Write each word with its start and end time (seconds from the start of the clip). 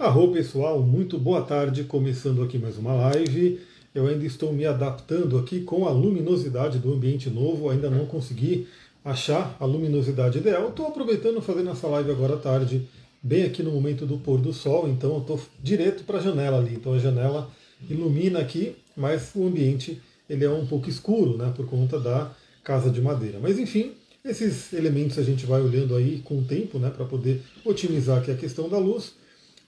Arro 0.00 0.32
pessoal, 0.32 0.80
muito 0.80 1.18
boa 1.18 1.42
tarde, 1.42 1.84
começando 1.84 2.42
aqui 2.42 2.56
mais 2.56 2.78
uma 2.78 2.94
live. 2.94 3.60
Eu 3.94 4.06
ainda 4.06 4.24
estou 4.24 4.50
me 4.50 4.64
adaptando 4.64 5.36
aqui 5.36 5.60
com 5.60 5.86
a 5.86 5.90
luminosidade 5.90 6.78
do 6.78 6.94
ambiente 6.94 7.28
novo, 7.28 7.68
ainda 7.68 7.90
não 7.90 8.06
consegui 8.06 8.66
achar 9.04 9.54
a 9.60 9.66
luminosidade 9.66 10.38
ideal. 10.38 10.70
Estou 10.70 10.86
aproveitando 10.86 11.42
fazendo 11.42 11.68
essa 11.68 11.86
live 11.86 12.10
agora 12.10 12.32
à 12.32 12.38
tarde, 12.38 12.88
bem 13.22 13.42
aqui 13.42 13.62
no 13.62 13.72
momento 13.72 14.06
do 14.06 14.16
pôr 14.16 14.40
do 14.40 14.54
sol, 14.54 14.88
então 14.88 15.12
eu 15.12 15.20
estou 15.20 15.40
direto 15.62 16.02
para 16.04 16.16
a 16.16 16.22
janela 16.22 16.56
ali. 16.56 16.76
Então 16.76 16.94
a 16.94 16.98
janela 16.98 17.50
ilumina 17.86 18.38
aqui, 18.38 18.74
mas 18.96 19.32
o 19.34 19.46
ambiente 19.46 20.00
ele 20.30 20.46
é 20.46 20.50
um 20.50 20.64
pouco 20.64 20.88
escuro, 20.88 21.36
né, 21.36 21.52
por 21.54 21.66
conta 21.66 22.00
da 22.00 22.32
casa 22.64 22.88
de 22.88 23.02
madeira. 23.02 23.38
Mas 23.38 23.58
enfim, 23.58 23.92
esses 24.24 24.72
elementos 24.72 25.18
a 25.18 25.22
gente 25.22 25.44
vai 25.44 25.60
olhando 25.60 25.94
aí 25.94 26.22
com 26.24 26.38
o 26.38 26.42
tempo, 26.42 26.78
né, 26.78 26.88
para 26.88 27.04
poder 27.04 27.42
otimizar 27.66 28.16
aqui 28.16 28.30
a 28.30 28.34
questão 28.34 28.66
da 28.66 28.78
luz. 28.78 29.20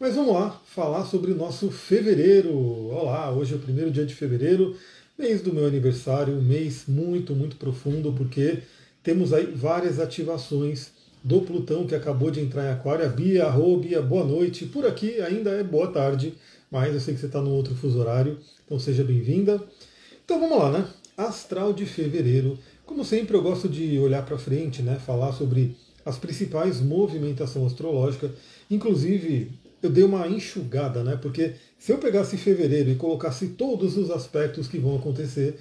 Mas 0.03 0.17
vamos 0.17 0.35
lá 0.35 0.61
falar 0.67 1.05
sobre 1.05 1.31
o 1.31 1.37
nosso 1.37 1.71
fevereiro. 1.71 2.53
Olá, 2.91 3.31
hoje 3.31 3.53
é 3.53 3.57
o 3.57 3.61
primeiro 3.61 3.89
dia 3.89 4.05
de 4.05 4.17
fevereiro, 4.17 4.75
mês 5.17 5.41
do 5.41 5.55
meu 5.55 5.65
aniversário, 5.65 6.35
um 6.35 6.43
mês 6.43 6.87
muito, 6.89 7.37
muito 7.37 7.55
profundo, 7.55 8.13
porque 8.13 8.65
temos 9.01 9.33
aí 9.33 9.47
várias 9.47 10.01
ativações 10.01 10.91
do 11.23 11.43
Plutão 11.43 11.87
que 11.87 11.95
acabou 11.95 12.33
de 12.33 12.41
entrar 12.41 12.65
em 12.65 12.73
Aquário. 12.73 13.09
Bia, 13.11 13.45
arro, 13.45 13.77
Bia, 13.77 14.03
boa 14.03 14.25
noite. 14.25 14.67
Por 14.67 14.85
aqui 14.85 15.21
ainda 15.21 15.51
é 15.51 15.63
boa 15.63 15.87
tarde, 15.87 16.35
mas 16.69 16.93
eu 16.93 16.99
sei 17.01 17.15
que 17.15 17.21
você 17.21 17.27
está 17.27 17.41
no 17.41 17.53
outro 17.53 17.77
fuso 17.77 18.01
horário, 18.01 18.41
então 18.67 18.81
seja 18.81 19.05
bem-vinda. 19.05 19.63
Então 20.25 20.41
vamos 20.41 20.59
lá, 20.59 20.73
né? 20.73 20.89
Astral 21.17 21.73
de 21.73 21.87
fevereiro. 21.87 22.59
Como 22.85 23.05
sempre, 23.05 23.37
eu 23.37 23.43
gosto 23.43 23.69
de 23.69 23.97
olhar 24.01 24.27
para 24.27 24.37
frente, 24.37 24.83
né? 24.83 24.99
Falar 25.07 25.31
sobre 25.31 25.77
as 26.05 26.19
principais 26.19 26.81
movimentações 26.81 27.67
astrológicas. 27.67 28.33
Inclusive, 28.69 29.62
eu 29.83 29.91
dei 29.91 30.05
uma 30.05 30.29
enxugada, 30.29 31.03
né? 31.03 31.19
Porque 31.21 31.55
se 31.79 31.93
eu 31.93 31.99
pegasse 31.99 32.37
fevereiro 32.37 32.91
e 32.91 32.95
colocasse 32.95 33.49
todos 33.49 33.97
os 33.97 34.11
aspectos 34.11 34.69
que 34.69 34.79
vão 34.79 34.97
acontecer, 34.97 35.59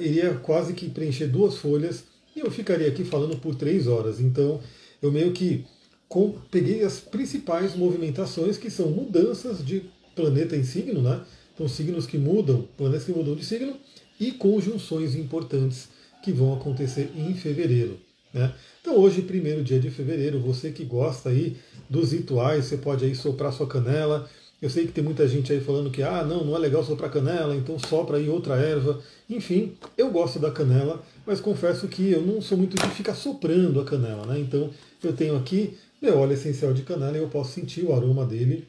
iria 0.00 0.34
quase 0.34 0.72
que 0.72 0.88
preencher 0.88 1.26
duas 1.26 1.56
folhas 1.56 2.04
e 2.34 2.40
eu 2.40 2.50
ficaria 2.50 2.86
aqui 2.86 3.04
falando 3.04 3.36
por 3.38 3.54
três 3.54 3.86
horas. 3.86 4.20
Então, 4.20 4.60
eu 5.02 5.10
meio 5.10 5.32
que 5.32 5.64
com, 6.08 6.34
peguei 6.50 6.84
as 6.84 7.00
principais 7.00 7.74
movimentações 7.74 8.56
que 8.56 8.70
são 8.70 8.90
mudanças 8.90 9.64
de 9.64 9.82
planeta 10.14 10.56
em 10.56 10.62
signo, 10.62 11.02
né? 11.02 11.22
Então, 11.54 11.66
signos 11.66 12.06
que 12.06 12.18
mudam, 12.18 12.68
planetas 12.76 13.04
que 13.04 13.12
mudam 13.12 13.34
de 13.34 13.44
signo 13.44 13.76
e 14.20 14.30
conjunções 14.32 15.14
importantes 15.14 15.88
que 16.22 16.30
vão 16.30 16.54
acontecer 16.54 17.10
em 17.16 17.34
fevereiro. 17.34 18.05
Né? 18.36 18.52
Então 18.82 18.94
hoje, 18.98 19.22
primeiro 19.22 19.64
dia 19.64 19.80
de 19.80 19.90
fevereiro, 19.90 20.38
você 20.38 20.70
que 20.70 20.84
gosta 20.84 21.30
aí 21.30 21.56
dos 21.88 22.12
rituais, 22.12 22.66
você 22.66 22.76
pode 22.76 23.02
aí 23.02 23.14
soprar 23.14 23.50
sua 23.50 23.66
canela. 23.66 24.28
Eu 24.60 24.68
sei 24.68 24.86
que 24.86 24.92
tem 24.92 25.02
muita 25.02 25.26
gente 25.26 25.50
aí 25.50 25.60
falando 25.60 25.90
que 25.90 26.02
ah, 26.02 26.22
não, 26.22 26.44
não 26.44 26.54
é 26.54 26.58
legal 26.58 26.84
soprar 26.84 27.10
canela, 27.10 27.56
então 27.56 27.78
sopra 27.78 28.18
aí 28.18 28.28
outra 28.28 28.56
erva. 28.56 29.00
Enfim, 29.28 29.74
eu 29.96 30.10
gosto 30.10 30.38
da 30.38 30.50
canela, 30.50 31.02
mas 31.26 31.40
confesso 31.40 31.88
que 31.88 32.10
eu 32.10 32.20
não 32.20 32.42
sou 32.42 32.58
muito 32.58 32.76
de 32.76 32.86
ficar 32.90 33.14
soprando 33.14 33.80
a 33.80 33.84
canela, 33.84 34.26
né? 34.26 34.38
Então 34.38 34.70
eu 35.02 35.14
tenho 35.14 35.34
aqui 35.34 35.78
meu 36.00 36.18
óleo 36.18 36.34
essencial 36.34 36.74
de 36.74 36.82
canela 36.82 37.16
e 37.16 37.20
eu 37.20 37.28
posso 37.28 37.52
sentir 37.52 37.84
o 37.84 37.94
aroma 37.94 38.26
dele, 38.26 38.68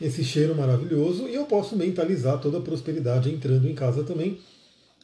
esse 0.00 0.24
cheiro 0.24 0.56
maravilhoso, 0.56 1.28
e 1.28 1.34
eu 1.34 1.46
posso 1.46 1.76
mentalizar 1.76 2.40
toda 2.40 2.58
a 2.58 2.60
prosperidade 2.60 3.32
entrando 3.32 3.68
em 3.68 3.74
casa 3.74 4.02
também, 4.02 4.40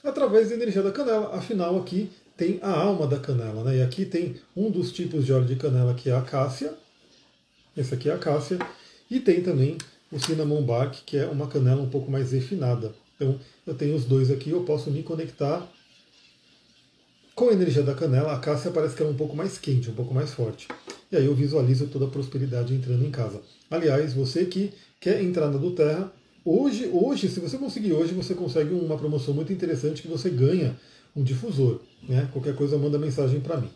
através 0.03 0.49
da 0.49 0.57
energia 0.57 0.83
da 0.83 0.91
canela. 0.91 1.35
Afinal, 1.35 1.79
aqui 1.79 2.11
tem 2.37 2.59
a 2.63 2.71
alma 2.71 3.07
da 3.07 3.19
canela. 3.19 3.65
Né? 3.65 3.79
E 3.79 3.83
aqui 3.83 4.05
tem 4.05 4.37
um 4.57 4.71
dos 4.71 4.93
tipos 4.93 5.25
de 5.25 5.33
óleo 5.33 5.47
de 5.47 5.57
canela 5.57 5.95
que 5.95 6.11
é 6.11 6.13
a 6.13 6.19
acácia. 6.19 6.75
Esse 7.77 7.95
aqui 7.95 8.09
é 8.09 8.13
a 8.13 8.17
acácia. 8.17 8.59
E 9.11 9.21
tem 9.21 9.43
também 9.43 9.79
o 10.11 10.19
cinnamon 10.19 10.63
bark, 10.63 11.03
que 11.05 11.17
é 11.17 11.27
uma 11.27 11.47
canela 11.47 11.83
um 11.83 11.89
pouco 11.89 12.11
mais 12.11 12.33
refinada. 12.33 12.95
Então 13.17 13.39
eu 13.67 13.75
tenho 13.75 13.95
os 13.95 14.05
dois 14.05 14.31
aqui, 14.31 14.51
eu 14.51 14.63
posso 14.63 14.91
me 14.91 15.03
conectar 15.03 15.71
com 17.35 17.49
a 17.49 17.53
energia 17.53 17.83
da 17.83 17.95
canela. 17.95 18.33
A 18.33 18.37
acácia 18.37 18.71
parece 18.71 18.95
que 18.95 19.03
é 19.03 19.07
um 19.07 19.15
pouco 19.15 19.37
mais 19.37 19.59
quente, 19.59 19.91
um 19.91 19.95
pouco 19.95 20.13
mais 20.13 20.33
forte. 20.33 20.69
E 21.11 21.17
aí 21.17 21.25
eu 21.25 21.35
visualizo 21.35 21.87
toda 21.87 22.07
a 22.07 22.09
prosperidade 22.09 22.75
entrando 22.75 23.05
em 23.05 23.11
casa. 23.11 23.41
Aliás, 23.71 24.13
você 24.13 24.45
que 24.45 24.73
quer 25.01 25.23
entrar 25.23 25.51
na 25.51 25.59
do 25.59 25.73
Terra, 25.73 26.13
hoje, 26.45 26.89
hoje, 26.93 27.29
se 27.29 27.41
você 27.41 27.59
conseguir 27.59 27.93
hoje, 27.93 28.15
você 28.15 28.35
consegue 28.35 28.73
uma 28.75 28.97
promoção 28.97 29.35
muito 29.35 29.53
interessante 29.53 30.03
que 30.03 30.09
você 30.09 30.31
ganha 30.31 30.77
um 31.15 31.23
difusor. 31.23 31.81
Né? 32.09 32.29
Qualquer 32.33 32.55
coisa 32.55 32.77
manda 32.79 32.99
mensagem 32.99 33.41
para 33.41 33.59
mim. 33.59 33.71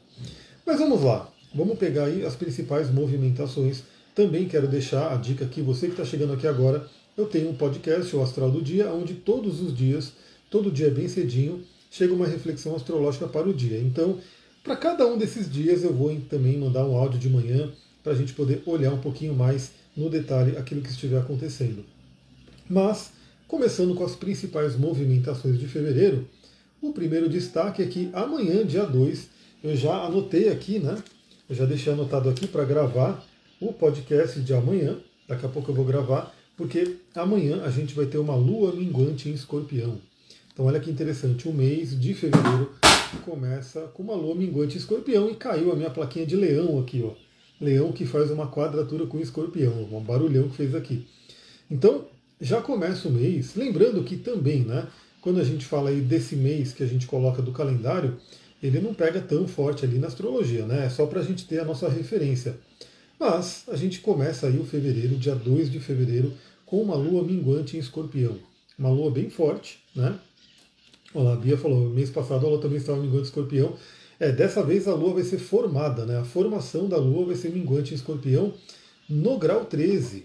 Mas 0.64 0.78
vamos 0.78 1.02
lá, 1.02 1.30
vamos 1.54 1.78
pegar 1.78 2.04
aí 2.04 2.24
as 2.24 2.34
principais 2.34 2.90
movimentações. 2.90 3.82
Também 4.14 4.48
quero 4.48 4.66
deixar 4.66 5.12
a 5.12 5.16
dica 5.16 5.44
aqui, 5.44 5.60
você 5.60 5.86
que 5.86 5.92
está 5.92 6.04
chegando 6.04 6.32
aqui 6.32 6.46
agora, 6.46 6.88
eu 7.16 7.26
tenho 7.26 7.50
um 7.50 7.54
podcast, 7.54 8.14
o 8.14 8.22
Astral 8.22 8.50
do 8.50 8.60
Dia, 8.60 8.92
onde 8.92 9.14
todos 9.14 9.60
os 9.60 9.74
dias, 9.74 10.12
todo 10.50 10.70
dia 10.70 10.90
bem 10.90 11.08
cedinho, 11.08 11.62
chega 11.90 12.12
uma 12.12 12.26
reflexão 12.26 12.74
astrológica 12.74 13.26
para 13.26 13.48
o 13.48 13.54
dia. 13.54 13.78
Então, 13.78 14.18
para 14.62 14.76
cada 14.76 15.06
um 15.06 15.16
desses 15.16 15.50
dias, 15.50 15.84
eu 15.84 15.94
vou 15.94 16.14
também 16.28 16.58
mandar 16.58 16.84
um 16.86 16.96
áudio 16.96 17.18
de 17.18 17.28
manhã 17.28 17.70
para 18.02 18.12
a 18.12 18.16
gente 18.16 18.32
poder 18.32 18.62
olhar 18.66 18.92
um 18.92 18.98
pouquinho 18.98 19.34
mais 19.34 19.70
no 19.96 20.10
detalhe 20.10 20.56
aquilo 20.56 20.82
que 20.82 20.90
estiver 20.90 21.18
acontecendo. 21.18 21.84
Mas, 22.68 23.12
começando 23.48 23.94
com 23.94 24.04
as 24.04 24.16
principais 24.16 24.76
movimentações 24.76 25.58
de 25.58 25.66
fevereiro, 25.66 26.28
o 26.80 26.92
primeiro 26.92 27.28
destaque 27.28 27.82
é 27.82 27.86
que 27.86 28.10
amanhã, 28.12 28.64
dia 28.64 28.84
2, 28.84 29.28
eu 29.62 29.76
já 29.76 30.04
anotei 30.04 30.48
aqui, 30.48 30.78
né? 30.78 30.96
Eu 31.48 31.54
já 31.54 31.64
deixei 31.64 31.92
anotado 31.92 32.28
aqui 32.28 32.46
para 32.46 32.64
gravar 32.64 33.24
o 33.60 33.72
podcast 33.72 34.40
de 34.40 34.52
amanhã. 34.52 34.98
Daqui 35.28 35.46
a 35.46 35.48
pouco 35.48 35.70
eu 35.70 35.74
vou 35.74 35.84
gravar, 35.84 36.34
porque 36.56 36.96
amanhã 37.14 37.62
a 37.64 37.70
gente 37.70 37.94
vai 37.94 38.06
ter 38.06 38.18
uma 38.18 38.34
lua 38.34 38.72
minguante 38.72 39.28
em 39.28 39.32
escorpião. 39.32 39.98
Então 40.52 40.66
olha 40.66 40.80
que 40.80 40.90
interessante, 40.90 41.48
o 41.48 41.52
mês 41.52 41.98
de 41.98 42.14
fevereiro 42.14 42.72
começa 43.24 43.82
com 43.94 44.02
uma 44.02 44.14
lua 44.14 44.34
minguante 44.34 44.76
em 44.76 44.78
escorpião 44.78 45.30
e 45.30 45.34
caiu 45.34 45.72
a 45.72 45.76
minha 45.76 45.90
plaquinha 45.90 46.26
de 46.26 46.36
leão 46.36 46.78
aqui, 46.80 47.02
ó. 47.04 47.12
Leão 47.60 47.92
que 47.92 48.04
faz 48.04 48.30
uma 48.30 48.50
quadratura 48.50 49.06
com 49.06 49.18
escorpião, 49.18 49.88
um 49.90 50.00
barulhão 50.00 50.48
que 50.48 50.56
fez 50.56 50.74
aqui. 50.74 51.06
Então, 51.70 52.06
já 52.40 52.60
começa 52.60 53.08
o 53.08 53.10
mês, 53.10 53.54
lembrando 53.54 54.02
que 54.04 54.16
também, 54.16 54.60
né? 54.60 54.86
Quando 55.26 55.40
a 55.40 55.44
gente 55.44 55.66
fala 55.66 55.90
aí 55.90 56.00
desse 56.00 56.36
mês 56.36 56.72
que 56.72 56.84
a 56.84 56.86
gente 56.86 57.08
coloca 57.08 57.42
do 57.42 57.50
calendário, 57.50 58.16
ele 58.62 58.78
não 58.78 58.94
pega 58.94 59.20
tão 59.20 59.48
forte 59.48 59.84
ali 59.84 59.98
na 59.98 60.06
astrologia, 60.06 60.64
né? 60.64 60.86
É 60.86 60.88
só 60.88 61.04
para 61.04 61.18
a 61.18 61.24
gente 61.24 61.46
ter 61.46 61.58
a 61.58 61.64
nossa 61.64 61.88
referência. 61.88 62.56
Mas 63.18 63.64
a 63.66 63.74
gente 63.74 63.98
começa 63.98 64.46
aí 64.46 64.56
o 64.56 64.64
fevereiro, 64.64 65.16
dia 65.16 65.34
2 65.34 65.68
de 65.68 65.80
fevereiro, 65.80 66.32
com 66.64 66.80
uma 66.80 66.94
lua 66.94 67.24
minguante 67.24 67.76
em 67.76 67.80
escorpião. 67.80 68.38
Uma 68.78 68.88
lua 68.88 69.10
bem 69.10 69.28
forte, 69.28 69.80
né? 69.96 70.16
Olha, 71.12 71.32
a 71.32 71.36
Bia 71.36 71.58
falou, 71.58 71.90
mês 71.90 72.08
passado 72.08 72.46
ela 72.46 72.60
também 72.60 72.78
estava 72.78 73.00
minguante 73.00 73.22
em 73.22 73.30
escorpião. 73.30 73.74
É, 74.20 74.30
dessa 74.30 74.62
vez 74.62 74.86
a 74.86 74.94
lua 74.94 75.14
vai 75.14 75.24
ser 75.24 75.38
formada, 75.38 76.06
né? 76.06 76.20
A 76.20 76.24
formação 76.24 76.88
da 76.88 76.98
lua 76.98 77.26
vai 77.26 77.34
ser 77.34 77.50
minguante 77.50 77.92
em 77.92 77.96
escorpião 77.96 78.54
no 79.10 79.36
grau 79.40 79.64
13. 79.64 80.24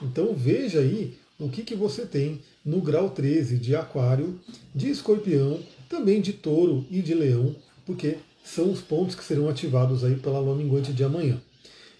Então 0.00 0.32
veja 0.32 0.80
aí 0.80 1.19
o 1.40 1.48
que, 1.48 1.62
que 1.62 1.74
você 1.74 2.04
tem 2.04 2.40
no 2.64 2.80
grau 2.80 3.10
13 3.10 3.56
de 3.56 3.74
Aquário, 3.74 4.38
de 4.74 4.90
Escorpião, 4.90 5.58
também 5.88 6.20
de 6.20 6.34
Touro 6.34 6.86
e 6.90 7.00
de 7.00 7.14
Leão, 7.14 7.56
porque 7.86 8.18
são 8.44 8.70
os 8.70 8.80
pontos 8.80 9.14
que 9.14 9.24
serão 9.24 9.48
ativados 9.48 10.04
aí 10.04 10.16
pela 10.16 10.38
lua 10.38 10.54
minguante 10.54 10.92
de 10.92 11.02
amanhã. 11.02 11.40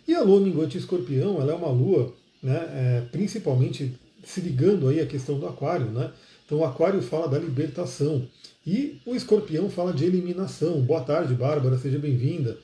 E 0.07 0.15
a 0.15 0.23
lua 0.23 0.41
minguante 0.41 0.77
Escorpião, 0.77 1.41
ela 1.41 1.53
é 1.53 1.55
uma 1.55 1.71
lua, 1.71 2.15
né, 2.43 2.57
é, 2.57 3.01
principalmente 3.11 3.95
se 4.23 4.41
ligando 4.41 4.89
aí 4.89 5.01
à 5.01 5.07
questão 5.07 5.39
do 5.39 5.47
Aquário, 5.47 5.87
né? 5.87 6.13
Então 6.45 6.59
o 6.59 6.65
Aquário 6.65 7.01
fala 7.01 7.29
da 7.29 7.39
libertação 7.39 8.27
e 8.67 9.01
o 9.07 9.15
Escorpião 9.15 9.71
fala 9.71 9.93
de 9.93 10.05
eliminação. 10.05 10.81
Boa 10.83 11.01
tarde, 11.01 11.33
Bárbara, 11.33 11.79
seja 11.79 11.99
bem-vinda. 11.99 12.59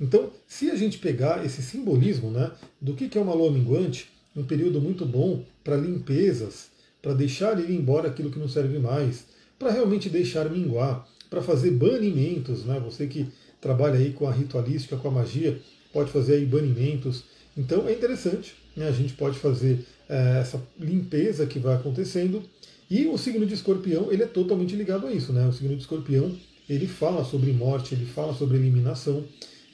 Então, 0.00 0.30
se 0.46 0.70
a 0.70 0.76
gente 0.76 0.98
pegar 0.98 1.44
esse 1.44 1.62
simbolismo, 1.62 2.30
né, 2.30 2.50
do 2.80 2.94
que 2.94 3.16
é 3.16 3.20
uma 3.20 3.34
lua 3.34 3.50
minguante, 3.50 4.10
um 4.38 4.44
período 4.44 4.80
muito 4.80 5.04
bom 5.04 5.44
para 5.64 5.76
limpezas, 5.76 6.68
para 7.02 7.12
deixar 7.12 7.58
ir 7.58 7.70
embora 7.72 8.08
aquilo 8.08 8.30
que 8.30 8.38
não 8.38 8.48
serve 8.48 8.78
mais, 8.78 9.24
para 9.58 9.72
realmente 9.72 10.08
deixar 10.08 10.48
minguar, 10.48 11.06
para 11.28 11.42
fazer 11.42 11.72
banimentos, 11.72 12.64
né? 12.64 12.80
Você 12.84 13.08
que 13.08 13.26
trabalha 13.60 13.98
aí 13.98 14.12
com 14.12 14.28
a 14.28 14.32
ritualística, 14.32 14.96
com 14.96 15.08
a 15.08 15.10
magia, 15.10 15.60
pode 15.92 16.10
fazer 16.12 16.34
aí 16.34 16.46
banimentos. 16.46 17.24
Então 17.56 17.88
é 17.88 17.92
interessante, 17.92 18.54
né? 18.76 18.86
A 18.86 18.92
gente 18.92 19.12
pode 19.14 19.38
fazer 19.38 19.84
é, 20.08 20.38
essa 20.40 20.62
limpeza 20.78 21.44
que 21.44 21.58
vai 21.58 21.74
acontecendo. 21.74 22.42
E 22.88 23.06
o 23.06 23.18
signo 23.18 23.44
de 23.44 23.54
escorpião, 23.54 24.10
ele 24.12 24.22
é 24.22 24.26
totalmente 24.26 24.74
ligado 24.76 25.08
a 25.08 25.12
isso, 25.12 25.32
né? 25.32 25.46
O 25.48 25.52
signo 25.52 25.74
de 25.74 25.82
escorpião, 25.82 26.34
ele 26.68 26.86
fala 26.86 27.24
sobre 27.24 27.52
morte, 27.52 27.94
ele 27.94 28.06
fala 28.06 28.32
sobre 28.34 28.56
eliminação. 28.56 29.24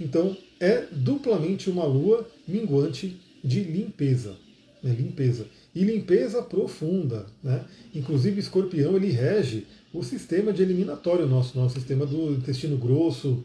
Então 0.01 0.35
é 0.59 0.87
duplamente 0.91 1.69
uma 1.69 1.85
lua 1.85 2.27
minguante 2.49 3.21
de 3.45 3.63
limpeza 3.63 4.44
né, 4.85 4.95
limpeza. 4.95 5.47
E 5.75 5.83
limpeza 5.83 6.43
profunda. 6.43 7.25
Né? 7.43 7.65
Inclusive, 7.95 8.39
escorpião 8.39 8.95
ele 8.97 9.11
rege 9.11 9.67
o 9.93 10.03
sistema 10.03 10.53
de 10.53 10.63
eliminatório 10.63 11.27
nosso, 11.27 11.59
nosso 11.59 11.75
sistema 11.75 12.05
do 12.05 12.33
intestino 12.33 12.77
grosso, 12.77 13.43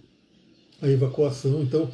a 0.82 0.90
evacuação. 0.90 1.64
Então, 1.64 1.90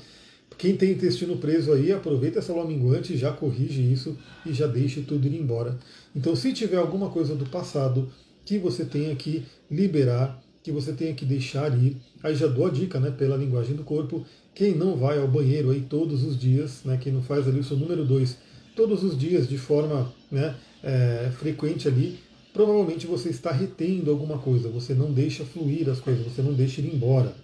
Quem 0.57 0.75
tem 0.77 0.91
intestino 0.91 1.37
preso 1.37 1.73
aí, 1.73 1.91
aproveita 1.91 2.39
essa 2.39 2.53
lua 2.53 2.65
minguante, 2.65 3.17
já 3.17 3.31
corrige 3.31 3.81
isso 3.81 4.17
e 4.45 4.53
já 4.53 4.67
deixe 4.67 5.01
tudo 5.01 5.27
ir 5.27 5.35
embora. 5.35 5.77
Então, 6.15 6.35
se 6.35 6.53
tiver 6.53 6.77
alguma 6.77 7.09
coisa 7.09 7.35
do 7.35 7.45
passado 7.45 8.09
que 8.45 8.57
você 8.57 8.85
tenha 8.85 9.13
que 9.15 9.43
liberar, 9.69 10.41
que 10.63 10.71
você 10.71 10.93
tenha 10.93 11.13
que 11.13 11.25
deixar 11.25 11.77
ir, 11.77 11.97
aí 12.23 12.35
já 12.35 12.47
dou 12.47 12.67
a 12.67 12.69
dica, 12.69 12.99
né, 12.99 13.11
pela 13.11 13.35
linguagem 13.35 13.75
do 13.75 13.83
corpo, 13.83 14.25
quem 14.53 14.73
não 14.73 14.95
vai 14.95 15.19
ao 15.19 15.27
banheiro 15.27 15.71
aí 15.71 15.81
todos 15.81 16.23
os 16.23 16.39
dias, 16.39 16.81
né, 16.85 16.97
quem 17.01 17.11
não 17.11 17.21
faz 17.21 17.47
ali 17.47 17.59
o 17.59 17.63
seu 17.63 17.75
número 17.75 18.05
2 18.05 18.37
todos 18.75 19.03
os 19.03 19.17
dias 19.17 19.47
de 19.47 19.57
forma 19.57 20.13
né, 20.29 20.55
é, 20.83 21.31
frequente 21.37 21.87
ali, 21.87 22.19
provavelmente 22.53 23.07
você 23.07 23.29
está 23.29 23.51
retendo 23.51 24.11
alguma 24.11 24.37
coisa, 24.37 24.69
você 24.69 24.93
não 24.93 25.11
deixa 25.11 25.45
fluir 25.45 25.89
as 25.89 25.99
coisas, 25.99 26.25
você 26.25 26.41
não 26.41 26.53
deixa 26.53 26.81
ir 26.81 26.93
embora. 26.93 27.35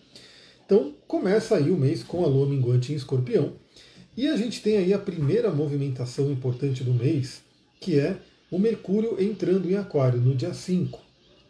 Então 0.65 0.93
começa 1.07 1.55
aí 1.55 1.71
o 1.71 1.77
mês 1.77 2.03
com 2.03 2.23
a 2.23 2.27
lua 2.27 2.47
minguante 2.47 2.93
em 2.93 2.95
escorpião. 2.95 3.53
E 4.15 4.27
a 4.27 4.35
gente 4.35 4.61
tem 4.61 4.77
aí 4.77 4.93
a 4.93 4.99
primeira 4.99 5.51
movimentação 5.51 6.31
importante 6.31 6.83
do 6.83 6.93
mês, 6.93 7.41
que 7.79 7.97
é 7.97 8.17
o 8.49 8.59
Mercúrio 8.59 9.21
entrando 9.21 9.69
em 9.69 9.75
Aquário 9.75 10.19
no 10.19 10.35
dia 10.35 10.53
5. 10.53 10.99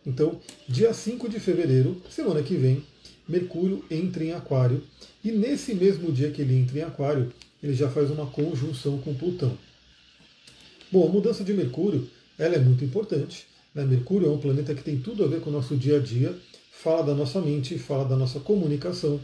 Então, 0.05 0.39
dia 0.67 0.93
5 0.93 1.27
de 1.27 1.39
fevereiro, 1.39 2.01
semana 2.09 2.41
que 2.41 2.55
vem, 2.55 2.83
Mercúrio 3.27 3.83
entra 3.89 4.23
em 4.23 4.33
Aquário. 4.33 4.83
E 5.23 5.31
nesse 5.31 5.73
mesmo 5.73 6.11
dia 6.11 6.31
que 6.31 6.41
ele 6.41 6.55
entra 6.55 6.79
em 6.79 6.83
Aquário, 6.83 7.31
ele 7.61 7.73
já 7.73 7.89
faz 7.89 8.09
uma 8.09 8.27
conjunção 8.27 8.97
com 8.99 9.13
Plutão. 9.13 9.57
Bom, 10.91 11.07
a 11.07 11.09
mudança 11.09 11.43
de 11.43 11.53
Mercúrio 11.53 12.07
ela 12.37 12.55
é 12.55 12.59
muito 12.59 12.83
importante. 12.83 13.45
Né? 13.73 13.85
Mercúrio 13.85 14.27
é 14.27 14.31
um 14.31 14.37
planeta 14.37 14.75
que 14.75 14.83
tem 14.83 14.99
tudo 14.99 15.23
a 15.23 15.27
ver 15.27 15.41
com 15.41 15.49
o 15.49 15.53
nosso 15.53 15.75
dia 15.75 15.97
a 15.97 15.99
dia 15.99 16.35
fala 16.81 17.03
da 17.03 17.13
nossa 17.13 17.39
mente, 17.39 17.77
fala 17.77 18.05
da 18.05 18.15
nossa 18.15 18.39
comunicação, 18.39 19.19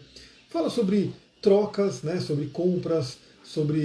fala 0.47 0.69
sobre 0.69 1.11
trocas, 1.41 2.03
né, 2.03 2.19
sobre 2.19 2.45
compras, 2.45 3.17
sobre 3.43 3.83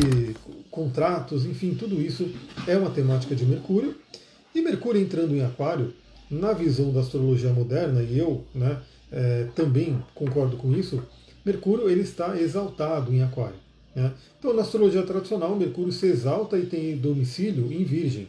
contratos, 0.70 1.46
enfim, 1.46 1.74
tudo 1.74 2.00
isso 2.00 2.28
é 2.66 2.76
uma 2.76 2.90
temática 2.90 3.34
de 3.34 3.46
Mercúrio. 3.46 3.96
E 4.54 4.60
Mercúrio 4.60 5.00
entrando 5.00 5.34
em 5.34 5.42
Aquário, 5.42 5.94
na 6.30 6.52
visão 6.52 6.92
da 6.92 7.00
astrologia 7.00 7.50
moderna, 7.52 8.02
e 8.02 8.18
eu 8.18 8.44
né, 8.54 8.78
é, 9.10 9.48
também 9.54 10.04
concordo 10.14 10.58
com 10.58 10.72
isso, 10.74 11.02
Mercúrio 11.44 11.88
ele 11.88 12.02
está 12.02 12.38
exaltado 12.38 13.12
em 13.12 13.22
Aquário. 13.22 13.61
Né? 13.94 14.12
Então, 14.38 14.54
na 14.54 14.62
astrologia 14.62 15.02
tradicional, 15.02 15.54
Mercúrio 15.56 15.92
se 15.92 16.06
exalta 16.06 16.58
e 16.58 16.66
tem 16.66 16.96
domicílio 16.96 17.72
em 17.72 17.84
Virgem. 17.84 18.28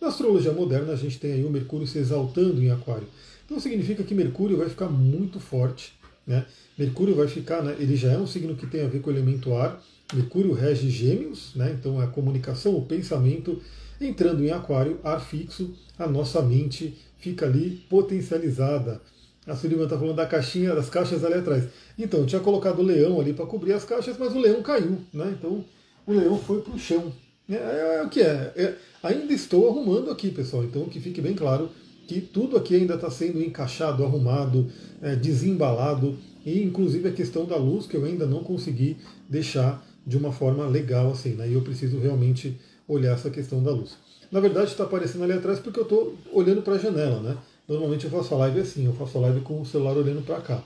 Na 0.00 0.08
astrologia 0.08 0.52
moderna, 0.52 0.92
a 0.92 0.96
gente 0.96 1.18
tem 1.18 1.32
aí 1.32 1.44
o 1.44 1.50
Mercúrio 1.50 1.86
se 1.86 1.98
exaltando 1.98 2.62
em 2.62 2.70
Aquário. 2.70 3.08
Então 3.46 3.60
significa 3.60 4.02
que 4.02 4.14
Mercúrio 4.14 4.56
vai 4.56 4.68
ficar 4.68 4.88
muito 4.88 5.40
forte. 5.40 5.94
Né? 6.26 6.44
Mercúrio 6.76 7.14
vai 7.14 7.28
ficar, 7.28 7.62
né, 7.62 7.76
ele 7.78 7.96
já 7.96 8.10
é 8.12 8.18
um 8.18 8.26
signo 8.26 8.56
que 8.56 8.66
tem 8.66 8.84
a 8.84 8.88
ver 8.88 9.00
com 9.00 9.08
o 9.08 9.12
elemento 9.12 9.54
ar. 9.54 9.80
Mercúrio 10.12 10.52
rege 10.52 10.90
gêmeos, 10.90 11.52
né, 11.54 11.74
então 11.78 12.00
é 12.02 12.04
a 12.04 12.08
comunicação, 12.08 12.76
o 12.76 12.84
pensamento. 12.84 13.62
Entrando 14.00 14.44
em 14.44 14.50
aquário, 14.50 14.98
ar 15.02 15.24
fixo, 15.24 15.72
a 15.98 16.06
nossa 16.06 16.42
mente 16.42 16.94
fica 17.18 17.46
ali 17.46 17.82
potencializada. 17.88 19.00
A 19.46 19.54
Sullivan 19.54 19.84
está 19.84 19.96
falando 19.96 20.16
da 20.16 20.26
caixinha, 20.26 20.74
das 20.74 20.90
caixas 20.90 21.24
ali 21.24 21.34
atrás. 21.34 21.64
Então, 21.98 22.20
eu 22.20 22.26
tinha 22.26 22.40
colocado 22.40 22.80
o 22.80 22.82
leão 22.82 23.20
ali 23.20 23.32
para 23.32 23.46
cobrir 23.46 23.72
as 23.72 23.84
caixas, 23.84 24.16
mas 24.18 24.34
o 24.34 24.38
leão 24.38 24.60
caiu. 24.62 24.98
Né? 25.12 25.36
Então, 25.38 25.64
o 26.06 26.12
leão 26.12 26.38
foi 26.38 26.60
para 26.60 26.74
o 26.74 26.78
chão. 26.78 27.12
É, 27.48 27.54
é, 27.54 28.00
é, 28.00 28.02
o 28.02 28.08
que 28.08 28.20
é. 28.20 28.52
é. 28.56 28.74
Ainda 29.02 29.32
estou 29.32 29.68
arrumando 29.68 30.10
aqui, 30.10 30.30
pessoal. 30.30 30.64
Então, 30.64 30.86
que 30.86 30.98
fique 30.98 31.20
bem 31.20 31.34
claro 31.34 31.70
que 32.06 32.20
tudo 32.20 32.56
aqui 32.56 32.74
ainda 32.74 32.94
está 32.94 33.10
sendo 33.10 33.42
encaixado, 33.42 34.04
arrumado, 34.04 34.70
é, 35.02 35.14
desembalado, 35.14 36.16
e 36.44 36.62
inclusive 36.62 37.08
a 37.08 37.12
questão 37.12 37.44
da 37.44 37.56
luz 37.56 37.86
que 37.86 37.96
eu 37.96 38.04
ainda 38.04 38.26
não 38.26 38.42
consegui 38.42 38.96
deixar 39.28 39.84
de 40.06 40.16
uma 40.16 40.32
forma 40.32 40.66
legal 40.66 41.10
assim, 41.10 41.30
né? 41.30 41.48
E 41.48 41.54
eu 41.54 41.62
preciso 41.62 41.98
realmente 41.98 42.56
olhar 42.86 43.14
essa 43.14 43.28
questão 43.28 43.60
da 43.62 43.72
luz. 43.72 43.96
Na 44.30 44.38
verdade 44.38 44.70
está 44.70 44.84
aparecendo 44.84 45.24
ali 45.24 45.32
atrás 45.32 45.58
porque 45.58 45.80
eu 45.80 45.84
estou 45.84 46.16
olhando 46.32 46.62
para 46.62 46.74
a 46.74 46.78
janela, 46.78 47.20
né? 47.20 47.36
Normalmente 47.68 48.04
eu 48.04 48.10
faço 48.10 48.34
a 48.34 48.38
live 48.38 48.60
assim, 48.60 48.84
eu 48.86 48.92
faço 48.92 49.18
a 49.18 49.20
live 49.22 49.40
com 49.40 49.60
o 49.60 49.66
celular 49.66 49.96
olhando 49.96 50.24
para 50.24 50.40
cá. 50.40 50.62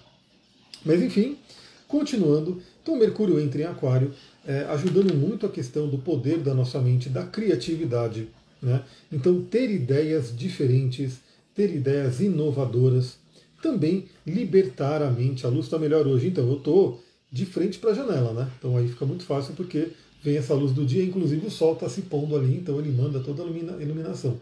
Mas 0.85 1.03
enfim, 1.03 1.37
continuando, 1.89 2.63
então 2.83 2.97
Mercúrio 2.97 3.41
entra 3.41 3.63
em 3.63 3.65
Aquário, 3.65 4.13
é, 4.47 4.61
ajudando 4.71 5.15
muito 5.15 5.47
a 5.47 5.49
questão 5.49 5.89
do 5.89 5.99
poder 5.99 6.39
da 6.39 6.55
nossa 6.55 6.81
mente, 6.81 7.09
da 7.09 7.25
criatividade. 7.25 8.29
Né? 8.63 8.83
Então, 9.11 9.43
ter 9.43 9.71
ideias 9.71 10.37
diferentes, 10.37 11.19
ter 11.55 11.75
ideias 11.75 12.21
inovadoras, 12.21 13.19
também 13.63 14.07
libertar 14.27 15.03
a 15.03 15.11
mente. 15.11 15.47
A 15.47 15.49
luz 15.49 15.67
está 15.67 15.79
melhor 15.79 16.07
hoje, 16.07 16.29
então 16.29 16.47
eu 16.49 16.57
estou 16.57 17.03
de 17.31 17.47
frente 17.47 17.79
para 17.79 17.91
a 17.91 17.95
janela, 17.95 18.33
né? 18.33 18.51
Então 18.59 18.77
aí 18.77 18.89
fica 18.89 19.05
muito 19.07 19.25
fácil 19.25 19.55
porque 19.55 19.89
vem 20.23 20.37
essa 20.37 20.55
luz 20.55 20.73
do 20.73 20.85
dia, 20.85 21.05
inclusive 21.05 21.47
o 21.47 21.51
sol 21.51 21.75
está 21.75 21.89
se 21.89 22.03
pondo 22.03 22.37
ali, 22.37 22.57
então 22.57 22.79
ele 22.79 22.91
manda 22.91 23.21
toda 23.21 23.43
a 23.43 23.47
iluminação. 23.47 24.39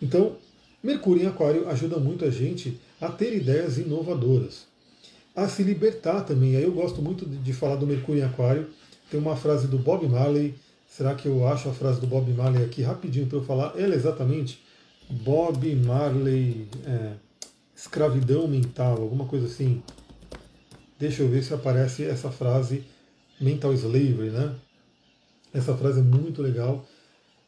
Então, 0.00 0.36
Mercúrio 0.82 1.22
em 1.22 1.26
Aquário 1.26 1.68
ajuda 1.68 1.98
muito 1.98 2.24
a 2.24 2.30
gente 2.30 2.80
a 3.00 3.08
ter 3.08 3.34
ideias 3.34 3.78
inovadoras, 3.78 4.66
a 5.34 5.48
se 5.48 5.62
libertar 5.62 6.22
também. 6.22 6.56
Aí 6.56 6.64
eu 6.64 6.72
gosto 6.72 7.00
muito 7.00 7.24
de 7.24 7.52
falar 7.52 7.76
do 7.76 7.86
Mercúrio 7.86 8.20
em 8.20 8.24
Aquário. 8.24 8.68
Tem 9.10 9.20
uma 9.20 9.36
frase 9.36 9.68
do 9.68 9.78
Bob 9.78 10.06
Marley. 10.08 10.54
Será 10.88 11.14
que 11.14 11.26
eu 11.26 11.46
acho 11.46 11.68
a 11.68 11.72
frase 11.72 12.00
do 12.00 12.06
Bob 12.06 12.30
Marley 12.32 12.64
aqui 12.64 12.82
rapidinho 12.82 13.26
para 13.26 13.38
eu 13.38 13.44
falar? 13.44 13.74
Ela 13.76 13.94
é 13.94 13.96
exatamente 13.96 14.60
Bob 15.08 15.74
Marley, 15.76 16.66
é, 16.84 17.12
escravidão 17.76 18.48
mental, 18.48 19.00
alguma 19.00 19.26
coisa 19.26 19.46
assim. 19.46 19.82
Deixa 20.98 21.22
eu 21.22 21.28
ver 21.28 21.42
se 21.42 21.54
aparece 21.54 22.04
essa 22.04 22.30
frase, 22.30 22.84
mental 23.40 23.72
slavery, 23.74 24.30
né? 24.30 24.54
Essa 25.52 25.76
frase 25.76 26.00
é 26.00 26.02
muito 26.02 26.40
legal. 26.40 26.86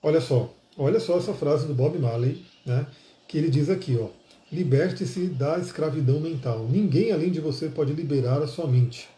Olha 0.03 0.21
só, 0.21 0.53
olha 0.77 1.01
só 1.01 1.19
essa 1.19 1.33
frase 1.33 1.67
do 1.67 1.75
Bob 1.75 1.99
Marley, 1.99 2.45
né? 2.67 2.87
Que 3.35 3.39
ele 3.39 3.51
diz 3.51 3.69
aqui, 3.69 3.99
ó. 4.01 4.11
Liberte-se 4.53 5.27
da 5.27 5.59
escravidão 5.59 6.21
mental. 6.21 6.69
Ninguém 6.71 7.11
além 7.11 7.33
de 7.33 7.41
você 7.41 7.69
pode 7.69 7.93
liberar 7.93 8.41
a 8.41 8.47
sua 8.47 8.69
mente. 8.69 9.09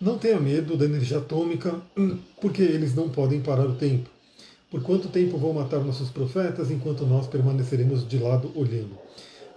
Não 0.00 0.16
tenha 0.16 0.40
medo 0.40 0.74
da 0.74 0.86
energia 0.86 1.18
atômica, 1.18 1.78
porque 2.40 2.62
eles 2.62 2.94
não 2.94 3.10
podem 3.10 3.42
parar 3.42 3.66
o 3.66 3.74
tempo. 3.74 4.08
Por 4.70 4.82
quanto 4.82 5.10
tempo 5.10 5.36
vão 5.36 5.52
matar 5.52 5.80
nossos 5.80 6.08
profetas 6.08 6.70
enquanto 6.70 7.04
nós 7.04 7.26
permaneceremos 7.26 8.08
de 8.08 8.16
lado 8.16 8.50
olhando? 8.54 8.96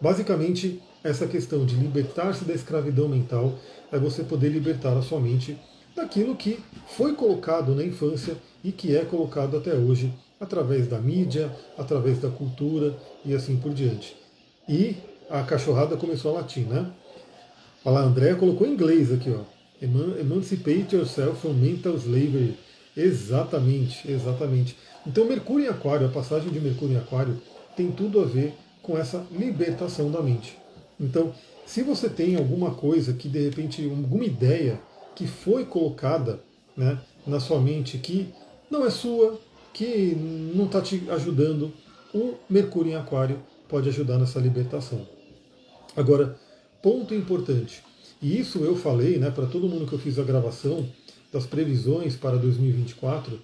Basicamente, 0.01 0.81
essa 1.01 1.25
questão 1.25 1.65
de 1.65 1.75
libertar-se 1.75 2.43
da 2.43 2.53
escravidão 2.53 3.07
mental 3.07 3.57
é 3.93 3.97
você 3.97 4.25
poder 4.25 4.49
libertar 4.49 4.97
a 4.97 5.01
sua 5.01 5.21
mente 5.21 5.57
daquilo 5.95 6.35
que 6.35 6.59
foi 6.97 7.13
colocado 7.13 7.73
na 7.73 7.85
infância 7.85 8.35
e 8.61 8.73
que 8.73 8.93
é 8.93 9.05
colocado 9.05 9.55
até 9.55 9.73
hoje 9.73 10.11
através 10.45 10.87
da 10.87 10.99
mídia, 10.99 11.51
através 11.77 12.19
da 12.19 12.29
cultura 12.29 12.95
e 13.25 13.33
assim 13.33 13.57
por 13.57 13.73
diante. 13.73 14.15
E 14.67 14.95
a 15.29 15.43
cachorrada 15.43 15.97
começou 15.97 16.31
a 16.31 16.41
latir, 16.41 16.65
né? 16.65 16.91
Olha 17.83 17.95
lá, 17.95 18.01
a 18.01 18.03
Andrea 18.05 18.35
colocou 18.35 18.65
em 18.65 18.71
inglês 18.71 19.11
aqui, 19.11 19.31
ó. 19.31 19.41
Emancipate 19.81 20.95
yourself 20.95 21.39
from 21.41 21.53
mental 21.53 21.95
slavery. 21.95 22.57
Exatamente, 22.95 24.09
exatamente. 24.09 24.77
Então, 25.05 25.25
Mercúrio 25.25 25.65
em 25.65 25.69
Aquário, 25.69 26.07
a 26.07 26.11
passagem 26.11 26.49
de 26.49 26.59
Mercúrio 26.59 26.95
em 26.95 26.97
Aquário, 26.97 27.39
tem 27.75 27.91
tudo 27.91 28.21
a 28.21 28.25
ver 28.25 28.53
com 28.81 28.97
essa 28.97 29.23
libertação 29.31 30.09
da 30.09 30.21
mente. 30.21 30.57
Então, 30.99 31.33
se 31.65 31.83
você 31.83 32.09
tem 32.09 32.35
alguma 32.35 32.73
coisa 32.73 33.13
que 33.13 33.27
de 33.27 33.39
repente, 33.39 33.83
alguma 33.83 34.23
ideia 34.23 34.79
que 35.13 35.27
foi 35.27 35.65
colocada 35.65 36.39
né, 36.75 36.99
na 37.25 37.39
sua 37.39 37.59
mente 37.59 37.97
que 37.97 38.33
não 38.69 38.85
é 38.85 38.89
sua, 38.89 39.39
que 39.75 40.15
não 40.55 40.65
está 40.65 40.81
te 40.81 41.03
ajudando, 41.09 41.71
o 42.13 42.35
Mercúrio 42.49 42.93
em 42.93 42.95
Aquário 42.95 43.43
pode 43.67 43.89
ajudar 43.89 44.17
nessa 44.17 44.39
libertação. 44.39 45.05
Agora, 45.97 46.39
ponto 46.81 47.13
importante, 47.13 47.83
e 48.21 48.39
isso 48.39 48.59
eu 48.59 48.77
falei 48.77 49.17
né, 49.17 49.29
para 49.29 49.45
todo 49.45 49.67
mundo 49.67 49.85
que 49.85 49.93
eu 49.93 49.99
fiz 49.99 50.17
a 50.17 50.23
gravação 50.23 50.87
das 51.31 51.45
previsões 51.45 52.15
para 52.15 52.37
2024 52.37 53.37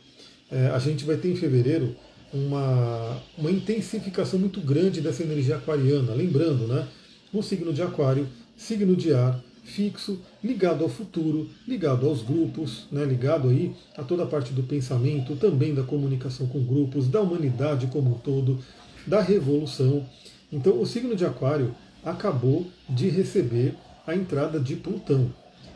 é, 0.50 0.68
a 0.68 0.80
gente 0.80 1.06
vai 1.06 1.16
ter 1.16 1.32
em 1.32 1.36
fevereiro 1.36 1.96
uma, 2.34 3.22
uma 3.38 3.50
intensificação 3.50 4.38
muito 4.38 4.60
grande 4.60 5.00
dessa 5.00 5.24
energia 5.24 5.56
aquariana. 5.56 6.14
Lembrando, 6.14 6.68
né? 6.68 6.88
Um 7.34 7.42
signo 7.42 7.72
de 7.72 7.82
aquário, 7.82 8.28
signo 8.58 8.96
de 8.96 9.14
ar, 9.14 9.42
fixo, 9.64 10.20
ligado 10.44 10.84
ao 10.84 10.90
futuro, 10.90 11.50
ligado 11.68 12.08
aos 12.08 12.22
grupos, 12.22 12.88
né, 12.92 13.06
ligado 13.06 13.50
aí 13.50 13.74
a 13.98 14.04
toda 14.04 14.24
a 14.24 14.28
parte 14.28 14.54
do 14.54 14.64
pensamento, 14.64 15.36
também 15.36 15.74
da 15.74 15.84
comunicação 15.84 16.48
com 16.48 16.64
grupos, 16.64 17.08
da 17.08 17.22
humanidade 17.22 17.88
como 17.88 18.12
um 18.12 18.18
todo, 18.20 18.60
da 19.06 19.22
revolução. 19.22 20.06
Então, 20.52 20.80
o 20.80 20.86
signo 20.86 21.16
de 21.16 21.26
Aquário 21.26 21.74
acabou 22.04 22.66
de 22.90 23.10
receber 23.10 23.76
a 24.06 24.16
entrada 24.16 24.60
de 24.60 24.76
Plutão. 24.76 25.32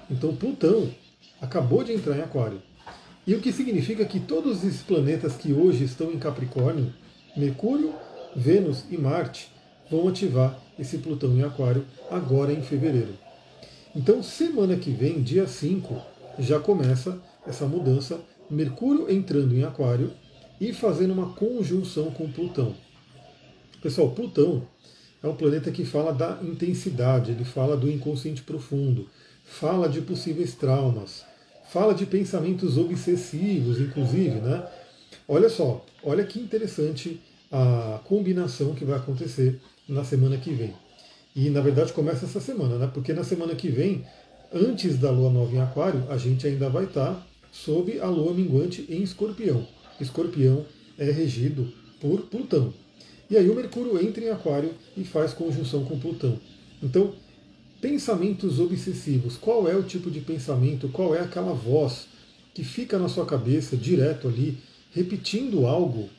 Então, 0.09 0.35
Plutão 0.35 0.89
acabou 1.41 1.83
de 1.83 1.93
entrar 1.93 2.17
em 2.17 2.21
Aquário. 2.21 2.61
E 3.25 3.33
o 3.33 3.41
que 3.41 3.51
significa 3.51 4.05
que 4.05 4.19
todos 4.19 4.63
esses 4.63 4.81
planetas 4.81 5.35
que 5.35 5.53
hoje 5.53 5.83
estão 5.83 6.11
em 6.11 6.19
Capricórnio, 6.19 6.93
Mercúrio, 7.35 7.93
Vênus 8.35 8.83
e 8.89 8.97
Marte, 8.97 9.49
vão 9.89 10.07
ativar 10.07 10.59
esse 10.77 10.97
Plutão 10.97 11.31
em 11.35 11.43
Aquário 11.43 11.85
agora 12.11 12.51
em 12.51 12.61
fevereiro. 12.61 13.24
Então, 13.95 14.21
semana 14.21 14.75
que 14.75 14.91
vem, 14.91 15.23
dia 15.23 15.47
5, 15.47 15.95
já 16.37 16.59
começa 16.59 17.17
essa 17.47 17.65
mudança, 17.65 18.19
Mercúrio 18.49 19.09
entrando 19.09 19.55
em 19.55 19.63
Aquário 19.63 20.11
e 20.59 20.73
fazendo 20.73 21.13
uma 21.13 21.33
conjunção 21.33 22.11
com 22.11 22.29
Plutão. 22.29 22.75
Pessoal, 23.81 24.11
Plutão 24.11 24.67
é 25.23 25.27
um 25.27 25.35
planeta 25.35 25.71
que 25.71 25.85
fala 25.85 26.11
da 26.11 26.39
intensidade, 26.43 27.31
ele 27.31 27.45
fala 27.45 27.77
do 27.77 27.89
inconsciente 27.89 28.43
profundo, 28.43 29.07
fala 29.45 29.87
de 29.87 30.01
possíveis 30.01 30.53
traumas, 30.55 31.23
fala 31.71 31.93
de 31.93 32.05
pensamentos 32.05 32.77
obsessivos, 32.77 33.79
inclusive, 33.79 34.41
né? 34.41 34.67
Olha 35.25 35.47
só, 35.47 35.85
olha 36.03 36.25
que 36.25 36.37
interessante 36.37 37.21
a 37.49 38.01
combinação 38.03 38.75
que 38.75 38.83
vai 38.83 38.97
acontecer 38.97 39.61
na 39.87 40.03
semana 40.03 40.35
que 40.35 40.53
vem. 40.53 40.73
E 41.35 41.49
na 41.49 41.59
verdade 41.59 41.91
começa 41.91 42.25
essa 42.25 42.39
semana, 42.39 42.77
né? 42.77 42.89
Porque 42.93 43.11
na 43.13 43.23
semana 43.23 43.53
que 43.55 43.67
vem, 43.67 44.05
antes 44.53 44.97
da 44.97 45.11
lua 45.11 45.29
nova 45.29 45.53
em 45.53 45.59
Aquário, 45.59 46.05
a 46.09 46.17
gente 46.17 46.47
ainda 46.47 46.69
vai 46.69 46.85
estar 46.85 47.27
sob 47.51 47.99
a 47.99 48.07
lua 48.07 48.33
minguante 48.33 48.85
em 48.89 49.01
Escorpião. 49.03 49.67
Escorpião 49.99 50.65
é 50.97 51.11
regido 51.11 51.71
por 51.99 52.21
Plutão. 52.21 52.73
E 53.29 53.35
aí 53.35 53.49
o 53.49 53.55
Mercúrio 53.55 54.01
entra 54.01 54.23
em 54.23 54.29
Aquário 54.29 54.71
e 54.95 55.03
faz 55.03 55.33
conjunção 55.33 55.83
com 55.83 55.99
Plutão. 55.99 56.39
Então, 56.81 57.13
pensamentos 57.81 58.59
obsessivos. 58.59 59.35
Qual 59.35 59.67
é 59.67 59.75
o 59.75 59.83
tipo 59.83 60.09
de 60.09 60.19
pensamento? 60.19 60.89
Qual 60.89 61.15
é 61.15 61.19
aquela 61.19 61.53
voz 61.53 62.07
que 62.53 62.63
fica 62.63 62.97
na 62.97 63.09
sua 63.09 63.25
cabeça 63.25 63.75
direto 63.75 64.29
ali, 64.29 64.57
repetindo 64.93 65.67
algo 65.67 66.09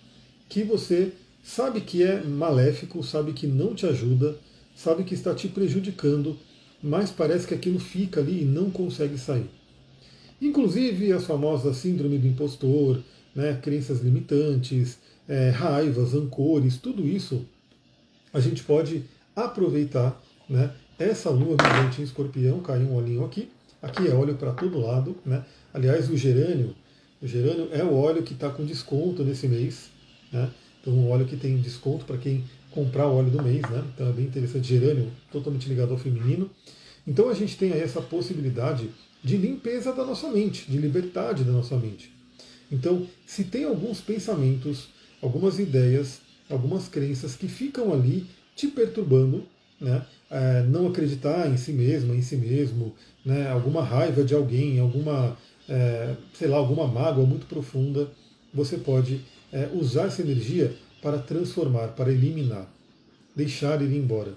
que 0.48 0.62
você 0.62 1.12
sabe 1.42 1.80
que 1.80 2.02
é 2.02 2.22
maléfico, 2.22 3.02
sabe 3.02 3.32
que 3.32 3.46
não 3.46 3.74
te 3.74 3.86
ajuda, 3.86 4.38
sabe 4.76 5.02
que 5.02 5.14
está 5.14 5.34
te 5.34 5.48
prejudicando, 5.48 6.38
mas 6.82 7.10
parece 7.10 7.46
que 7.46 7.54
aquilo 7.54 7.80
fica 7.80 8.20
ali 8.20 8.42
e 8.42 8.44
não 8.44 8.70
consegue 8.70 9.18
sair. 9.18 9.50
Inclusive 10.40 11.12
as 11.12 11.24
famosas 11.24 11.78
síndrome 11.78 12.18
do 12.18 12.28
impostor, 12.28 13.02
né, 13.34 13.58
crenças 13.60 14.02
limitantes, 14.02 14.98
é, 15.26 15.48
raivas, 15.50 16.12
rancores, 16.12 16.76
tudo 16.76 17.08
isso 17.08 17.44
a 18.32 18.38
gente 18.38 18.62
pode 18.62 19.02
aproveitar 19.34 20.22
né, 20.48 20.70
essa 20.98 21.30
lua 21.30 21.56
minguante 21.60 22.00
em 22.00 22.04
escorpião, 22.04 22.60
caiu 22.60 22.88
um 22.88 22.94
olhinho 22.94 23.24
aqui, 23.24 23.50
aqui 23.80 24.06
é 24.06 24.14
óleo 24.14 24.34
para 24.34 24.52
todo 24.52 24.78
lado, 24.78 25.16
né? 25.24 25.44
aliás 25.72 26.10
o 26.10 26.16
gerânio, 26.16 26.74
o 27.20 27.26
gerânio 27.26 27.68
é 27.72 27.82
o 27.82 27.94
óleo 27.94 28.22
que 28.22 28.34
está 28.34 28.50
com 28.50 28.64
desconto 28.64 29.24
nesse 29.24 29.48
mês, 29.48 29.90
né? 30.30 30.50
então 30.80 30.92
um 30.92 31.10
óleo 31.10 31.26
que 31.26 31.36
tem 31.36 31.56
desconto 31.58 32.04
para 32.04 32.18
quem 32.18 32.44
comprar 32.76 33.08
o 33.08 33.16
óleo 33.16 33.30
do 33.30 33.42
mês, 33.42 33.62
né? 33.62 33.82
então 33.94 34.06
é 34.06 34.12
bem 34.12 34.26
interessante, 34.26 34.68
gerânio 34.68 35.10
totalmente 35.32 35.66
ligado 35.66 35.92
ao 35.92 35.98
feminino, 35.98 36.50
então 37.08 37.30
a 37.30 37.34
gente 37.34 37.56
tem 37.56 37.72
aí 37.72 37.80
essa 37.80 38.02
possibilidade 38.02 38.90
de 39.24 39.38
limpeza 39.38 39.94
da 39.94 40.04
nossa 40.04 40.28
mente, 40.28 40.70
de 40.70 40.76
liberdade 40.76 41.42
da 41.42 41.52
nossa 41.52 41.74
mente. 41.74 42.12
Então, 42.70 43.06
se 43.24 43.44
tem 43.44 43.64
alguns 43.64 44.00
pensamentos, 44.02 44.88
algumas 45.22 45.58
ideias, 45.58 46.20
algumas 46.50 46.86
crenças 46.86 47.34
que 47.34 47.48
ficam 47.48 47.94
ali 47.94 48.26
te 48.54 48.66
perturbando, 48.66 49.44
né? 49.80 50.04
É, 50.28 50.62
não 50.64 50.88
acreditar 50.88 51.48
em 51.48 51.56
si 51.56 51.72
mesma, 51.72 52.14
em 52.14 52.20
si 52.20 52.36
mesmo, 52.36 52.92
né? 53.24 53.48
alguma 53.48 53.82
raiva 53.82 54.24
de 54.24 54.34
alguém, 54.34 54.80
alguma, 54.80 55.36
é, 55.68 56.14
sei 56.34 56.48
lá, 56.48 56.56
alguma 56.56 56.88
mágoa 56.88 57.24
muito 57.24 57.46
profunda, 57.46 58.10
você 58.52 58.76
pode 58.76 59.20
é, 59.52 59.68
usar 59.72 60.06
essa 60.06 60.22
energia 60.22 60.74
para 61.06 61.18
transformar, 61.18 61.94
para 61.94 62.10
eliminar, 62.10 62.68
deixar 63.36 63.80
ir 63.80 63.96
embora. 63.96 64.32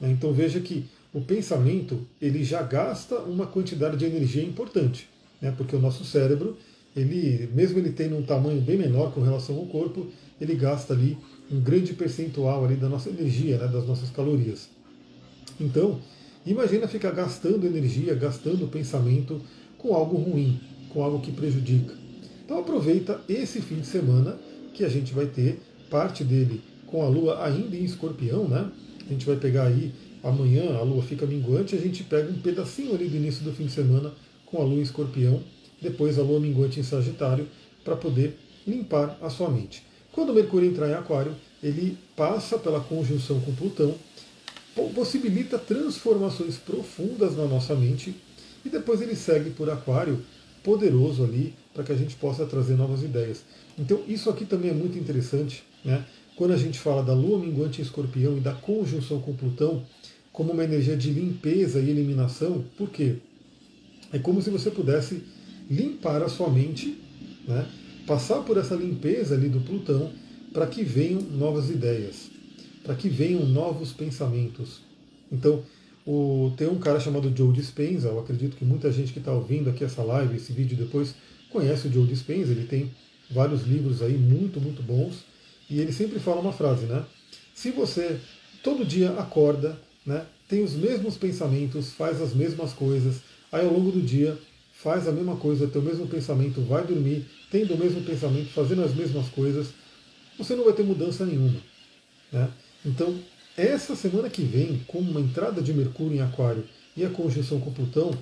Né? 0.00 0.10
Então 0.10 0.32
veja 0.32 0.58
que 0.58 0.84
o 1.14 1.20
pensamento 1.20 2.04
ele 2.20 2.42
já 2.42 2.60
gasta 2.60 3.20
uma 3.20 3.46
quantidade 3.46 3.96
de 3.96 4.04
energia 4.04 4.42
importante, 4.42 5.08
né? 5.40 5.54
porque 5.56 5.76
o 5.76 5.78
nosso 5.78 6.04
cérebro, 6.04 6.56
ele, 6.96 7.48
mesmo 7.54 7.78
ele 7.78 7.90
tendo 7.90 8.16
um 8.16 8.22
tamanho 8.24 8.60
bem 8.60 8.76
menor 8.76 9.14
com 9.14 9.20
relação 9.20 9.56
ao 9.58 9.66
corpo, 9.66 10.08
ele 10.40 10.56
gasta 10.56 10.92
ali 10.92 11.16
um 11.52 11.60
grande 11.60 11.92
percentual 11.92 12.64
ali 12.64 12.74
da 12.74 12.88
nossa 12.88 13.08
energia, 13.10 13.56
né? 13.56 13.68
das 13.68 13.86
nossas 13.86 14.10
calorias. 14.10 14.68
Então, 15.60 16.00
imagina 16.44 16.88
ficar 16.88 17.12
gastando 17.12 17.64
energia, 17.64 18.12
gastando 18.16 18.66
pensamento 18.66 19.40
com 19.78 19.94
algo 19.94 20.16
ruim, 20.16 20.60
com 20.88 21.00
algo 21.00 21.20
que 21.20 21.30
prejudica. 21.30 21.94
Então 22.44 22.58
aproveita 22.58 23.20
esse 23.28 23.60
fim 23.60 23.76
de 23.76 23.86
semana 23.86 24.36
que 24.74 24.84
a 24.84 24.88
gente 24.88 25.14
vai 25.14 25.26
ter 25.26 25.60
parte 25.90 26.24
dele 26.24 26.60
com 26.86 27.02
a 27.02 27.08
Lua 27.08 27.44
ainda 27.44 27.76
em 27.76 27.84
Escorpião, 27.84 28.48
né? 28.48 28.70
A 29.06 29.12
gente 29.12 29.26
vai 29.26 29.36
pegar 29.36 29.64
aí 29.64 29.92
amanhã 30.22 30.76
a 30.76 30.82
Lua 30.82 31.02
fica 31.02 31.26
minguante, 31.26 31.76
a 31.76 31.80
gente 31.80 32.02
pega 32.04 32.30
um 32.30 32.40
pedacinho 32.40 32.94
ali 32.94 33.08
do 33.08 33.16
início 33.16 33.44
do 33.44 33.52
fim 33.52 33.66
de 33.66 33.72
semana 33.72 34.12
com 34.46 34.60
a 34.60 34.64
Lua 34.64 34.78
em 34.78 34.82
Escorpião, 34.82 35.40
depois 35.80 36.18
a 36.18 36.22
Lua 36.22 36.40
minguante 36.40 36.80
em 36.80 36.82
Sagitário, 36.82 37.46
para 37.84 37.96
poder 37.96 38.38
limpar 38.66 39.16
a 39.22 39.30
sua 39.30 39.48
mente. 39.48 39.82
Quando 40.12 40.34
Mercúrio 40.34 40.68
entrar 40.68 40.88
em 40.88 40.94
Aquário, 40.94 41.34
ele 41.62 41.96
passa 42.16 42.58
pela 42.58 42.80
conjunção 42.80 43.40
com 43.40 43.54
Plutão, 43.54 43.94
possibilita 44.94 45.58
transformações 45.58 46.56
profundas 46.56 47.36
na 47.36 47.44
nossa 47.46 47.74
mente 47.74 48.14
e 48.64 48.68
depois 48.68 49.00
ele 49.00 49.16
segue 49.16 49.50
por 49.50 49.68
Aquário, 49.70 50.20
poderoso 50.62 51.24
ali, 51.24 51.54
para 51.78 51.84
que 51.84 51.92
a 51.92 51.96
gente 51.96 52.16
possa 52.16 52.44
trazer 52.44 52.74
novas 52.74 53.04
ideias. 53.04 53.44
Então, 53.78 54.00
isso 54.08 54.28
aqui 54.28 54.44
também 54.44 54.72
é 54.72 54.74
muito 54.74 54.98
interessante, 54.98 55.62
né? 55.84 56.04
Quando 56.34 56.52
a 56.52 56.56
gente 56.56 56.76
fala 56.76 57.04
da 57.04 57.12
lua 57.12 57.38
minguante 57.38 57.80
em 57.80 57.84
escorpião 57.84 58.36
e 58.36 58.40
da 58.40 58.52
conjunção 58.52 59.20
com 59.20 59.32
Plutão, 59.32 59.84
como 60.32 60.52
uma 60.52 60.64
energia 60.64 60.96
de 60.96 61.12
limpeza 61.12 61.78
e 61.78 61.88
eliminação, 61.88 62.64
por 62.76 62.90
quê? 62.90 63.18
É 64.12 64.18
como 64.18 64.42
se 64.42 64.50
você 64.50 64.72
pudesse 64.72 65.22
limpar 65.70 66.20
a 66.20 66.28
sua 66.28 66.50
mente, 66.50 67.00
né? 67.46 67.64
passar 68.04 68.42
por 68.42 68.56
essa 68.56 68.74
limpeza 68.74 69.36
ali 69.36 69.48
do 69.48 69.60
Plutão, 69.60 70.10
para 70.52 70.66
que 70.66 70.82
venham 70.82 71.20
novas 71.20 71.70
ideias, 71.70 72.28
para 72.82 72.96
que 72.96 73.08
venham 73.08 73.46
novos 73.46 73.92
pensamentos. 73.92 74.80
Então, 75.30 75.62
o, 76.04 76.52
tem 76.56 76.66
um 76.66 76.80
cara 76.80 76.98
chamado 76.98 77.32
Joe 77.36 77.52
Dispenza, 77.52 78.08
eu 78.08 78.18
acredito 78.18 78.56
que 78.56 78.64
muita 78.64 78.90
gente 78.90 79.12
que 79.12 79.20
está 79.20 79.30
ouvindo 79.32 79.70
aqui 79.70 79.84
essa 79.84 80.02
live, 80.02 80.36
esse 80.36 80.52
vídeo 80.52 80.76
depois, 80.76 81.14
conhece 81.50 81.88
o 81.88 81.92
Joe 81.92 82.06
Dispenza, 82.06 82.52
ele 82.52 82.66
tem 82.66 82.90
vários 83.30 83.62
livros 83.62 84.02
aí 84.02 84.14
muito, 84.14 84.60
muito 84.60 84.82
bons, 84.82 85.24
e 85.68 85.80
ele 85.80 85.92
sempre 85.92 86.18
fala 86.18 86.40
uma 86.40 86.52
frase, 86.52 86.86
né? 86.86 87.04
Se 87.54 87.70
você 87.70 88.18
todo 88.62 88.84
dia 88.84 89.10
acorda, 89.12 89.78
né, 90.04 90.24
tem 90.48 90.62
os 90.62 90.72
mesmos 90.72 91.16
pensamentos, 91.16 91.90
faz 91.92 92.20
as 92.20 92.34
mesmas 92.34 92.72
coisas, 92.72 93.16
aí 93.52 93.64
ao 93.64 93.72
longo 93.72 93.92
do 93.92 94.00
dia 94.00 94.36
faz 94.72 95.08
a 95.08 95.12
mesma 95.12 95.36
coisa, 95.36 95.66
tem 95.66 95.82
o 95.82 95.84
mesmo 95.84 96.06
pensamento, 96.06 96.60
vai 96.62 96.86
dormir, 96.86 97.26
tendo 97.50 97.74
o 97.74 97.78
mesmo 97.78 98.02
pensamento, 98.02 98.50
fazendo 98.50 98.82
as 98.82 98.94
mesmas 98.94 99.28
coisas, 99.28 99.68
você 100.38 100.54
não 100.54 100.64
vai 100.64 100.72
ter 100.72 100.84
mudança 100.84 101.26
nenhuma. 101.26 101.60
Né? 102.32 102.48
Então, 102.86 103.18
essa 103.56 103.96
semana 103.96 104.30
que 104.30 104.42
vem, 104.42 104.80
com 104.86 104.98
uma 104.98 105.20
entrada 105.20 105.60
de 105.60 105.72
Mercúrio 105.72 106.16
em 106.16 106.20
Aquário 106.20 106.64
e 106.96 107.04
a 107.04 107.10
conjunção 107.10 107.60
com 107.60 107.72
Plutão, 107.72 108.12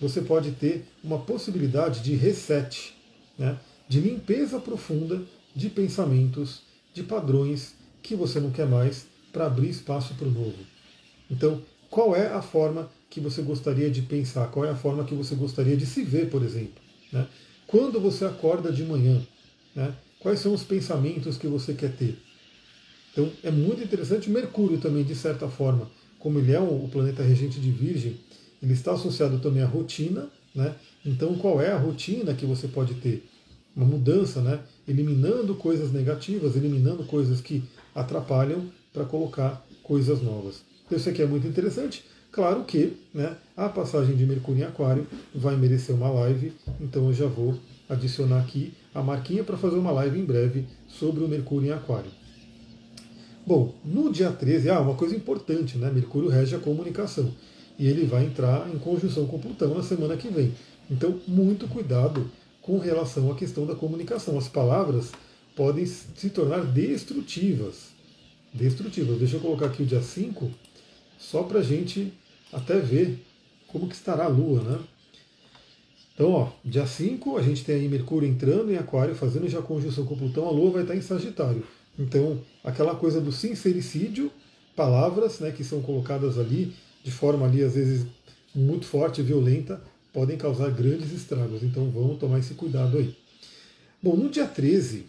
você 0.00 0.20
pode 0.20 0.52
ter 0.52 0.84
uma 1.02 1.18
possibilidade 1.18 2.00
de 2.00 2.14
reset, 2.14 2.94
né? 3.38 3.58
de 3.88 4.00
limpeza 4.00 4.58
profunda 4.58 5.22
de 5.54 5.70
pensamentos, 5.70 6.62
de 6.92 7.02
padrões 7.02 7.74
que 8.02 8.14
você 8.14 8.38
não 8.38 8.50
quer 8.50 8.66
mais 8.66 9.06
para 9.32 9.46
abrir 9.46 9.70
espaço 9.70 10.14
para 10.14 10.28
o 10.28 10.30
novo. 10.30 10.58
Então, 11.30 11.62
qual 11.90 12.14
é 12.14 12.32
a 12.32 12.42
forma 12.42 12.90
que 13.08 13.20
você 13.20 13.42
gostaria 13.42 13.90
de 13.90 14.02
pensar? 14.02 14.48
Qual 14.48 14.64
é 14.64 14.70
a 14.70 14.76
forma 14.76 15.04
que 15.04 15.14
você 15.14 15.34
gostaria 15.34 15.76
de 15.76 15.86
se 15.86 16.02
ver, 16.02 16.28
por 16.28 16.42
exemplo? 16.42 16.82
Né? 17.12 17.26
Quando 17.66 18.00
você 18.00 18.24
acorda 18.24 18.70
de 18.70 18.84
manhã, 18.84 19.20
né? 19.74 19.94
quais 20.20 20.40
são 20.40 20.52
os 20.52 20.62
pensamentos 20.62 21.36
que 21.36 21.46
você 21.46 21.72
quer 21.72 21.92
ter? 21.96 22.18
Então, 23.12 23.30
é 23.42 23.50
muito 23.50 23.82
interessante. 23.82 24.28
Mercúrio 24.28 24.78
também, 24.78 25.02
de 25.02 25.14
certa 25.14 25.48
forma, 25.48 25.90
como 26.18 26.38
ele 26.38 26.52
é 26.52 26.60
o 26.60 26.88
planeta 26.92 27.22
regente 27.22 27.58
de 27.58 27.70
Virgem, 27.70 28.18
ele 28.62 28.72
está 28.72 28.92
associado 28.92 29.38
também 29.38 29.62
à 29.62 29.66
rotina. 29.66 30.28
Né? 30.54 30.74
Então, 31.04 31.34
qual 31.36 31.60
é 31.60 31.70
a 31.70 31.78
rotina 31.78 32.34
que 32.34 32.46
você 32.46 32.66
pode 32.68 32.94
ter? 32.94 33.28
uma 33.76 33.84
mudança, 33.84 34.40
né? 34.40 34.60
eliminando 34.88 35.54
coisas 35.54 35.92
negativas, 35.92 36.56
eliminando 36.56 37.04
coisas 37.04 37.42
que 37.42 37.62
atrapalham 37.94 38.64
para 38.92 39.04
colocar 39.04 39.64
coisas 39.82 40.22
novas. 40.22 40.64
Então, 40.86 40.96
isso 40.96 41.10
aqui 41.10 41.20
é 41.20 41.26
muito 41.26 41.46
interessante. 41.46 42.02
Claro 42.32 42.64
que 42.64 42.96
né, 43.12 43.36
a 43.56 43.68
passagem 43.68 44.16
de 44.16 44.24
Mercúrio 44.24 44.62
em 44.62 44.64
Aquário 44.64 45.06
vai 45.34 45.56
merecer 45.56 45.94
uma 45.94 46.08
live, 46.08 46.52
então 46.80 47.06
eu 47.06 47.12
já 47.12 47.26
vou 47.26 47.58
adicionar 47.88 48.40
aqui 48.40 48.72
a 48.94 49.02
marquinha 49.02 49.44
para 49.44 49.56
fazer 49.56 49.76
uma 49.76 49.92
live 49.92 50.18
em 50.18 50.24
breve 50.24 50.66
sobre 50.88 51.22
o 51.22 51.28
Mercúrio 51.28 51.68
em 51.68 51.72
Aquário. 51.72 52.10
Bom, 53.46 53.74
no 53.84 54.10
dia 54.10 54.30
13, 54.32 54.70
ah, 54.70 54.80
uma 54.80 54.94
coisa 54.94 55.14
importante, 55.14 55.78
né? 55.78 55.90
Mercúrio 55.90 56.28
rege 56.28 56.56
a 56.56 56.58
comunicação 56.58 57.32
e 57.78 57.86
ele 57.86 58.04
vai 58.06 58.24
entrar 58.24 58.68
em 58.72 58.78
conjunção 58.78 59.26
com 59.26 59.38
Plutão 59.38 59.74
na 59.74 59.82
semana 59.82 60.16
que 60.16 60.28
vem. 60.28 60.52
Então, 60.90 61.20
muito 61.26 61.68
cuidado 61.68 62.30
com 62.62 62.78
relação 62.78 63.30
à 63.30 63.34
questão 63.34 63.66
da 63.66 63.74
comunicação. 63.74 64.38
As 64.38 64.48
palavras 64.48 65.12
podem 65.54 65.86
se 65.86 66.30
tornar 66.30 66.64
destrutivas. 66.64 67.88
Destrutivas. 68.52 69.18
Deixa 69.18 69.36
eu 69.36 69.40
colocar 69.40 69.66
aqui 69.66 69.82
o 69.82 69.86
dia 69.86 70.02
5, 70.02 70.50
só 71.18 71.42
para 71.42 71.60
a 71.60 71.62
gente 71.62 72.12
até 72.52 72.78
ver 72.78 73.22
como 73.66 73.88
que 73.88 73.94
estará 73.94 74.24
a 74.24 74.28
Lua. 74.28 74.62
Né? 74.62 74.78
Então, 76.14 76.30
ó, 76.30 76.48
dia 76.64 76.86
5 76.86 77.36
a 77.36 77.42
gente 77.42 77.64
tem 77.64 77.76
aí 77.76 77.88
Mercúrio 77.88 78.28
entrando 78.28 78.72
em 78.72 78.76
Aquário, 78.76 79.14
fazendo 79.14 79.48
já 79.48 79.60
conjunção 79.60 80.06
com 80.06 80.16
Plutão, 80.16 80.48
a 80.48 80.50
Lua 80.50 80.70
vai 80.70 80.82
estar 80.82 80.96
em 80.96 81.02
Sagitário. 81.02 81.62
Então, 81.98 82.40
aquela 82.62 82.94
coisa 82.94 83.20
do 83.20 83.32
sincericídio, 83.32 84.30
palavras 84.74 85.40
né, 85.40 85.50
que 85.50 85.64
são 85.64 85.80
colocadas 85.82 86.38
ali 86.38 86.72
de 87.06 87.12
forma 87.12 87.46
ali, 87.46 87.62
às 87.62 87.74
vezes, 87.74 88.04
muito 88.52 88.84
forte 88.84 89.20
e 89.20 89.24
violenta, 89.24 89.80
podem 90.12 90.36
causar 90.36 90.72
grandes 90.72 91.12
estragos. 91.12 91.62
Então 91.62 91.88
vamos 91.88 92.18
tomar 92.18 92.40
esse 92.40 92.54
cuidado 92.54 92.98
aí. 92.98 93.16
Bom, 94.02 94.16
no 94.16 94.28
dia 94.28 94.44
13, 94.44 95.06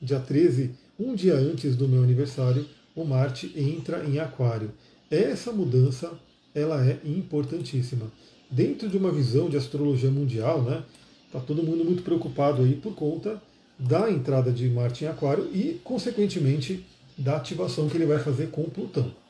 dia 0.00 0.20
13, 0.20 0.70
um 0.96 1.16
dia 1.16 1.34
antes 1.34 1.74
do 1.74 1.88
meu 1.88 2.04
aniversário, 2.04 2.64
o 2.94 3.04
Marte 3.04 3.52
entra 3.56 4.04
em 4.04 4.20
Aquário. 4.20 4.70
Essa 5.10 5.50
mudança, 5.50 6.12
ela 6.54 6.86
é 6.86 7.00
importantíssima 7.04 8.06
dentro 8.48 8.88
de 8.88 8.96
uma 8.96 9.10
visão 9.10 9.50
de 9.50 9.56
astrologia 9.56 10.12
mundial, 10.12 10.62
né? 10.62 10.84
Tá 11.32 11.40
todo 11.40 11.64
mundo 11.64 11.84
muito 11.84 12.04
preocupado 12.04 12.62
aí 12.62 12.76
por 12.76 12.94
conta 12.94 13.42
da 13.76 14.08
entrada 14.08 14.52
de 14.52 14.68
Marte 14.68 15.04
em 15.04 15.08
Aquário 15.08 15.50
e, 15.52 15.80
consequentemente, 15.82 16.86
da 17.18 17.36
ativação 17.36 17.88
que 17.88 17.96
ele 17.96 18.06
vai 18.06 18.20
fazer 18.20 18.46
com 18.50 18.70
Plutão. 18.70 19.25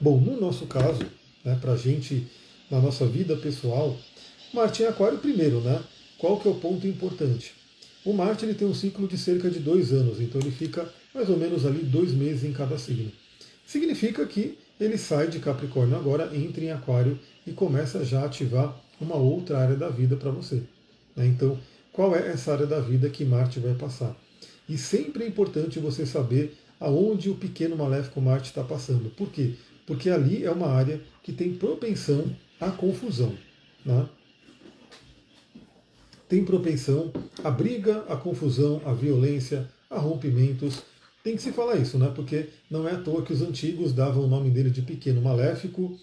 Bom, 0.00 0.20
no 0.20 0.38
nosso 0.38 0.66
caso, 0.66 1.04
né, 1.44 1.56
para 1.60 1.72
a 1.72 1.76
gente, 1.76 2.26
na 2.70 2.80
nossa 2.80 3.06
vida 3.06 3.36
pessoal, 3.36 3.96
Marte 4.52 4.82
em 4.82 4.86
Aquário 4.86 5.18
primeiro, 5.18 5.60
né? 5.60 5.82
Qual 6.18 6.38
que 6.38 6.46
é 6.46 6.50
o 6.50 6.54
ponto 6.54 6.86
importante? 6.86 7.54
O 8.04 8.12
Marte 8.12 8.44
ele 8.44 8.54
tem 8.54 8.68
um 8.68 8.74
ciclo 8.74 9.08
de 9.08 9.18
cerca 9.18 9.50
de 9.50 9.58
dois 9.58 9.92
anos, 9.92 10.20
então 10.20 10.40
ele 10.40 10.50
fica 10.50 10.88
mais 11.14 11.28
ou 11.28 11.36
menos 11.36 11.64
ali 11.66 11.82
dois 11.82 12.12
meses 12.12 12.44
em 12.44 12.52
cada 12.52 12.78
signo. 12.78 13.10
Significa 13.66 14.24
que 14.26 14.58
ele 14.78 14.98
sai 14.98 15.28
de 15.28 15.40
Capricórnio 15.40 15.96
agora, 15.96 16.30
entra 16.36 16.62
em 16.62 16.70
Aquário 16.70 17.18
e 17.46 17.52
começa 17.52 18.04
já 18.04 18.20
a 18.20 18.26
ativar 18.26 18.78
uma 19.00 19.16
outra 19.16 19.58
área 19.58 19.76
da 19.76 19.88
vida 19.88 20.14
para 20.16 20.30
você. 20.30 20.62
Né? 21.16 21.26
Então, 21.26 21.58
qual 21.92 22.14
é 22.14 22.28
essa 22.28 22.52
área 22.52 22.66
da 22.66 22.80
vida 22.80 23.08
que 23.08 23.24
Marte 23.24 23.58
vai 23.58 23.74
passar? 23.74 24.14
E 24.68 24.76
sempre 24.76 25.24
é 25.24 25.26
importante 25.26 25.78
você 25.78 26.04
saber 26.04 26.54
aonde 26.78 27.30
o 27.30 27.34
pequeno 27.34 27.76
maléfico 27.76 28.20
Marte 28.20 28.50
está 28.50 28.62
passando. 28.62 29.10
Por 29.10 29.30
quê? 29.30 29.54
Porque 29.86 30.10
ali 30.10 30.44
é 30.44 30.50
uma 30.50 30.68
área 30.68 31.00
que 31.22 31.32
tem 31.32 31.54
propensão 31.54 32.24
à 32.60 32.70
confusão. 32.70 33.34
Né? 33.84 34.08
Tem 36.28 36.44
propensão 36.44 37.12
à 37.44 37.50
briga, 37.50 38.04
à 38.08 38.16
confusão, 38.16 38.82
à 38.84 38.92
violência, 38.92 39.70
a 39.88 39.98
rompimentos. 39.98 40.82
Tem 41.22 41.36
que 41.36 41.42
se 41.42 41.52
falar 41.52 41.76
isso, 41.76 41.98
né? 41.98 42.12
Porque 42.14 42.46
não 42.70 42.88
é 42.88 42.92
à 42.92 43.00
toa 43.00 43.22
que 43.22 43.32
os 43.32 43.42
antigos 43.42 43.92
davam 43.92 44.24
o 44.24 44.28
nome 44.28 44.50
dele 44.50 44.70
de 44.70 44.82
pequeno 44.82 45.20
maléfico 45.22 45.96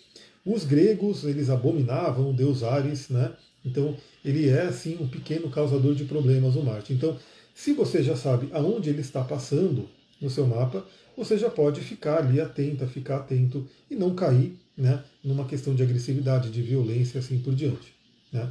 os 0.46 0.66
gregos, 0.66 1.24
eles 1.24 1.50
abominavam 1.50 2.30
o 2.30 2.34
deus 2.34 2.64
Ares, 2.64 3.10
né? 3.10 3.32
Então, 3.64 3.96
ele 4.26 4.50
é, 4.50 4.64
assim, 4.64 4.98
um 5.00 5.08
pequeno 5.08 5.50
causador 5.50 5.96
de 5.96 6.04
problemas, 6.04 6.56
o 6.56 6.64
Marte. 6.64 6.92
Então, 6.92 7.18
se 7.56 7.72
você 7.72 8.04
já 8.04 8.16
sabe 8.16 8.50
aonde 8.52 8.90
ele 8.90 9.00
está 9.00 9.24
passando 9.24 9.88
no 10.20 10.30
seu 10.30 10.46
mapa, 10.46 10.86
você 11.16 11.38
já 11.38 11.50
pode 11.50 11.82
ficar 11.82 12.20
ali 12.20 12.40
atenta, 12.40 12.88
ficar 12.88 13.18
atento 13.18 13.68
e 13.90 13.96
não 13.96 14.16
cair 14.16 14.58
né, 14.78 15.04
numa 15.24 15.46
questão 15.46 15.76
de 15.76 15.84
agressividade, 15.84 16.50
de 16.50 16.62
violência, 16.62 17.20
assim 17.20 17.40
por 17.40 17.54
diante. 17.54 17.94
Né? 18.32 18.50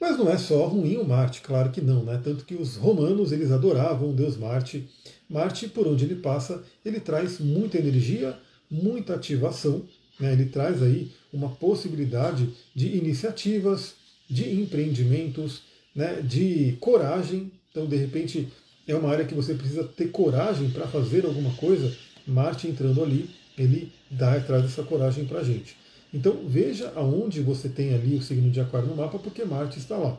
Mas 0.00 0.18
não 0.18 0.28
é 0.28 0.36
só 0.36 0.66
ruim 0.66 0.96
o 0.96 1.04
Marte, 1.04 1.40
claro 1.40 1.70
que 1.70 1.80
não, 1.80 2.02
né? 2.02 2.20
Tanto 2.24 2.44
que 2.44 2.56
os 2.56 2.74
romanos 2.74 3.30
eles 3.30 3.52
adoravam 3.52 4.10
o 4.10 4.12
deus 4.12 4.36
Marte. 4.36 4.88
Marte, 5.30 5.68
por 5.68 5.86
onde 5.86 6.04
ele 6.04 6.16
passa, 6.16 6.64
ele 6.84 6.98
traz 6.98 7.38
muita 7.38 7.78
energia, 7.78 8.36
muita 8.68 9.14
ativação 9.14 9.84
né? 10.22 10.32
Ele 10.32 10.46
traz 10.46 10.80
aí 10.82 11.10
uma 11.32 11.48
possibilidade 11.48 12.48
de 12.74 12.96
iniciativas, 12.96 13.94
de 14.30 14.54
empreendimentos, 14.54 15.62
né? 15.94 16.20
de 16.22 16.76
coragem. 16.80 17.50
Então, 17.70 17.86
de 17.86 17.96
repente, 17.96 18.48
é 18.86 18.94
uma 18.94 19.10
área 19.10 19.24
que 19.24 19.34
você 19.34 19.54
precisa 19.54 19.84
ter 19.84 20.08
coragem 20.08 20.70
para 20.70 20.86
fazer 20.86 21.24
alguma 21.24 21.52
coisa. 21.54 21.94
Marte 22.26 22.68
entrando 22.68 23.02
ali, 23.02 23.30
ele 23.56 23.92
dá 24.10 24.38
traz 24.40 24.64
essa 24.64 24.82
coragem 24.82 25.24
para 25.24 25.40
a 25.40 25.44
gente. 25.44 25.76
Então 26.12 26.40
veja 26.46 26.92
aonde 26.94 27.40
você 27.40 27.68
tem 27.68 27.94
ali 27.94 28.16
o 28.16 28.22
signo 28.22 28.50
de 28.50 28.60
Aquário 28.60 28.88
no 28.88 28.96
mapa, 28.96 29.18
porque 29.18 29.44
Marte 29.44 29.78
está 29.78 29.96
lá. 29.96 30.18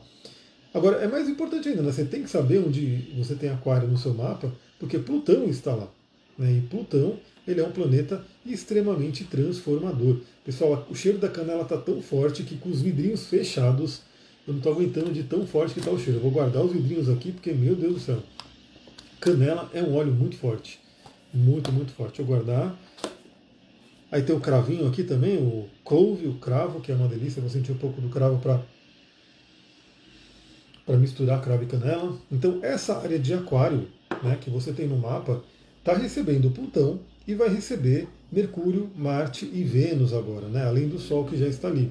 Agora, 0.74 0.98
é 0.98 1.08
mais 1.08 1.30
importante 1.30 1.70
ainda, 1.70 1.84
né? 1.84 1.92
você 1.92 2.04
tem 2.04 2.24
que 2.24 2.30
saber 2.30 2.58
onde 2.58 3.14
você 3.16 3.36
tem 3.36 3.50
Aquário 3.50 3.88
no 3.88 3.98
seu 3.98 4.14
mapa, 4.14 4.52
porque 4.80 4.98
Plutão 4.98 5.46
está 5.46 5.76
lá. 5.76 5.88
Né? 6.38 6.58
E 6.58 6.62
Plutão 6.62 7.20
ele 7.48 7.62
é 7.62 7.64
um 7.64 7.72
planeta 7.72 8.26
extremamente 8.46 9.24
transformador. 9.26 10.18
Pessoal, 10.44 10.88
o 10.90 10.96
cheiro 10.96 11.20
da 11.20 11.28
canela 11.28 11.62
está 11.64 11.78
tão 11.78 12.02
forte 12.02 12.44
que 12.44 12.58
com 12.58 12.70
os 12.70 12.82
vidrinhos 12.82 13.26
fechados, 13.28 14.02
eu 14.48 14.54
não 14.54 14.58
estou 14.60 14.74
aguentando 14.74 15.12
de 15.12 15.24
tão 15.24 15.46
forte 15.46 15.74
que 15.74 15.80
está 15.80 15.92
o 15.92 16.00
cheiro. 16.00 16.18
Eu 16.18 16.24
vou 16.24 16.32
guardar 16.32 16.64
os 16.64 16.72
vidrinhos 16.72 17.10
aqui 17.10 17.32
porque, 17.32 17.52
meu 17.52 17.76
Deus 17.76 17.94
do 17.94 18.00
céu, 18.00 18.24
canela 19.24 19.70
é 19.74 19.82
um 19.82 19.96
óleo 19.96 20.12
muito 20.12 20.36
forte. 20.36 20.82
Muito, 21.34 21.72
muito 21.72 21.94
forte. 21.94 22.20
Eu 22.20 22.26
guardar. 22.26 22.78
Aí 24.12 24.22
tem 24.22 24.36
o 24.36 24.40
cravinho 24.40 24.86
aqui 24.86 25.04
também, 25.04 25.38
o 25.38 25.68
couve, 25.84 26.28
o 26.28 26.36
cravo, 26.36 26.82
que 26.82 26.92
é 26.92 26.96
uma 26.96 27.08
delícia. 27.08 27.42
vou 27.42 27.50
sentir 27.50 27.72
um 27.72 27.78
pouco 27.78 28.02
do 28.02 28.10
cravo 28.10 28.38
para 28.40 28.62
para 30.86 30.98
misturar 30.98 31.42
cravo 31.42 31.64
e 31.64 31.68
canela. 31.68 32.18
Então 32.30 32.60
essa 32.62 32.98
área 32.98 33.18
de 33.18 33.34
aquário, 33.34 33.88
né, 34.22 34.38
que 34.40 34.50
você 34.50 34.74
tem 34.74 34.86
no 34.86 34.98
mapa, 34.98 35.42
está 35.80 35.94
recebendo 35.94 36.52
Plutão 36.52 37.00
e 37.26 37.34
vai 37.34 37.48
receber 37.48 38.10
Mercúrio, 38.30 38.92
Marte 38.94 39.50
e 39.52 39.64
Vênus 39.64 40.12
agora, 40.12 40.50
né? 40.50 40.66
além 40.66 40.90
do 40.90 41.00
Sol 41.00 41.24
que 41.24 41.38
já 41.38 41.48
está 41.48 41.70
ali. 41.70 41.90